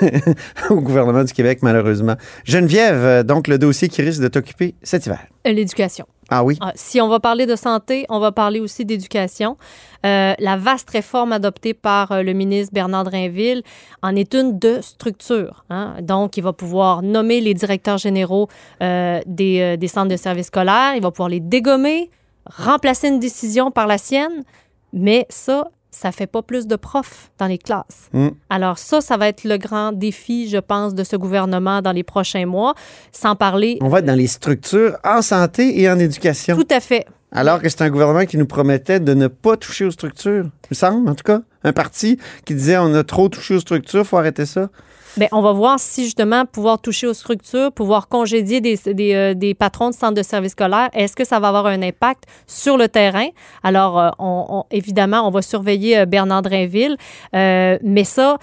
au 0.70 0.76
gouvernement 0.80 1.24
du 1.24 1.32
Québec, 1.32 1.60
malheureusement. 1.62 2.14
Geneviève, 2.44 2.94
euh, 3.02 3.22
donc 3.22 3.48
le 3.48 3.58
dossier 3.58 3.88
qui 3.88 4.02
risque 4.02 4.20
de 4.22 4.28
t'occuper 4.28 4.74
cet 4.82 5.06
hiver. 5.06 5.20
Euh, 5.46 5.52
L'éducation. 5.52 6.06
Ah 6.28 6.44
oui? 6.44 6.58
Ah, 6.60 6.72
Si 6.74 7.00
on 7.00 7.08
va 7.08 7.20
parler 7.20 7.46
de 7.46 7.56
santé, 7.56 8.04
on 8.10 8.18
va 8.20 8.32
parler 8.32 8.60
aussi 8.60 8.84
d'éducation. 8.84 9.56
Euh, 10.04 10.34
la 10.38 10.56
vaste 10.56 10.90
réforme 10.90 11.32
adoptée 11.32 11.74
par 11.74 12.22
le 12.22 12.32
ministre 12.32 12.72
Bernard 12.74 13.04
Drinville 13.04 13.62
en 14.02 14.14
est 14.14 14.34
une 14.34 14.58
de 14.58 14.80
structure. 14.82 15.64
hein. 15.70 15.94
Donc, 16.02 16.36
il 16.36 16.42
va 16.42 16.52
pouvoir 16.52 17.02
nommer 17.02 17.40
les 17.40 17.54
directeurs 17.54 17.98
généraux 17.98 18.48
euh, 18.82 19.20
des, 19.26 19.76
des 19.76 19.88
centres 19.88 20.08
de 20.08 20.16
services 20.16 20.46
scolaires, 20.48 20.92
il 20.96 21.02
va 21.02 21.10
pouvoir 21.10 21.28
les 21.28 21.40
dégommer, 21.40 22.10
remplacer 22.46 23.08
une 23.08 23.20
décision 23.20 23.70
par 23.70 23.86
la 23.86 23.98
sienne, 23.98 24.44
mais 24.92 25.26
ça, 25.28 25.70
ça 25.92 26.10
fait 26.10 26.26
pas 26.26 26.42
plus 26.42 26.66
de 26.66 26.74
profs 26.74 27.30
dans 27.38 27.46
les 27.46 27.58
classes. 27.58 28.08
Mm. 28.12 28.28
Alors 28.50 28.78
ça, 28.78 29.00
ça 29.00 29.16
va 29.16 29.28
être 29.28 29.44
le 29.44 29.58
grand 29.58 29.92
défi, 29.92 30.48
je 30.48 30.58
pense, 30.58 30.94
de 30.94 31.04
ce 31.04 31.16
gouvernement 31.16 31.82
dans 31.82 31.92
les 31.92 32.02
prochains 32.02 32.46
mois, 32.46 32.74
sans 33.12 33.36
parler... 33.36 33.78
On 33.80 33.88
va 33.88 34.00
être 34.00 34.06
dans 34.06 34.18
les 34.18 34.26
structures 34.26 34.96
en 35.04 35.22
santé 35.22 35.80
et 35.80 35.88
en 35.88 35.98
éducation. 35.98 36.56
Tout 36.56 36.66
à 36.70 36.80
fait. 36.80 37.06
Alors 37.30 37.60
que 37.60 37.68
c'est 37.68 37.82
un 37.82 37.90
gouvernement 37.90 38.26
qui 38.26 38.36
nous 38.36 38.46
promettait 38.46 39.00
de 39.00 39.14
ne 39.14 39.26
pas 39.26 39.56
toucher 39.56 39.84
aux 39.84 39.90
structures. 39.90 40.44
Il 40.44 40.68
me 40.72 40.74
semble, 40.74 41.08
en 41.08 41.14
tout 41.14 41.24
cas. 41.24 41.40
Un 41.64 41.72
parti 41.72 42.18
qui 42.44 42.54
disait 42.54 42.76
on 42.76 42.92
a 42.94 43.04
trop 43.04 43.28
touché 43.28 43.54
aux 43.54 43.60
structures, 43.60 44.04
faut 44.06 44.18
arrêter 44.18 44.46
ça. 44.46 44.68
Bien, 45.18 45.28
on 45.32 45.42
va 45.42 45.52
voir 45.52 45.78
si 45.78 46.04
justement 46.04 46.46
pouvoir 46.46 46.80
toucher 46.80 47.06
aux 47.06 47.12
structures, 47.12 47.70
pouvoir 47.70 48.08
congédier 48.08 48.62
des, 48.62 48.78
euh, 48.88 49.34
des 49.34 49.52
patrons 49.52 49.90
de 49.90 49.94
centres 49.94 50.14
de 50.14 50.22
services 50.22 50.52
scolaires, 50.52 50.88
est-ce 50.94 51.14
que 51.14 51.24
ça 51.24 51.38
va 51.38 51.48
avoir 51.48 51.66
un 51.66 51.82
impact 51.82 52.24
sur 52.46 52.78
le 52.78 52.88
terrain? 52.88 53.28
Alors, 53.62 53.98
euh, 53.98 54.60
évidemment, 54.70 55.28
on 55.28 55.30
va 55.30 55.42
surveiller 55.42 55.98
euh, 55.98 56.06
Bernard 56.06 56.40
Drinville, 56.40 56.96
euh, 57.34 57.78
mais 57.82 58.04
ça, 58.04 58.38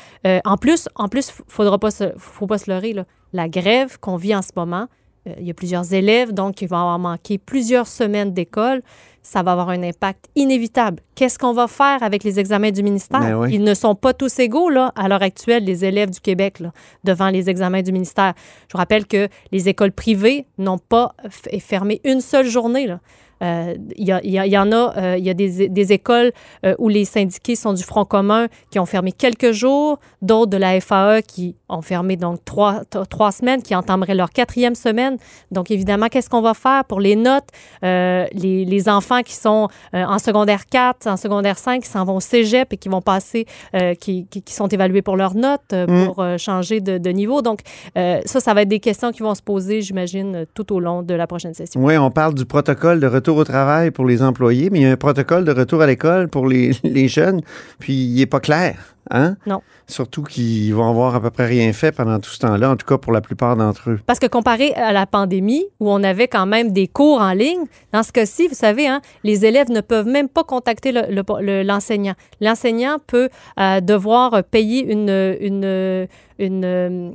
en 0.45 0.57
plus, 0.57 0.87
en 0.93 1.07
plus, 1.07 1.31
faudra 1.47 1.79
pas 1.79 1.89
faut 2.17 2.45
pas 2.45 2.59
se 2.59 2.69
leurrer, 2.69 2.93
là. 2.93 3.05
la 3.33 3.49
grève 3.49 3.97
qu'on 3.99 4.15
vit 4.15 4.35
en 4.35 4.43
ce 4.43 4.51
moment, 4.55 4.85
il 5.25 5.45
y 5.45 5.51
a 5.51 5.53
plusieurs 5.53 5.93
élèves, 5.93 6.33
donc 6.33 6.61
il 6.61 6.67
va 6.67 6.81
avoir 6.81 6.99
manqué 6.99 7.37
plusieurs 7.37 7.87
semaines 7.87 8.33
d'école. 8.33 8.81
Ça 9.21 9.43
va 9.43 9.51
avoir 9.51 9.69
un 9.69 9.83
impact 9.83 10.29
inévitable. 10.35 11.01
Qu'est-ce 11.15 11.37
qu'on 11.37 11.53
va 11.53 11.67
faire 11.67 12.01
avec 12.01 12.23
les 12.23 12.39
examens 12.39 12.71
du 12.71 12.83
ministère? 12.83 13.19
Ben 13.19 13.35
oui. 13.35 13.49
Ils 13.53 13.63
ne 13.63 13.73
sont 13.73 13.95
pas 13.95 14.13
tous 14.13 14.39
égaux, 14.39 14.69
là, 14.69 14.91
à 14.95 15.07
l'heure 15.07 15.21
actuelle, 15.21 15.65
les 15.65 15.85
élèves 15.85 16.09
du 16.09 16.19
Québec, 16.19 16.59
là, 16.59 16.71
devant 17.03 17.29
les 17.29 17.49
examens 17.49 17.81
du 17.81 17.91
ministère. 17.91 18.33
Je 18.67 18.73
vous 18.73 18.77
rappelle 18.77 19.05
que 19.05 19.27
les 19.51 19.69
écoles 19.69 19.91
privées 19.91 20.45
n'ont 20.57 20.77
pas 20.77 21.13
fermé 21.59 22.01
une 22.03 22.21
seule 22.21 22.47
journée. 22.47 22.87
là. 22.87 22.99
Euh, 23.43 23.75
Il 23.95 24.05
y, 24.07 24.11
a- 24.11 24.21
il 24.23 24.31
y 24.31 24.39
a- 24.39 24.45
y 24.47 24.57
en 24.57 24.71
a, 24.71 24.93
euh, 24.97 25.15
il 25.17 25.23
y 25.23 25.29
a 25.29 25.33
des, 25.33 25.69
des 25.69 25.93
écoles 25.93 26.31
euh, 26.65 26.75
où 26.79 26.89
les 26.89 27.05
syndiqués 27.05 27.55
sont 27.55 27.73
du 27.73 27.83
Front 27.83 28.05
commun 28.05 28.47
qui 28.71 28.79
ont 28.79 28.85
fermé 28.85 29.11
quelques 29.11 29.51
jours, 29.51 29.99
d'autres 30.21 30.49
de 30.51 30.57
la 30.57 30.79
FAE 30.81 31.21
qui 31.21 31.55
ont 31.69 31.81
fermé 31.81 32.15
donc 32.17 32.43
trois, 32.45 32.81
trois 33.09 33.31
semaines, 33.31 33.61
qui 33.61 33.75
entameraient 33.75 34.15
leur 34.15 34.29
quatrième 34.31 34.75
semaine. 34.75 35.17
Donc, 35.51 35.71
évidemment, 35.71 36.07
qu'est-ce 36.07 36.29
qu'on 36.29 36.41
va 36.41 36.53
faire 36.53 36.83
pour 36.85 36.99
les 36.99 37.15
notes? 37.15 37.47
Euh, 37.83 38.25
les, 38.33 38.65
les 38.65 38.89
enfants 38.89 39.21
qui 39.21 39.33
sont 39.35 39.67
euh, 39.93 40.03
en 40.03 40.19
secondaire 40.19 40.65
4, 40.65 41.07
en 41.07 41.17
secondaire 41.17 41.57
5, 41.57 41.83
qui 41.83 41.89
s'en 41.89 42.03
vont 42.05 42.17
au 42.17 42.19
cégep 42.19 42.73
et 42.73 42.77
qui 42.77 42.89
vont 42.89 43.01
passer, 43.01 43.45
euh, 43.75 43.93
qui, 43.95 44.25
qui, 44.27 44.41
qui 44.41 44.53
sont 44.53 44.67
évalués 44.67 45.01
pour 45.01 45.15
leurs 45.17 45.35
notes, 45.35 45.61
euh, 45.73 45.85
Mm. 45.87 46.05
pour 46.07 46.19
euh, 46.19 46.37
changer 46.37 46.81
de, 46.81 46.97
de 46.97 47.09
niveau. 47.11 47.41
Donc, 47.41 47.59
euh, 47.97 48.19
ça, 48.25 48.39
ça 48.39 48.53
va 48.53 48.63
être 48.63 48.67
des 48.69 48.79
questions 48.79 49.11
qui 49.11 49.21
vont 49.23 49.35
se 49.35 49.41
poser, 49.41 49.81
j'imagine, 49.81 50.35
euh, 50.35 50.45
tout 50.53 50.73
au 50.73 50.79
long 50.79 51.03
de 51.03 51.13
la 51.13 51.25
prochaine 51.27 51.53
session. 51.53 51.81
Oui, 51.83 51.97
on 51.97 52.11
parle 52.11 52.33
du 52.33 52.45
protocole 52.45 52.99
de 52.99 53.07
retour 53.07 53.28
au 53.37 53.43
travail 53.43 53.91
pour 53.91 54.05
les 54.05 54.21
employés, 54.21 54.69
mais 54.69 54.79
il 54.79 54.81
y 54.83 54.85
a 54.85 54.91
un 54.91 54.97
protocole 54.97 55.45
de 55.45 55.51
retour 55.51 55.81
à 55.81 55.87
l'école 55.87 56.27
pour 56.27 56.47
les, 56.47 56.71
les 56.83 57.07
jeunes, 57.07 57.41
puis 57.79 57.93
il 57.93 58.15
n'est 58.15 58.25
pas 58.25 58.39
clair. 58.39 58.95
Hein? 59.11 59.37
Non. 59.47 59.61
Surtout 59.87 60.21
qu'ils 60.21 60.71
vont 60.75 60.87
avoir 60.87 61.15
à 61.15 61.19
peu 61.21 61.31
près 61.31 61.47
rien 61.47 61.73
fait 61.73 61.91
pendant 61.91 62.19
tout 62.19 62.29
ce 62.29 62.37
temps-là, 62.39 62.69
en 62.69 62.75
tout 62.75 62.85
cas 62.85 62.99
pour 62.99 63.11
la 63.11 63.21
plupart 63.21 63.55
d'entre 63.55 63.89
eux. 63.89 63.99
Parce 64.05 64.19
que 64.19 64.27
comparé 64.27 64.71
à 64.73 64.93
la 64.93 65.07
pandémie, 65.07 65.65
où 65.79 65.89
on 65.89 66.03
avait 66.03 66.27
quand 66.27 66.45
même 66.45 66.71
des 66.71 66.87
cours 66.87 67.19
en 67.19 67.31
ligne, 67.33 67.63
dans 67.91 68.03
ce 68.03 68.11
cas-ci, 68.11 68.47
vous 68.47 68.53
savez, 68.53 68.87
hein, 68.87 69.01
les 69.23 69.45
élèves 69.47 69.71
ne 69.71 69.81
peuvent 69.81 70.05
même 70.07 70.29
pas 70.29 70.43
contacter 70.43 70.91
le- 70.91 71.07
le- 71.09 71.23
le- 71.41 71.63
l'enseignant. 71.63 72.13
L'enseignant 72.39 72.97
peut 73.07 73.29
euh, 73.59 73.81
devoir 73.81 74.43
payer 74.43 74.83
une, 74.91 75.09
une, 75.41 76.07
une, 76.37 77.13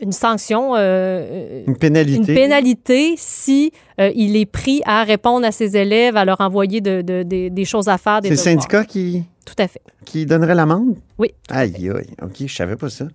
une 0.00 0.12
sanction, 0.12 0.72
euh, 0.76 1.62
Une 1.66 1.76
pénalité. 1.76 2.16
une 2.18 2.24
pénalité 2.26 3.14
si 3.18 3.70
euh, 4.00 4.10
il 4.14 4.36
est 4.36 4.46
pris 4.46 4.82
à 4.86 5.04
répondre 5.04 5.46
à 5.46 5.52
ses 5.52 5.76
élèves, 5.76 6.16
à 6.16 6.24
leur 6.24 6.40
envoyer 6.40 6.80
de- 6.80 7.02
de- 7.02 7.22
des- 7.22 7.50
des 7.50 7.64
choses 7.64 7.88
à 7.88 7.98
faire. 7.98 8.20
C'est 8.22 8.30
le 8.30 8.36
syndicat 8.36 8.84
qui, 8.84 9.24
Tout 9.44 9.54
à 9.58 9.68
fait. 9.68 9.80
qui 10.04 10.26
donnerait 10.26 10.54
l'amende? 10.54 10.96
Oui. 11.18 11.32
Aïe, 11.50 11.74
aïe. 11.90 12.06
OK, 12.22 12.34
je 12.46 12.54
savais 12.54 12.76
pas 12.76 12.88
ça. 12.90 13.06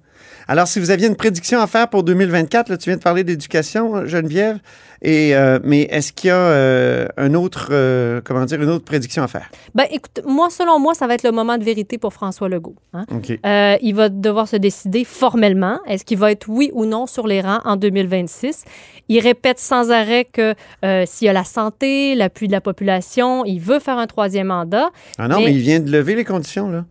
Alors, 0.47 0.67
si 0.67 0.79
vous 0.79 0.91
aviez 0.91 1.07
une 1.07 1.15
prédiction 1.15 1.59
à 1.61 1.67
faire 1.67 1.89
pour 1.89 2.03
2024, 2.03 2.67
là, 2.69 2.77
tu 2.77 2.89
viens 2.89 2.97
de 2.97 3.01
parler 3.01 3.23
d'éducation, 3.23 4.05
Geneviève, 4.05 4.59
et, 5.01 5.35
euh, 5.35 5.59
mais 5.63 5.83
est-ce 5.83 6.11
qu'il 6.11 6.29
y 6.29 6.31
a 6.31 6.35
euh, 6.37 7.07
un 7.17 7.33
autre, 7.33 7.69
euh, 7.71 8.19
comment 8.23 8.43
dire, 8.43 8.61
une 8.61 8.69
autre 8.69 8.83
prédiction 8.83 9.23
à 9.23 9.27
faire? 9.29 9.49
Ben, 9.73 9.85
écoute, 9.91 10.21
moi, 10.25 10.49
selon 10.49 10.79
moi, 10.79 10.95
ça 10.95 11.07
va 11.07 11.13
être 11.13 11.23
le 11.23 11.31
moment 11.31 11.57
de 11.57 11.63
vérité 11.63 11.97
pour 11.97 12.13
François 12.13 12.49
Legault. 12.49 12.75
hein. 12.93 13.05
OK. 13.11 13.37
Euh, 13.45 13.77
il 13.81 13.95
va 13.95 14.09
devoir 14.09 14.47
se 14.49 14.57
décider 14.57 15.05
formellement. 15.05 15.79
Est-ce 15.87 16.03
qu'il 16.03 16.17
va 16.17 16.31
être 16.31 16.47
oui 16.49 16.71
ou 16.73 16.85
non 16.85 17.05
sur 17.05 17.25
les 17.27 17.39
rangs 17.41 17.61
en 17.63 17.75
2026? 17.77 18.65
Il 19.09 19.19
répète 19.19 19.59
sans 19.59 19.91
arrêt 19.91 20.25
que 20.25 20.55
euh, 20.83 21.03
s'il 21.05 21.25
y 21.25 21.29
a 21.29 21.33
la 21.33 21.43
santé, 21.43 22.15
l'appui 22.15 22.47
de 22.47 22.51
la 22.53 22.61
population, 22.61 23.45
il 23.45 23.59
veut 23.59 23.79
faire 23.79 23.97
un 23.97 24.07
troisième 24.07 24.47
mandat. 24.47 24.89
Ah 25.17 25.27
non, 25.27 25.37
Mais- 25.39 25.45
mais, 25.45 25.51
il 25.53 25.59
vient 25.59 25.79
de 25.79 25.91
lever 25.91 26.15
les 26.15 26.25
conditions, 26.25 26.69
là. 26.69 26.85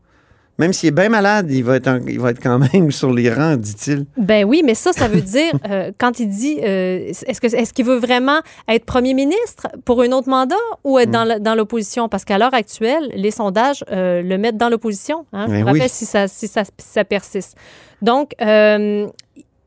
Même 0.58 0.74
s'il 0.74 0.90
est 0.90 0.92
bien 0.92 1.08
malade, 1.08 1.50
il 1.50 1.64
va, 1.64 1.76
être 1.76 1.88
en- 1.88 1.98
il 2.06 2.20
va 2.20 2.30
être 2.30 2.40
quand 2.40 2.58
même 2.58 2.90
sur 2.92 3.10
les 3.12 3.32
rangs, 3.32 3.56
dit-il. 3.56 4.04
Ben 4.18 4.44
oui, 4.44 4.60
mais 4.64 4.74
ça, 4.74 4.92
ça 4.92 5.08
veut 5.08 5.22
dire, 5.22 5.50
euh, 5.68 5.90
quand 5.98 6.20
il 6.20 6.28
dit, 6.28 6.58
euh, 6.62 7.08
est-ce 7.26 7.40
que 7.40 7.46
est-ce 7.46 7.72
qu'il 7.72 7.86
veut 7.86 7.96
vraiment 7.96 8.38
être 8.68 8.84
premier 8.84 9.14
ministre 9.14 9.68
pour 9.86 10.02
un 10.02 10.12
autre 10.12 10.28
mandat 10.28 10.54
ou 10.84 10.98
être 10.98 11.10
dans 11.10 11.24
la- 11.24 11.38
dans 11.38 11.54
l'opposition? 11.54 12.08
Parce 12.10 12.24
qu'à 12.26 12.36
l'heure 12.36 12.52
actuelle, 12.54 13.10
les 13.14 13.30
sondages 13.30 13.82
euh, 13.90 14.20
le 14.22 14.36
mettent 14.36 14.58
dans 14.58 14.68
l'opposition. 14.68 15.24
Hein? 15.32 15.46
Je 15.48 15.52
Ben 15.52 15.60
vous 15.60 15.66
rappelle 15.68 15.82
oui. 15.82 15.88
si, 15.88 16.04
ça, 16.04 16.28
si, 16.28 16.46
ça, 16.46 16.64
si 16.64 16.70
ça 16.78 17.04
persiste. 17.04 17.56
Donc, 18.02 18.32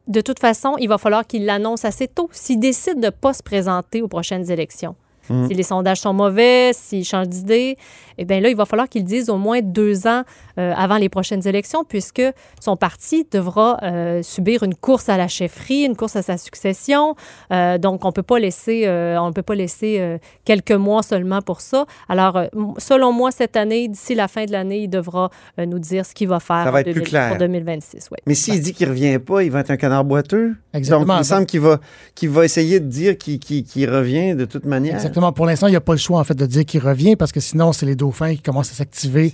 de 0.08 0.22
toute 0.22 0.40
façon, 0.40 0.76
il 0.80 0.88
va 0.88 0.98
falloir 0.98 1.26
qu'il 1.26 1.46
l'annonce 1.46 1.86
assez 1.86 2.08
tôt. 2.08 2.30
S'il 2.32 2.60
décide 2.60 3.00
de 3.00 3.08
ne 3.08 3.10
pas 3.10 3.34
se 3.34 3.44
présenter 3.44 4.02
aux 4.02 4.08
prochaines 4.08 4.52
élections, 4.52 4.96
Mm. 5.30 5.48
si 5.48 5.54
les 5.54 5.64
sondages 5.64 6.00
sont 6.00 6.14
mauvais, 6.14 6.72
s'il 6.74 7.04
change 7.04 7.30
d'idée, 7.30 7.78
eh 8.18 8.26
bien 8.26 8.40
là, 8.40 8.50
il 8.50 8.56
va 8.56 8.66
falloir 8.66 8.88
qu'il 8.88 9.02
le 9.02 9.08
dise 9.08 9.30
au 9.30 9.38
moins 9.38 9.62
deux 9.62 10.08
ans 10.08 10.24
euh, 10.58 10.74
avant 10.76 10.98
les 10.98 11.10
prochaines 11.10 11.46
élections, 11.48 11.84
puisque 11.84 12.22
son 12.62 12.78
parti 12.78 13.28
devra 13.30 13.78
euh, 13.84 14.24
subir 14.24 14.64
une 14.64 14.76
course 14.76 15.10
à 15.10 15.18
la 15.18 15.28
chefferie, 15.28 15.84
une 15.84 15.96
course 15.96 16.16
à 16.16 16.22
sa 16.22 16.38
succession. 16.38 17.16
Euh, 17.52 17.78
donc, 17.78 18.06
on 18.06 18.12
peut 18.12 18.24
pas 18.24 18.40
laisser, 18.40 18.84
euh, 18.86 19.20
on 19.20 19.28
ne 19.28 19.34
peut 19.34 19.42
pas 19.42 19.56
laisser 19.56 19.98
euh, 20.00 20.18
quelques 20.46 20.72
mois 20.72 21.04
seulement 21.04 21.42
pour 21.42 21.62
ça. 21.62 21.86
Alors, 22.08 22.42
selon 22.78 23.12
moi, 23.12 23.32
cette 23.32 23.58
année, 23.58 23.88
d'ici 23.88 24.16
la 24.16 24.28
fin 24.28 24.46
de 24.46 24.52
l'année, 24.52 24.84
il 24.84 24.88
devra 24.88 25.30
euh, 25.60 25.66
nous 25.66 25.80
dire 25.80 26.06
ce 26.06 26.14
qu'il 26.14 26.28
va 26.28 26.40
faire 26.40 26.64
Ça 26.64 26.72
va 26.72 26.82
être 26.82 26.86
plus 26.86 26.94
2000 27.02 27.08
clair. 27.10 27.30
pour 27.30 27.38
2026. 27.38 28.10
ouais. 28.12 28.20
Mais 28.26 28.36
s'il 28.36 28.62
dit 28.62 28.74
qu'il 28.74 28.88
revient 28.88 29.20
pas, 29.20 29.44
il 29.44 29.52
va 29.52 29.60
être 29.60 29.72
un 29.72 29.78
canard 29.78 30.06
boiteux. 30.06 30.56
Exactement. 30.74 31.06
Donc, 31.06 31.16
il 31.16 31.20
me 31.20 31.24
semble 31.24 31.46
qu'il 31.46 31.60
va, 31.60 31.80
qu'il 32.16 32.30
va 32.30 32.46
essayer 32.46 32.80
de 32.80 32.88
dire 32.88 33.18
qu'il, 33.18 33.90
revient 33.90 34.36
de 34.36 34.46
toute 34.46 34.66
manière. 34.66 34.96
Exactement. 34.96 35.15
Pour 35.36 35.46
l'instant, 35.46 35.68
il 35.68 35.72
n'y 35.72 35.76
a 35.76 35.82
pas 35.82 35.94
le 35.94 35.98
choix 35.98 36.20
en 36.20 36.24
fait 36.24 36.34
de 36.36 36.46
dire 36.46 36.66
qu'il 36.66 36.82
revient 36.82 37.16
parce 37.16 37.32
que 37.32 37.40
sinon, 37.40 37.74
c'est 37.74 37.86
les 37.86 37.96
dauphins 37.96 38.34
qui 38.36 38.42
commencent 38.42 38.72
à 38.72 38.76
s'activer 38.76 39.32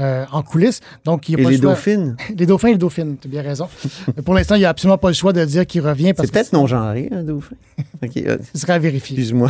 euh, 0.00 0.24
en 0.32 0.42
coulisses. 0.42 0.80
Donc, 1.04 1.28
il 1.28 1.32
y 1.32 1.36
a 1.36 1.40
Et 1.40 1.42
pas 1.44 1.50
les 1.50 1.56
le 1.56 1.62
choix. 1.62 1.70
dauphines? 1.72 2.16
Les 2.36 2.46
dauphins 2.46 2.68
et 2.68 2.72
les 2.72 2.78
dauphines, 2.78 3.16
tu 3.20 3.28
as 3.28 3.30
bien 3.30 3.42
raison. 3.42 3.68
Mais 4.16 4.22
pour 4.22 4.34
l'instant, 4.34 4.54
il 4.54 4.60
n'y 4.60 4.64
a 4.64 4.70
absolument 4.70 4.98
pas 4.98 5.08
le 5.08 5.14
choix 5.14 5.32
de 5.32 5.44
dire 5.44 5.66
qu'il 5.66 5.82
revient 5.82 6.12
C'est 6.16 6.30
peut-être 6.32 6.52
non-genré, 6.52 7.08
un 7.12 7.22
dauphin. 7.22 7.56
Euh, 8.16 8.38
ce 8.54 8.60
serait 8.60 8.72
à 8.74 8.78
vérifier. 8.78 9.16
excuse-moi. 9.16 9.48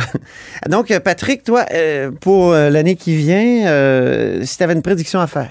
Donc, 0.69 0.91
euh, 0.91 0.99
Patrick, 0.99 1.43
toi, 1.43 1.65
euh, 1.73 2.11
pour 2.11 2.51
l'année 2.51 2.95
qui 2.95 3.15
vient, 3.15 4.43
si 4.45 4.57
tu 4.57 4.63
avais 4.63 4.73
une 4.73 4.81
prédiction 4.81 5.19
à 5.19 5.27
faire. 5.27 5.49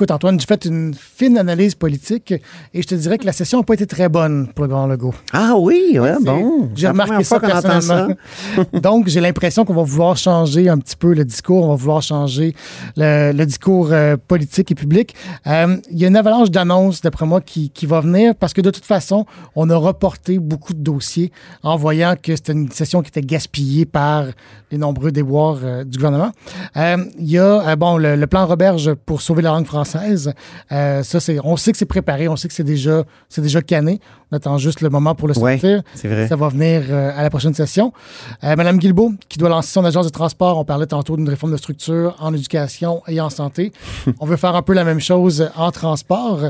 Écoute, 0.00 0.12
Antoine, 0.12 0.40
j'ai 0.40 0.46
fait 0.46 0.64
une 0.64 0.94
fine 0.94 1.36
analyse 1.36 1.74
politique 1.74 2.32
et 2.72 2.80
je 2.80 2.86
te 2.86 2.94
dirais 2.94 3.18
que 3.18 3.26
la 3.26 3.32
session 3.32 3.58
n'a 3.58 3.64
pas 3.64 3.74
été 3.74 3.86
très 3.86 4.08
bonne 4.08 4.48
pour 4.54 4.64
le 4.64 4.70
Grand 4.70 4.86
Legault. 4.86 5.12
Ah 5.30 5.52
oui, 5.58 5.98
ouais, 5.98 6.14
bon. 6.22 6.70
J'ai 6.74 6.88
remarqué 6.88 7.22
ça 7.22 7.38
personnellement. 7.38 8.14
Donc, 8.72 9.08
j'ai 9.08 9.20
l'impression 9.20 9.66
qu'on 9.66 9.74
va 9.74 9.82
vouloir 9.82 10.16
changer 10.16 10.70
un 10.70 10.78
petit 10.78 10.96
peu 10.96 11.12
le 11.12 11.22
discours, 11.26 11.66
on 11.66 11.68
va 11.68 11.74
vouloir 11.74 12.00
changer 12.00 12.54
le, 12.96 13.32
le 13.32 13.44
discours 13.44 13.92
euh, 13.92 14.16
politique 14.16 14.70
et 14.72 14.74
public. 14.74 15.14
Euh, 15.46 15.76
Il 15.90 15.98
y 15.98 16.06
a 16.06 16.08
une 16.08 16.16
avalanche 16.16 16.50
d'annonces, 16.50 17.02
d'après 17.02 17.26
moi, 17.26 17.42
qui, 17.42 17.68
qui 17.68 17.84
va 17.84 18.00
venir 18.00 18.34
parce 18.34 18.54
que 18.54 18.62
de 18.62 18.70
toute 18.70 18.86
façon, 18.86 19.26
on 19.54 19.68
a 19.68 19.76
reporté 19.76 20.38
beaucoup 20.38 20.72
de 20.72 20.80
dossiers 20.82 21.30
en 21.62 21.76
voyant 21.76 22.14
que 22.16 22.34
c'était 22.36 22.52
une 22.52 22.70
session 22.72 23.02
qui 23.02 23.08
était 23.08 23.20
gaspillée 23.20 23.84
par 23.84 24.24
les 24.70 24.78
nombreux 24.78 25.12
déboires 25.12 25.58
euh, 25.62 25.84
du 25.84 25.98
gouvernement. 25.98 26.32
Il 26.74 27.30
y 27.30 27.36
a, 27.36 27.76
bon, 27.76 27.98
le, 27.98 28.16
le 28.16 28.26
plan 28.26 28.46
Roberge 28.46 28.94
pour 28.94 29.20
sauver 29.20 29.42
la 29.42 29.50
langue 29.50 29.66
française 29.66 29.89
française. 29.90 30.32
Euh, 30.72 31.02
ça, 31.02 31.20
c'est, 31.20 31.38
on 31.44 31.56
sait 31.56 31.72
que 31.72 31.78
c'est 31.78 31.84
préparé, 31.84 32.28
on 32.28 32.36
sait 32.36 32.48
que 32.48 32.54
c'est 32.54 32.64
déjà, 32.64 33.04
c'est 33.28 33.42
déjà 33.42 33.60
canné. 33.62 34.00
On 34.32 34.36
attend 34.36 34.58
juste 34.58 34.80
le 34.80 34.90
moment 34.90 35.14
pour 35.16 35.26
le 35.26 35.36
Ouais, 35.38 35.58
sortir. 35.58 35.82
c'est 35.94 36.06
vrai. 36.06 36.28
Ça 36.28 36.36
va 36.36 36.48
venir 36.48 36.82
euh, 36.90 37.10
à 37.16 37.22
la 37.22 37.30
prochaine 37.30 37.54
session. 37.54 37.92
Euh, 38.44 38.54
Madame 38.56 38.78
Guilbeault, 38.78 39.12
qui 39.28 39.38
doit 39.38 39.48
lancer 39.48 39.72
son 39.72 39.84
agence 39.84 40.06
de 40.06 40.10
transport, 40.12 40.56
on 40.58 40.64
parlait 40.64 40.86
tantôt 40.86 41.16
d'une 41.16 41.28
réforme 41.28 41.52
de 41.52 41.56
structure 41.56 42.16
en 42.20 42.32
éducation 42.32 43.02
et 43.08 43.20
en 43.20 43.28
santé. 43.30 43.72
on 44.20 44.26
veut 44.26 44.36
faire 44.36 44.54
un 44.54 44.62
peu 44.62 44.72
la 44.72 44.84
même 44.84 45.00
chose 45.00 45.50
en 45.56 45.70
transport. 45.72 46.40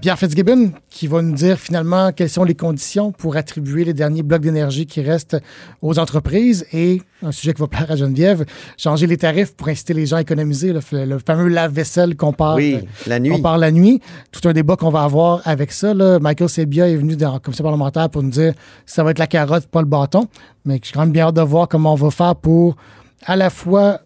Pierre 0.00 0.16
Fitzgibbon, 0.16 0.70
qui 0.90 1.08
va 1.08 1.22
nous 1.22 1.34
dire 1.34 1.58
finalement 1.58 2.12
quelles 2.12 2.30
sont 2.30 2.44
les 2.44 2.54
conditions 2.54 3.10
pour 3.10 3.36
attribuer 3.36 3.84
les 3.84 3.94
derniers 3.94 4.22
blocs 4.22 4.42
d'énergie 4.42 4.86
qui 4.86 5.00
restent 5.00 5.36
aux 5.80 5.98
entreprises 5.98 6.66
et 6.72 7.02
un 7.24 7.32
sujet 7.32 7.52
qui 7.52 7.60
va 7.60 7.66
plaire 7.66 7.90
à 7.90 7.96
Geneviève, 7.96 8.44
changer 8.76 9.06
les 9.08 9.16
tarifs 9.16 9.54
pour 9.56 9.68
inciter 9.68 9.94
les 9.94 10.06
gens 10.06 10.16
à 10.16 10.20
économiser, 10.20 10.72
le, 10.72 11.04
le 11.04 11.18
fameux 11.18 11.48
lave-vaisselle 11.48 12.16
qu'on 12.16 12.32
Oui, 12.56 12.78
la 13.06 13.18
nuit. 13.18 13.30
qu'on 13.30 13.40
parle 13.42 13.60
la 13.60 13.70
nuit. 13.70 14.00
Tout 14.30 14.46
un 14.48 14.52
débat 14.52 14.76
qu'on 14.76 14.90
va 14.90 15.02
avoir 15.02 15.40
avec 15.44 15.72
ça. 15.72 15.94
Là. 15.94 16.18
Michael 16.18 16.48
Sebia 16.48 16.88
est 16.88 16.96
venu 16.96 17.16
dans 17.16 17.34
la 17.34 17.38
commission 17.38 17.64
parlementaire 17.64 18.08
pour 18.10 18.22
nous 18.22 18.30
dire 18.30 18.54
que 18.54 18.58
ça 18.86 19.02
va 19.02 19.10
être 19.10 19.18
la 19.18 19.26
carotte, 19.26 19.66
pas 19.66 19.80
le 19.80 19.86
bâton. 19.86 20.28
Mais 20.64 20.80
j'ai 20.82 20.92
quand 20.92 21.00
même 21.00 21.12
bien 21.12 21.26
hâte 21.26 21.36
de 21.36 21.42
voir 21.42 21.68
comment 21.68 21.92
on 21.92 21.96
va 21.96 22.10
faire 22.10 22.36
pour 22.36 22.76
à 23.24 23.36
la 23.36 23.50
fois 23.50 24.00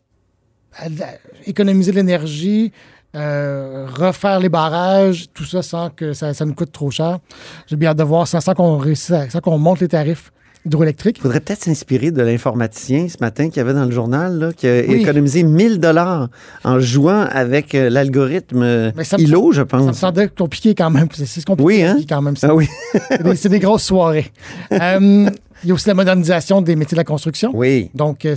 économiser 1.47 1.93
l'énergie, 1.93 2.73
euh, 3.15 3.87
refaire 3.91 4.41
les 4.41 4.49
barrages, 4.49 5.27
tout 5.33 5.45
ça 5.45 5.63
sans 5.63 5.91
que 5.91 6.13
ça, 6.13 6.35
ça 6.35 6.45
nous 6.45 6.55
coûte 6.55 6.73
trop 6.73 6.91
cher. 6.91 7.19
J'ai 7.67 7.77
bien 7.77 7.91
hâte 7.91 7.99
de 7.99 8.05
voir 8.05 8.29
ça 8.29 8.41
sans 8.41 8.55
qu'on 8.55 8.77
réussisse, 8.77 9.31
sans 9.31 9.41
qu'on 9.41 9.59
monte 9.59 9.81
les 9.81 9.89
tarifs 9.89 10.33
hydroélectriques. 10.67 11.17
Il 11.19 11.23
faudrait 11.23 11.41
peut-être 11.41 11.63
s'inspirer 11.65 12.11
de 12.11 12.23
l'informaticien 12.23 13.09
ce 13.09 13.17
matin 13.21 13.49
qu'il 13.49 13.57
y 13.57 13.61
avait 13.61 13.73
dans 13.75 13.85
le 13.85 13.91
journal, 13.91 14.39
là, 14.39 14.53
qui 14.53 14.67
a 14.69 14.81
Oui. 14.87 15.03
économisé 15.03 15.43
1000 15.43 15.81
dollars 15.81 16.29
en 16.65 16.79
jouant 16.81 17.27
avec 17.31 17.75
euh, 17.75 17.89
l'algorithme 17.89 18.93
ILO, 19.19 19.53
je 19.53 19.57
Ça 19.57 19.63
me 19.63 19.67
pense. 19.87 19.97
semblait 19.99 20.29
compliqué 20.29 20.75
quand 20.75 20.91
même. 20.91 21.09
C'est 21.13 21.45
compliqué 21.45 21.67
Oui, 21.67 21.83
hein? 21.83 21.97
quand 22.09 22.21
même. 22.23 22.37
ça. 22.37 22.49
Ah 22.51 22.55
oui. 22.55 22.69
C'est 23.11 23.23
des, 23.23 23.37
c'est 23.37 23.49
des 23.49 23.61
grosses 23.61 23.85
soirées. 23.85 24.31
Euh, 24.73 25.31
il 25.63 25.69
y 25.69 25.73
a 25.73 25.75
aussi 25.75 25.89
la 25.89 25.95
modernisation 25.95 26.61
des 26.63 26.77
métiers 26.77 26.95
de 26.95 27.01
la 27.01 27.05
construction. 27.05 27.51
Oui. 27.55 27.91
Donc, 27.95 28.25
euh, 28.25 28.37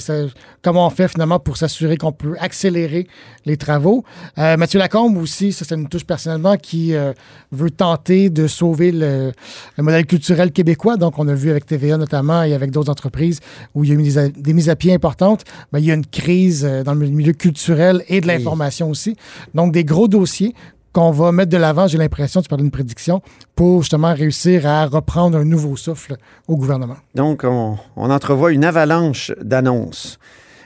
comment 0.62 0.88
on 0.88 0.90
fait 0.90 1.08
finalement 1.08 1.40
pour 1.40 1.58
s'assurer 1.58 1.98
qu'on 1.98 2.12
peut 2.12 2.36
accélérer 2.40 3.08
les 3.46 3.58
travaux? 3.58 4.04
Euh, 4.38 4.58
Mathieu 4.58 4.80
Lacombe 4.80 5.18
aussi, 5.18 5.52
ça, 5.52 5.66
ça 5.66 5.76
nous 5.76 5.88
touche 5.88 6.06
personnellement, 6.06 6.56
qui 6.56 6.96
euh, 6.96 7.14
veut 7.52 7.72
tenter 7.72 8.30
de 8.30 8.48
sauver 8.48 8.92
le, 8.92 9.32
le 9.78 9.84
modèle 9.84 10.06
culturel 10.06 10.52
québécois. 10.52 10.98
Donc, 10.98 11.20
on 11.20 11.28
a 11.28 11.34
vu 11.34 11.52
avec 11.52 11.66
TVA 11.66 11.98
notamment 11.98 12.44
et 12.44 12.54
avec 12.54 12.72
d'autres 12.72 12.92
entreprises 12.92 13.40
où 13.76 13.84
il 13.84 13.90
y 13.90 13.92
a 13.92 13.96
eu 14.28 14.32
des, 14.32 14.54
mises 14.54 14.70
à 14.70 14.76
pied 14.76 14.94
importantes. 14.94 15.44
Ben, 15.72 15.80
il 15.80 15.86
y 15.86 15.92
a 15.92 15.96
une 15.96 16.06
crise 16.06 16.64
dans 16.86 16.94
le 16.94 17.08
milieu 17.08 17.34
culturel 17.34 18.04
et 18.08 18.22
de 18.22 18.28
Oui. 18.28 18.34
l'information 18.38 18.90
aussi. 18.90 19.16
Donc, 19.54 19.74
des 19.74 19.84
gros 19.84 20.08
dossiers 20.08 20.56
qu'on 20.94 21.12
va 21.12 21.32
mettre 21.32 21.52
de 21.52 21.58
l'avant, 21.58 21.88
j'ai 21.88 21.98
l'impression, 21.98 22.42
tu 22.42 22.50
parlais 22.50 22.64
d'une 22.64 22.72
prédiction, 22.72 23.22
pour 23.56 23.82
justement 23.84 24.14
réussir 24.14 24.66
à 24.68 24.86
reprendre 24.86 25.38
un 25.38 25.46
nouveau 25.46 25.76
souffle 25.76 26.16
au 26.48 26.56
gouvernement. 26.58 26.98
Donc, 27.16 27.44
on, 27.44 27.78
on 27.96 28.10
entrevoit 28.10 28.52
une 28.52 28.66
avalanche 28.66 29.32
d'annonces. 29.42 30.18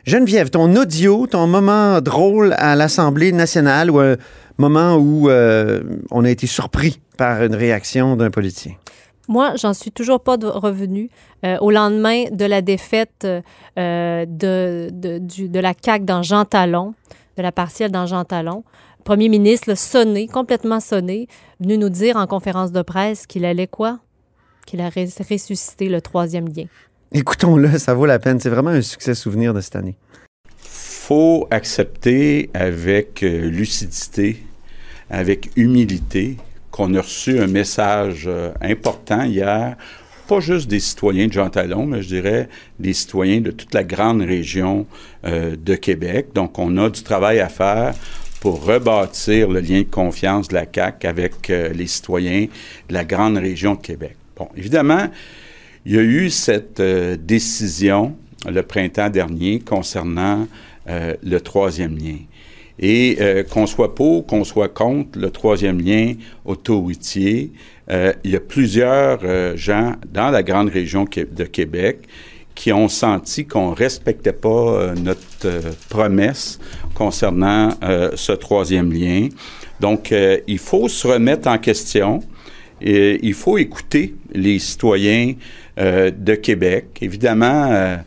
Geneviève, 0.06 0.50
ton 0.50 0.76
audio, 0.76 1.28
ton 1.28 1.48
moment 1.48 2.02
drôle 2.02 2.54
à 2.58 2.76
l'Assemblée 2.76 3.32
nationale 3.32 3.90
ou 3.90 4.00
un 4.00 4.16
moment 4.58 4.96
où 4.96 5.30
euh, 5.30 5.82
on 6.12 6.26
a 6.26 6.30
été 6.30 6.46
surpris 6.48 7.00
par 7.18 7.44
une 7.44 7.56
réaction 7.56 8.16
d'un 8.16 8.30
politicien? 8.30 8.74
Moi, 9.30 9.54
j'en 9.56 9.74
suis 9.74 9.92
toujours 9.92 10.20
pas 10.22 10.36
de- 10.36 10.48
revenue. 10.48 11.10
Euh, 11.46 11.58
au 11.62 11.72
lendemain 11.72 12.26
de 12.32 12.44
la 12.44 12.62
défaite 12.62 13.26
euh, 13.26 14.26
de, 14.26 14.90
de, 14.92 15.18
du- 15.20 15.48
de 15.48 15.60
la 15.60 15.74
CAQ 15.82 16.04
dans 16.06 16.22
Jean 16.24 16.44
Talon, 16.44 16.94
de 17.38 17.42
la 17.42 17.54
partielle 17.54 17.92
dans 17.92 18.06
Jean 18.06 18.26
Talon, 18.26 18.64
premier 19.04 19.30
ministre, 19.30 19.70
là, 19.70 19.76
sonné, 19.76 20.28
complètement 20.28 20.80
sonné, 20.80 21.28
venu 21.60 21.78
nous 21.78 21.90
dire 21.90 22.18
en 22.18 22.28
conférence 22.28 22.72
de 22.72 22.82
presse 22.82 23.28
qu'il 23.28 23.46
allait 23.46 23.68
quoi? 23.68 24.00
Qu'il 24.66 24.82
allait 24.82 25.08
ressusciter 25.30 25.90
le 25.90 26.02
troisième 26.02 26.48
lien. 26.48 26.66
Écoutons-le, 27.12 27.78
ça 27.78 27.94
vaut 27.94 28.06
la 28.06 28.20
peine. 28.20 28.40
C'est 28.40 28.50
vraiment 28.50 28.72
un 28.72 28.82
succès 28.82 29.14
souvenir 29.14 29.54
de 29.54 29.62
cette 29.62 29.76
année. 29.76 29.96
faut 30.58 31.48
accepter 31.52 32.50
avec 32.54 33.24
euh, 33.24 33.50
lucidité, 33.50 34.38
avec 35.10 35.52
humilité, 35.56 36.38
qu'on 36.72 36.96
a 36.96 37.02
reçu 37.02 37.40
un 37.40 37.48
message 37.48 38.24
euh, 38.26 38.52
important 38.62 39.24
hier, 39.24 39.76
pas 40.28 40.40
juste 40.40 40.68
des 40.68 40.80
citoyens 40.80 41.28
de 41.28 41.34
Jean 41.34 41.50
Talon, 41.50 41.86
mais 41.86 42.02
je 42.02 42.08
dirais 42.08 42.50
des 42.80 42.94
citoyens 42.94 43.42
de 43.42 43.52
toute 43.52 43.74
la 43.74 43.84
grande 43.84 44.22
région 44.22 44.88
euh, 45.26 45.56
de 45.56 45.76
Québec. 45.76 46.28
Donc, 46.34 46.58
on 46.58 46.78
a 46.78 46.90
du 46.90 47.04
travail 47.04 47.40
à 47.42 47.50
faire 47.50 47.94
pour 48.44 48.66
rebâtir 48.66 49.48
le 49.48 49.62
lien 49.62 49.80
de 49.80 49.90
confiance 49.90 50.50
de 50.50 50.56
la 50.56 50.66
CAQ 50.66 51.08
avec 51.08 51.50
euh, 51.50 51.70
les 51.70 51.88
citoyens 51.88 52.48
de 52.90 52.94
la 52.94 53.06
grande 53.06 53.38
région 53.38 53.76
de 53.76 53.80
Québec. 53.80 54.18
Bon, 54.36 54.50
évidemment, 54.58 55.08
il 55.86 55.94
y 55.94 55.98
a 55.98 56.02
eu 56.02 56.30
cette 56.30 56.82
euh, 56.82 57.16
décision 57.18 58.18
le 58.46 58.62
printemps 58.62 59.10
dernier 59.10 59.62
concernant 59.62 60.46
euh, 60.90 61.14
le 61.24 61.40
troisième 61.40 61.98
lien. 61.98 62.18
Et 62.80 63.18
qu'on 63.50 63.66
soit 63.66 63.96
pour, 63.96 64.26
qu'on 64.26 64.44
soit 64.44 64.68
contre 64.68 65.18
le 65.18 65.30
troisième 65.30 65.80
lien 65.80 66.16
autoroutier, 66.44 67.52
euh, 67.90 68.12
il 68.26 68.32
y 68.32 68.36
a 68.36 68.42
plusieurs 68.42 69.22
gens 69.56 69.94
dans 70.12 70.32
la 70.32 70.42
grande 70.42 70.70
région 70.70 71.06
de 71.06 71.44
Québec 71.44 72.00
qui 72.56 72.74
ont 72.74 72.90
senti 72.90 73.46
qu'on 73.46 73.70
ne 73.70 73.76
respectait 73.76 74.34
pas 74.34 74.96
notre 74.96 75.62
promesse 75.88 76.60
concernant 76.94 77.70
euh, 77.84 78.12
ce 78.16 78.32
troisième 78.32 78.92
lien. 78.92 79.30
Donc, 79.80 80.12
euh, 80.12 80.40
il 80.48 80.60
faut 80.60 80.88
se 80.88 81.08
remettre 81.08 81.48
en 81.48 81.58
question. 81.58 82.22
Et 82.82 83.20
il 83.26 83.34
faut 83.34 83.58
écouter 83.58 84.14
les 84.34 84.60
citoyens 84.60 85.36
euh, 85.80 86.12
de 86.12 86.36
Québec. 86.36 86.86
Évidemment, 87.02 87.72
euh, 87.72 87.98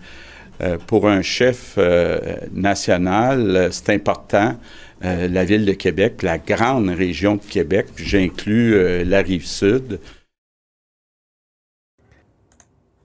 euh, 0.63 0.77
pour 0.87 1.09
un 1.09 1.23
chef 1.23 1.75
euh, 1.79 2.19
national, 2.53 3.57
euh, 3.57 3.69
c'est 3.71 3.91
important. 3.91 4.57
euh, 5.05 5.29
la 5.29 5.45
ville 5.45 5.65
de 5.67 5.73
Québec, 5.75 6.23
la 6.23 6.39
grande 6.39 6.89
région 6.89 7.37
de 7.37 7.43
Québec, 7.43 7.87
j'inclus 7.97 8.75
euh, 8.75 9.05
la 9.05 9.21
rive 9.21 9.47
sud. 9.47 10.01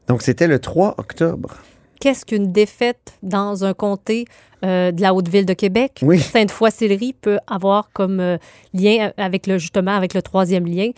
Donc, 0.08 0.22
c'était 0.22 0.48
le 0.48 0.60
3 0.60 0.96
octobre. 0.98 1.58
Qu'est-ce 2.00 2.26
qu'une 2.26 2.52
défaite 2.52 3.14
dans 3.24 3.64
un 3.64 3.74
comté 3.74 4.26
euh, 4.64 4.92
de 4.92 5.02
la 5.02 5.14
Haute-Ville 5.14 5.46
de 5.46 5.54
Québec? 5.54 6.00
Oui. 6.02 6.20
Sainte-Foy-Sillery 6.20 7.14
peut 7.14 7.40
avoir 7.48 7.90
comme 7.94 8.20
euh, 8.20 8.38
lien 8.74 9.12
avec 9.18 9.48
le, 9.48 9.58
justement, 9.58 9.96
avec 9.96 10.14
le 10.14 10.22
troisième 10.22 10.66
lien. 10.66 10.90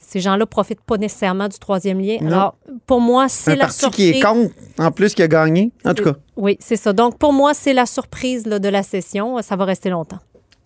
Ces 0.00 0.20
gens-là 0.20 0.46
profitent 0.46 0.82
pas 0.82 0.96
nécessairement 0.96 1.48
du 1.48 1.58
troisième 1.58 1.98
lien. 1.98 2.18
Non. 2.20 2.26
Alors, 2.28 2.56
pour 2.86 3.00
moi, 3.00 3.28
c'est 3.28 3.56
la 3.56 3.64
parti 3.64 3.78
surprise. 3.78 4.12
qui 4.12 4.18
est 4.18 4.22
contre, 4.22 4.54
en 4.78 4.90
plus, 4.92 5.14
qui 5.14 5.22
a 5.22 5.28
gagné. 5.28 5.72
En 5.84 5.94
tout 5.94 6.04
cas, 6.04 6.14
Oui, 6.36 6.56
c'est 6.60 6.76
ça. 6.76 6.92
Donc, 6.92 7.18
pour 7.18 7.32
moi, 7.32 7.54
c'est 7.54 7.72
la 7.72 7.86
surprise 7.86 8.46
là, 8.46 8.58
de 8.58 8.68
la 8.68 8.82
session. 8.82 9.40
Ça 9.42 9.56
va 9.56 9.64
rester 9.64 9.90
longtemps. 9.90 10.20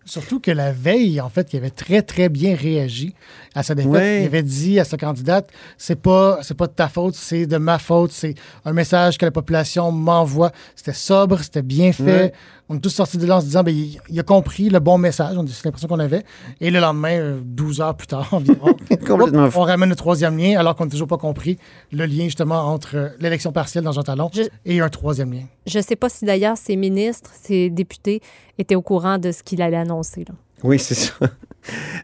Surtout 0.04 0.40
que 0.40 0.50
la 0.50 0.72
veille, 0.72 1.20
en 1.20 1.28
fait, 1.28 1.52
il 1.52 1.58
avait 1.58 1.70
très, 1.70 2.02
très 2.02 2.28
bien 2.28 2.54
réagi 2.54 3.14
à 3.58 3.62
sa 3.62 3.74
défaite. 3.74 3.90
Ouais. 3.92 4.22
Il 4.22 4.26
avait 4.26 4.42
dit 4.42 4.78
à 4.80 4.84
sa 4.84 4.96
candidate 4.96 5.48
c'est 5.76 6.00
pas, 6.00 6.38
c'est 6.42 6.56
pas 6.56 6.66
de 6.66 6.72
ta 6.72 6.88
faute, 6.88 7.14
c'est 7.14 7.46
de 7.46 7.56
ma 7.56 7.78
faute. 7.78 8.12
C'est 8.12 8.34
un 8.64 8.72
message 8.72 9.18
que 9.18 9.24
la 9.24 9.30
population 9.32 9.90
m'envoie. 9.92 10.52
C'était 10.76 10.92
sobre, 10.92 11.40
c'était 11.40 11.62
bien 11.62 11.92
fait. 11.92 12.02
Ouais. 12.04 12.32
On 12.70 12.76
est 12.76 12.80
tous 12.80 12.90
sortis 12.90 13.16
de 13.16 13.26
là 13.26 13.36
en 13.38 13.40
se 13.40 13.46
disant 13.46 13.62
ben, 13.62 13.74
il, 13.74 13.98
il 14.10 14.20
a 14.20 14.22
compris 14.22 14.68
le 14.68 14.78
bon 14.78 14.98
message. 14.98 15.36
On- 15.38 15.46
C'est 15.46 15.64
l'impression 15.64 15.88
qu'on 15.88 15.98
avait. 15.98 16.22
Et 16.60 16.70
le 16.70 16.78
lendemain, 16.80 17.18
euh, 17.18 17.40
12 17.42 17.80
heures 17.80 17.96
plus 17.96 18.06
tard 18.06 18.28
environ, 18.32 18.74
Complètement 19.06 19.48
on 19.54 19.60
ramène 19.62 19.88
le 19.88 19.96
troisième 19.96 20.36
lien 20.36 20.58
alors 20.60 20.76
qu'on 20.76 20.84
n'a 20.84 20.90
toujours 20.90 21.08
pas 21.08 21.16
compris 21.18 21.58
le 21.92 22.04
lien 22.06 22.24
justement 22.24 22.66
entre 22.72 22.96
euh, 22.96 23.08
l'élection 23.20 23.52
partielle 23.52 23.84
dans 23.84 23.92
Jean 23.92 24.02
Talon 24.02 24.30
Je- 24.34 24.42
et 24.66 24.80
un 24.80 24.88
troisième 24.90 25.32
lien. 25.32 25.44
Je 25.66 25.78
ne 25.78 25.82
sais 25.82 25.96
pas 25.96 26.08
si 26.10 26.24
d'ailleurs 26.26 26.56
ces 26.58 26.76
ministres, 26.76 27.30
ces 27.42 27.70
députés 27.70 28.20
étaient 28.58 28.74
au 28.74 28.82
courant 28.82 29.18
de 29.18 29.32
ce 29.32 29.42
qu'il 29.42 29.62
allait 29.62 29.76
annoncer. 29.78 30.24
là. 30.28 30.34
oui, 30.62 30.78
c'est 30.78 30.94
ça. 30.94 31.14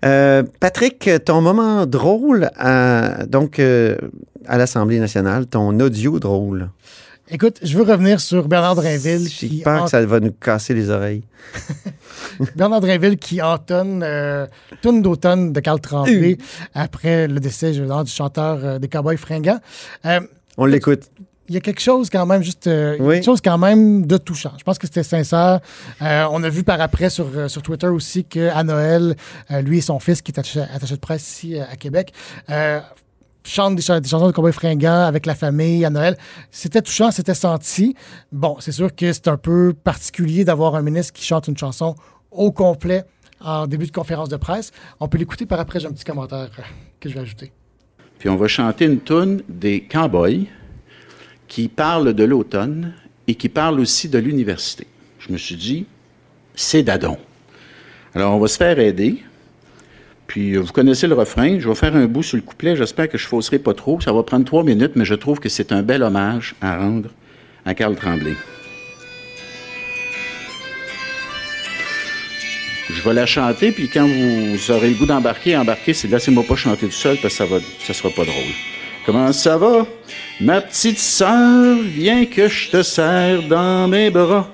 Euh, 0.04 0.42
Patrick, 0.60 1.08
ton 1.24 1.40
moment 1.40 1.86
drôle 1.86 2.50
à, 2.56 3.24
donc, 3.26 3.58
euh, 3.58 3.96
à 4.46 4.58
l'Assemblée 4.58 4.98
nationale, 4.98 5.46
ton 5.46 5.78
audio 5.80 6.18
drôle. 6.18 6.70
Écoute, 7.30 7.58
je 7.62 7.78
veux 7.78 7.84
revenir 7.84 8.20
sur 8.20 8.48
Bernard 8.48 8.74
Drinville 8.74 9.26
J'ai 9.28 9.48
qui 9.48 9.62
peur 9.62 9.82
en- 9.82 9.84
que 9.86 9.90
ça 9.90 10.04
va 10.04 10.20
nous 10.20 10.32
casser 10.32 10.74
les 10.74 10.90
oreilles. 10.90 11.22
Bernard 12.56 12.80
Drinville 12.82 13.16
qui 13.16 13.40
entonne 13.40 14.02
euh, 14.04 14.46
Tourne 14.82 15.00
d'automne 15.00 15.52
de 15.52 15.60
Carl 15.60 15.80
Tremblay 15.80 16.36
après 16.74 17.26
le 17.28 17.40
décès 17.40 17.72
je 17.72 17.80
veux 17.82 17.86
dire, 17.88 18.04
du 18.04 18.10
chanteur 18.10 18.58
euh, 18.62 18.78
des 18.78 18.88
Cowboys 18.88 19.16
fringants. 19.16 19.60
Euh, 20.04 20.20
On 20.58 20.66
l'écoute. 20.66 21.10
Il 21.48 21.54
y 21.54 21.58
a 21.58 21.60
quelque 21.60 21.80
chose 21.80 22.08
quand 22.10 22.24
même, 22.26 22.42
juste 22.42 22.66
euh, 22.66 22.94
il 22.98 23.02
y 23.02 23.04
a 23.04 23.08
Oui. 23.08 23.14
quelque 23.16 23.24
chose 23.24 23.40
quand 23.42 23.58
même 23.58 24.06
de 24.06 24.16
touchant. 24.16 24.52
Je 24.58 24.64
pense 24.64 24.78
que 24.78 24.86
c'était 24.86 25.02
sincère. 25.02 25.60
Euh, 26.02 26.26
on 26.30 26.42
a 26.42 26.48
vu 26.48 26.64
par 26.64 26.80
après 26.80 27.10
sur, 27.10 27.26
euh, 27.34 27.48
sur 27.48 27.60
Twitter 27.62 27.88
aussi 27.88 28.24
qu'à 28.24 28.62
Noël, 28.64 29.14
euh, 29.50 29.60
lui 29.60 29.78
et 29.78 29.80
son 29.82 29.98
fils, 29.98 30.22
qui 30.22 30.32
est 30.32 30.38
attaché, 30.38 30.60
attaché 30.60 30.94
de 30.94 31.00
presse 31.00 31.26
ici 31.28 31.58
euh, 31.58 31.64
à 31.70 31.76
Québec, 31.76 32.12
euh, 32.50 32.80
chantent 33.46 33.76
des, 33.76 33.82
cha- 33.82 34.00
des 34.00 34.08
chansons 34.08 34.26
de 34.26 34.32
cowboy 34.32 34.52
fringants 34.52 35.04
avec 35.04 35.26
la 35.26 35.34
famille 35.34 35.84
à 35.84 35.90
Noël. 35.90 36.16
C'était 36.50 36.80
touchant, 36.80 37.10
c'était 37.10 37.34
senti. 37.34 37.94
Bon, 38.32 38.56
c'est 38.60 38.72
sûr 38.72 38.94
que 38.94 39.12
c'est 39.12 39.28
un 39.28 39.36
peu 39.36 39.74
particulier 39.74 40.44
d'avoir 40.46 40.74
un 40.76 40.82
ministre 40.82 41.12
qui 41.12 41.24
chante 41.26 41.46
une 41.48 41.58
chanson 41.58 41.94
au 42.30 42.52
complet 42.52 43.04
en 43.42 43.66
début 43.66 43.86
de 43.86 43.92
conférence 43.92 44.30
de 44.30 44.36
presse. 44.36 44.70
On 44.98 45.08
peut 45.08 45.18
l'écouter 45.18 45.44
par 45.44 45.60
après, 45.60 45.78
j'ai 45.78 45.88
un 45.88 45.92
petit 45.92 46.04
commentaire 46.04 46.48
que 47.00 47.08
je 47.10 47.14
vais 47.14 47.20
ajouter. 47.20 47.52
Puis 48.18 48.30
on 48.30 48.36
va 48.36 48.48
chanter 48.48 48.86
une 48.86 49.00
toune 49.00 49.42
des 49.46 49.82
cowboys 49.86 50.46
qui 51.48 51.68
parle 51.68 52.14
de 52.14 52.24
l'automne 52.24 52.94
et 53.26 53.34
qui 53.34 53.48
parle 53.48 53.80
aussi 53.80 54.08
de 54.08 54.18
l'université. 54.18 54.86
Je 55.18 55.32
me 55.32 55.38
suis 55.38 55.56
dit, 55.56 55.86
c'est 56.54 56.82
Dadon. 56.82 57.18
Alors 58.14 58.34
on 58.34 58.38
va 58.38 58.48
se 58.48 58.56
faire 58.56 58.78
aider. 58.78 59.22
Puis 60.26 60.54
euh, 60.56 60.60
vous 60.60 60.72
connaissez 60.72 61.06
le 61.06 61.14
refrain. 61.14 61.58
Je 61.58 61.68
vais 61.68 61.74
faire 61.74 61.96
un 61.96 62.06
bout 62.06 62.22
sur 62.22 62.36
le 62.36 62.42
couplet. 62.42 62.76
J'espère 62.76 63.08
que 63.08 63.18
je 63.18 63.26
fausserai 63.26 63.58
pas 63.58 63.74
trop. 63.74 64.00
Ça 64.00 64.12
va 64.12 64.22
prendre 64.22 64.44
trois 64.44 64.62
minutes, 64.62 64.92
mais 64.94 65.04
je 65.04 65.14
trouve 65.14 65.40
que 65.40 65.48
c'est 65.48 65.72
un 65.72 65.82
bel 65.82 66.02
hommage 66.02 66.54
à 66.60 66.78
rendre 66.78 67.10
à 67.64 67.74
Carl 67.74 67.96
Tremblay. 67.96 68.34
Je 72.90 73.02
vais 73.02 73.14
la 73.14 73.26
chanter, 73.26 73.72
puis 73.72 73.88
quand 73.88 74.06
vous 74.06 74.70
aurez 74.70 74.90
le 74.90 74.94
goût 74.94 75.06
d'embarquer, 75.06 75.56
embarquer, 75.56 75.94
c'est 75.94 76.06
laissez-moi 76.06 76.44
pas 76.44 76.54
chanter 76.54 76.86
tout 76.86 76.92
seul 76.92 77.16
parce 77.20 77.34
que 77.34 77.38
ça 77.38 77.46
va, 77.46 77.58
ça 77.80 77.94
sera 77.94 78.10
pas 78.10 78.24
drôle. 78.24 78.52
Comment 79.06 79.32
ça 79.32 79.58
va? 79.58 79.86
Ma 80.40 80.62
petite 80.62 80.98
sœur, 80.98 81.76
viens 81.82 82.24
que 82.24 82.48
je 82.48 82.70
te 82.70 82.82
serre 82.82 83.42
dans 83.48 83.86
mes 83.86 84.10
bras. 84.10 84.48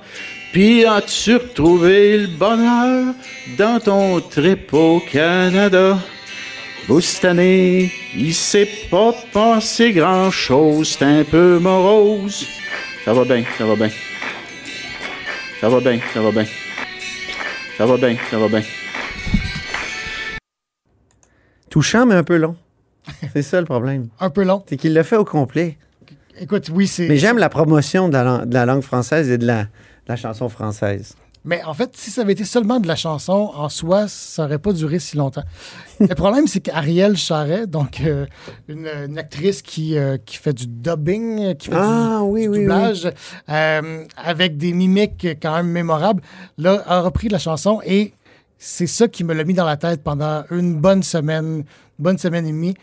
Puis 0.53 0.85
as-tu 0.85 1.37
retrouvé 1.37 2.19
le 2.19 2.27
bonheur 2.27 3.15
dans 3.57 3.79
ton 3.79 4.21
trip 4.21 4.75
au 4.75 5.01
Canada? 5.01 5.97
Vous, 6.89 7.01
cette 7.01 7.25
année, 7.25 7.93
il 8.17 8.35
s'est 8.35 8.69
pas 8.91 9.15
passé 9.33 9.93
grand-chose, 9.93 10.97
c'est 10.99 11.05
un 11.05 11.23
peu 11.23 11.61
morose. 11.61 12.45
Ça 13.05 13.13
va 13.13 13.25
bien, 13.25 13.45
ça 13.57 13.65
va 13.65 13.77
bien. 13.77 13.91
Ça 15.61 15.69
va 15.69 15.79
bien, 15.79 16.01
ça 16.13 16.21
va 16.21 16.33
bien. 16.33 16.47
Ça 17.79 17.87
va 17.87 17.97
bien, 17.97 18.17
ça 18.29 18.39
va 18.39 18.49
bien. 18.49 18.63
Touchant, 21.71 22.05
mais 22.05 22.17
un 22.17 22.25
peu 22.25 22.37
long. 22.37 22.57
C'est 23.35 23.43
ça 23.43 23.61
le 23.61 23.67
problème. 23.67 24.09
Un 24.21 24.31
peu 24.31 24.45
long. 24.45 24.63
C'est 24.69 24.77
qu'il 24.77 24.93
l'a 24.93 25.05
fait 25.05 25.17
au 25.17 25.25
complet. 25.25 25.79
Écoute, 26.39 26.71
oui, 26.73 26.87
c'est. 26.87 27.09
Mais 27.09 27.17
j'aime 27.19 27.39
la 27.39 27.49
promotion 27.49 28.09
de 28.09 28.15
la, 28.15 28.25
lang- 28.25 28.47
de 28.47 28.55
la 28.55 28.65
langue 28.67 28.83
française 28.83 29.29
et 29.31 29.39
de 29.39 29.47
la, 29.47 29.65
de 29.65 29.69
la 30.09 30.17
chanson 30.17 30.49
française. 30.49 31.15
Mais 31.43 31.63
en 31.65 31.73
fait, 31.73 31.91
si 31.97 32.11
ça 32.11 32.21
avait 32.21 32.35
été 32.35 32.45
seulement 32.45 32.81
de 32.81 32.87
la 32.87 32.97
chanson 32.97 33.51
en 33.55 33.71
soi, 33.71 34.09
ça 34.09 34.43
n'aurait 34.43 34.59
pas 34.59 34.75
duré 34.75 34.99
si 34.99 35.17
longtemps. 35.17 35.43
Le 36.01 36.15
problème, 36.15 36.47
c'est 36.47 36.61
qu'Ariel 36.61 37.17
Charret, 37.17 37.67
donc 37.67 38.03
euh, 38.03 38.27
une, 38.69 38.87
une 39.09 39.17
actrice 39.19 39.63
qui, 39.63 39.97
euh, 39.97 40.19
qui 40.25 40.37
fait 40.37 40.53
du 40.53 40.67
dubbing, 40.67 41.55
qui 41.57 41.69
fait 41.71 41.77
Ah, 41.79 42.19
du, 42.23 42.29
oui, 42.29 42.43
du 42.43 42.49
oui, 42.51 42.59
doublage, 42.61 43.11
euh, 43.49 44.05
avec 44.23 44.59
des 44.59 44.75
mimiques 44.75 45.27
quand 45.41 45.55
même 45.57 45.69
mémorables, 45.69 46.23
là, 46.59 46.83
a 46.87 47.01
repris 47.01 47.29
la 47.31 47.39
chanson 47.39 47.81
et 47.87 48.13
c'est 48.59 48.87
ça 48.87 49.09
qui 49.09 49.25
me 49.25 49.33
l'a 49.33 49.45
mis 49.45 49.55
dans 49.55 49.65
la 49.65 49.79
tête 49.79 50.03
pendant 50.03 50.45
une 50.51 50.75
bonne 50.75 51.03
semaine, 51.03 51.65
bonne 52.01 52.19
semaine 52.19 52.47
et 52.47 52.53
demie. 52.53 52.75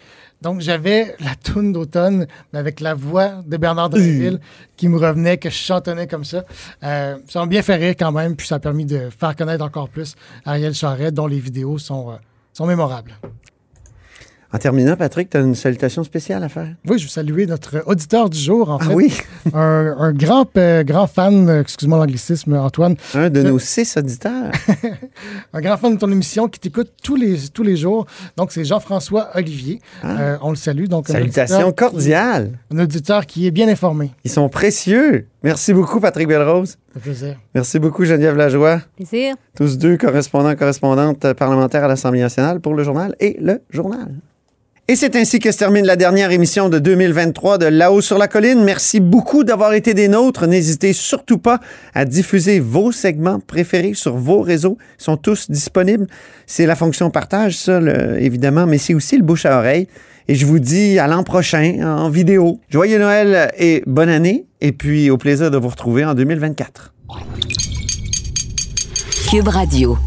Donc, 0.41 0.61
j'avais 0.61 1.15
la 1.19 1.35
toune 1.35 1.73
d'automne, 1.73 2.27
avec 2.53 2.79
la 2.79 2.93
voix 2.93 3.43
de 3.45 3.57
Bernard 3.57 3.89
Drinville 3.89 4.39
qui 4.75 4.87
me 4.87 4.97
revenait, 4.97 5.37
que 5.37 5.49
je 5.49 5.55
chantonnais 5.55 6.07
comme 6.07 6.23
ça. 6.23 6.45
Euh, 6.83 7.17
ça 7.27 7.39
m'a 7.39 7.47
bien 7.47 7.61
fait 7.63 7.75
rire 7.75 7.95
quand 7.97 8.11
même, 8.11 8.35
puis 8.35 8.45
ça 8.45 8.55
a 8.55 8.59
permis 8.59 8.85
de 8.85 9.09
faire 9.09 9.35
connaître 9.35 9.63
encore 9.63 9.89
plus 9.89 10.15
Ariel 10.45 10.73
Charret, 10.73 11.11
dont 11.11 11.27
les 11.27 11.39
vidéos 11.39 11.79
sont, 11.79 12.11
euh, 12.11 12.15
sont 12.53 12.67
mémorables. 12.67 13.13
En 14.53 14.57
terminant, 14.59 14.95
Patrick, 14.95 15.29
tu 15.29 15.35
as 15.35 15.41
une 15.41 15.55
salutation 15.55 16.05
spéciale 16.05 16.41
à 16.41 16.47
faire? 16.47 16.69
Oui, 16.87 16.97
je 16.99 17.03
veux 17.03 17.09
saluer 17.09 17.45
notre 17.47 17.83
auditeur 17.85 18.29
du 18.29 18.39
jour, 18.39 18.69
en 18.69 18.77
Ah 18.79 18.85
fait. 18.85 18.93
oui, 18.93 19.13
Un, 19.53 19.93
un 19.99 20.13
grand, 20.13 20.45
euh, 20.57 20.83
grand 20.83 21.05
fan, 21.07 21.49
euh, 21.49 21.61
excuse-moi 21.61 21.97
l'anglicisme, 21.97 22.53
Antoine, 22.53 22.95
un 23.13 23.29
de 23.29 23.41
nos 23.43 23.59
six 23.59 23.97
auditeurs. 23.97 24.51
un 25.53 25.59
grand 25.61 25.75
fan 25.75 25.95
de 25.95 25.99
ton 25.99 26.09
émission 26.11 26.47
qui 26.47 26.61
t'écoute 26.61 26.91
tous 27.03 27.17
les, 27.17 27.37
tous 27.53 27.63
les 27.63 27.75
jours. 27.75 28.05
Donc, 28.37 28.53
c'est 28.53 28.63
Jean-François 28.63 29.29
Olivier. 29.35 29.81
Euh, 30.05 30.37
on 30.41 30.51
le 30.51 30.55
salue. 30.55 30.85
Donc, 30.85 31.09
Salutations 31.09 31.71
cordiales. 31.73 32.51
Un 32.73 32.79
auditeur 32.79 33.25
qui 33.25 33.47
est 33.47 33.51
bien 33.51 33.67
informé. 33.67 34.11
Ils 34.23 34.31
sont 34.31 34.47
précieux. 34.47 35.27
Merci 35.43 35.73
beaucoup, 35.73 35.99
Patrick 35.99 36.27
Belrose. 36.27 36.77
Fait 36.93 36.99
plaisir. 36.99 37.35
Merci 37.53 37.79
beaucoup, 37.79 38.03
Geneviève 38.05 38.35
Lajoie. 38.35 38.81
Plaisir. 38.95 39.35
Tous 39.55 39.77
deux 39.77 39.95
correspondants, 39.97 40.55
correspondantes 40.55 41.33
parlementaires 41.33 41.83
à 41.83 41.87
l'Assemblée 41.87 42.21
nationale 42.21 42.59
pour 42.59 42.73
le 42.73 42.83
journal 42.83 43.15
et 43.19 43.37
le 43.39 43.61
journal. 43.69 44.07
Et 44.89 44.95
c'est 44.95 45.17
ainsi 45.17 45.39
que 45.39 45.51
se 45.51 45.57
termine 45.57 45.85
la 45.85 45.97
dernière 45.97 46.31
émission 46.31 46.69
de 46.69 46.79
2023 46.79 47.57
de 47.57 47.65
Là-haut 47.65 47.99
sur 47.99 48.17
la 48.17 48.29
colline. 48.29 48.63
Merci 48.63 49.01
beaucoup 49.01 49.43
d'avoir 49.43 49.73
été 49.73 49.93
des 49.93 50.07
nôtres. 50.07 50.47
N'hésitez 50.47 50.93
surtout 50.93 51.37
pas 51.39 51.59
à 51.93 52.05
diffuser 52.05 52.61
vos 52.61 52.93
segments 52.93 53.41
préférés 53.41 53.93
sur 53.95 54.15
vos 54.15 54.39
réseaux. 54.41 54.77
Ils 54.99 55.03
sont 55.03 55.17
tous 55.17 55.51
disponibles. 55.51 56.07
C'est 56.45 56.65
la 56.65 56.75
fonction 56.77 57.09
partage, 57.11 57.57
ça, 57.57 57.81
le- 57.81 58.17
évidemment, 58.21 58.65
mais 58.65 58.77
c'est 58.77 58.93
aussi 58.93 59.17
le 59.17 59.23
bouche 59.23 59.45
à 59.45 59.57
oreille. 59.59 59.89
Et 60.29 60.35
je 60.35 60.45
vous 60.45 60.59
dis 60.59 60.99
à 60.99 61.07
l'an 61.07 61.23
prochain 61.23 61.79
en 61.81 62.09
vidéo. 62.09 62.59
Joyeux 62.69 62.99
Noël 62.99 63.51
et 63.57 63.81
bonne 63.87 64.09
année. 64.09 64.45
Et 64.59 64.73
puis 64.73 65.09
au 65.09 65.17
plaisir 65.17 65.51
de 65.51 65.57
vous 65.57 65.69
retrouver 65.69 66.03
en 66.03 66.15
2024. 66.15 66.93
Cube 69.29 69.47
Radio. 69.47 69.97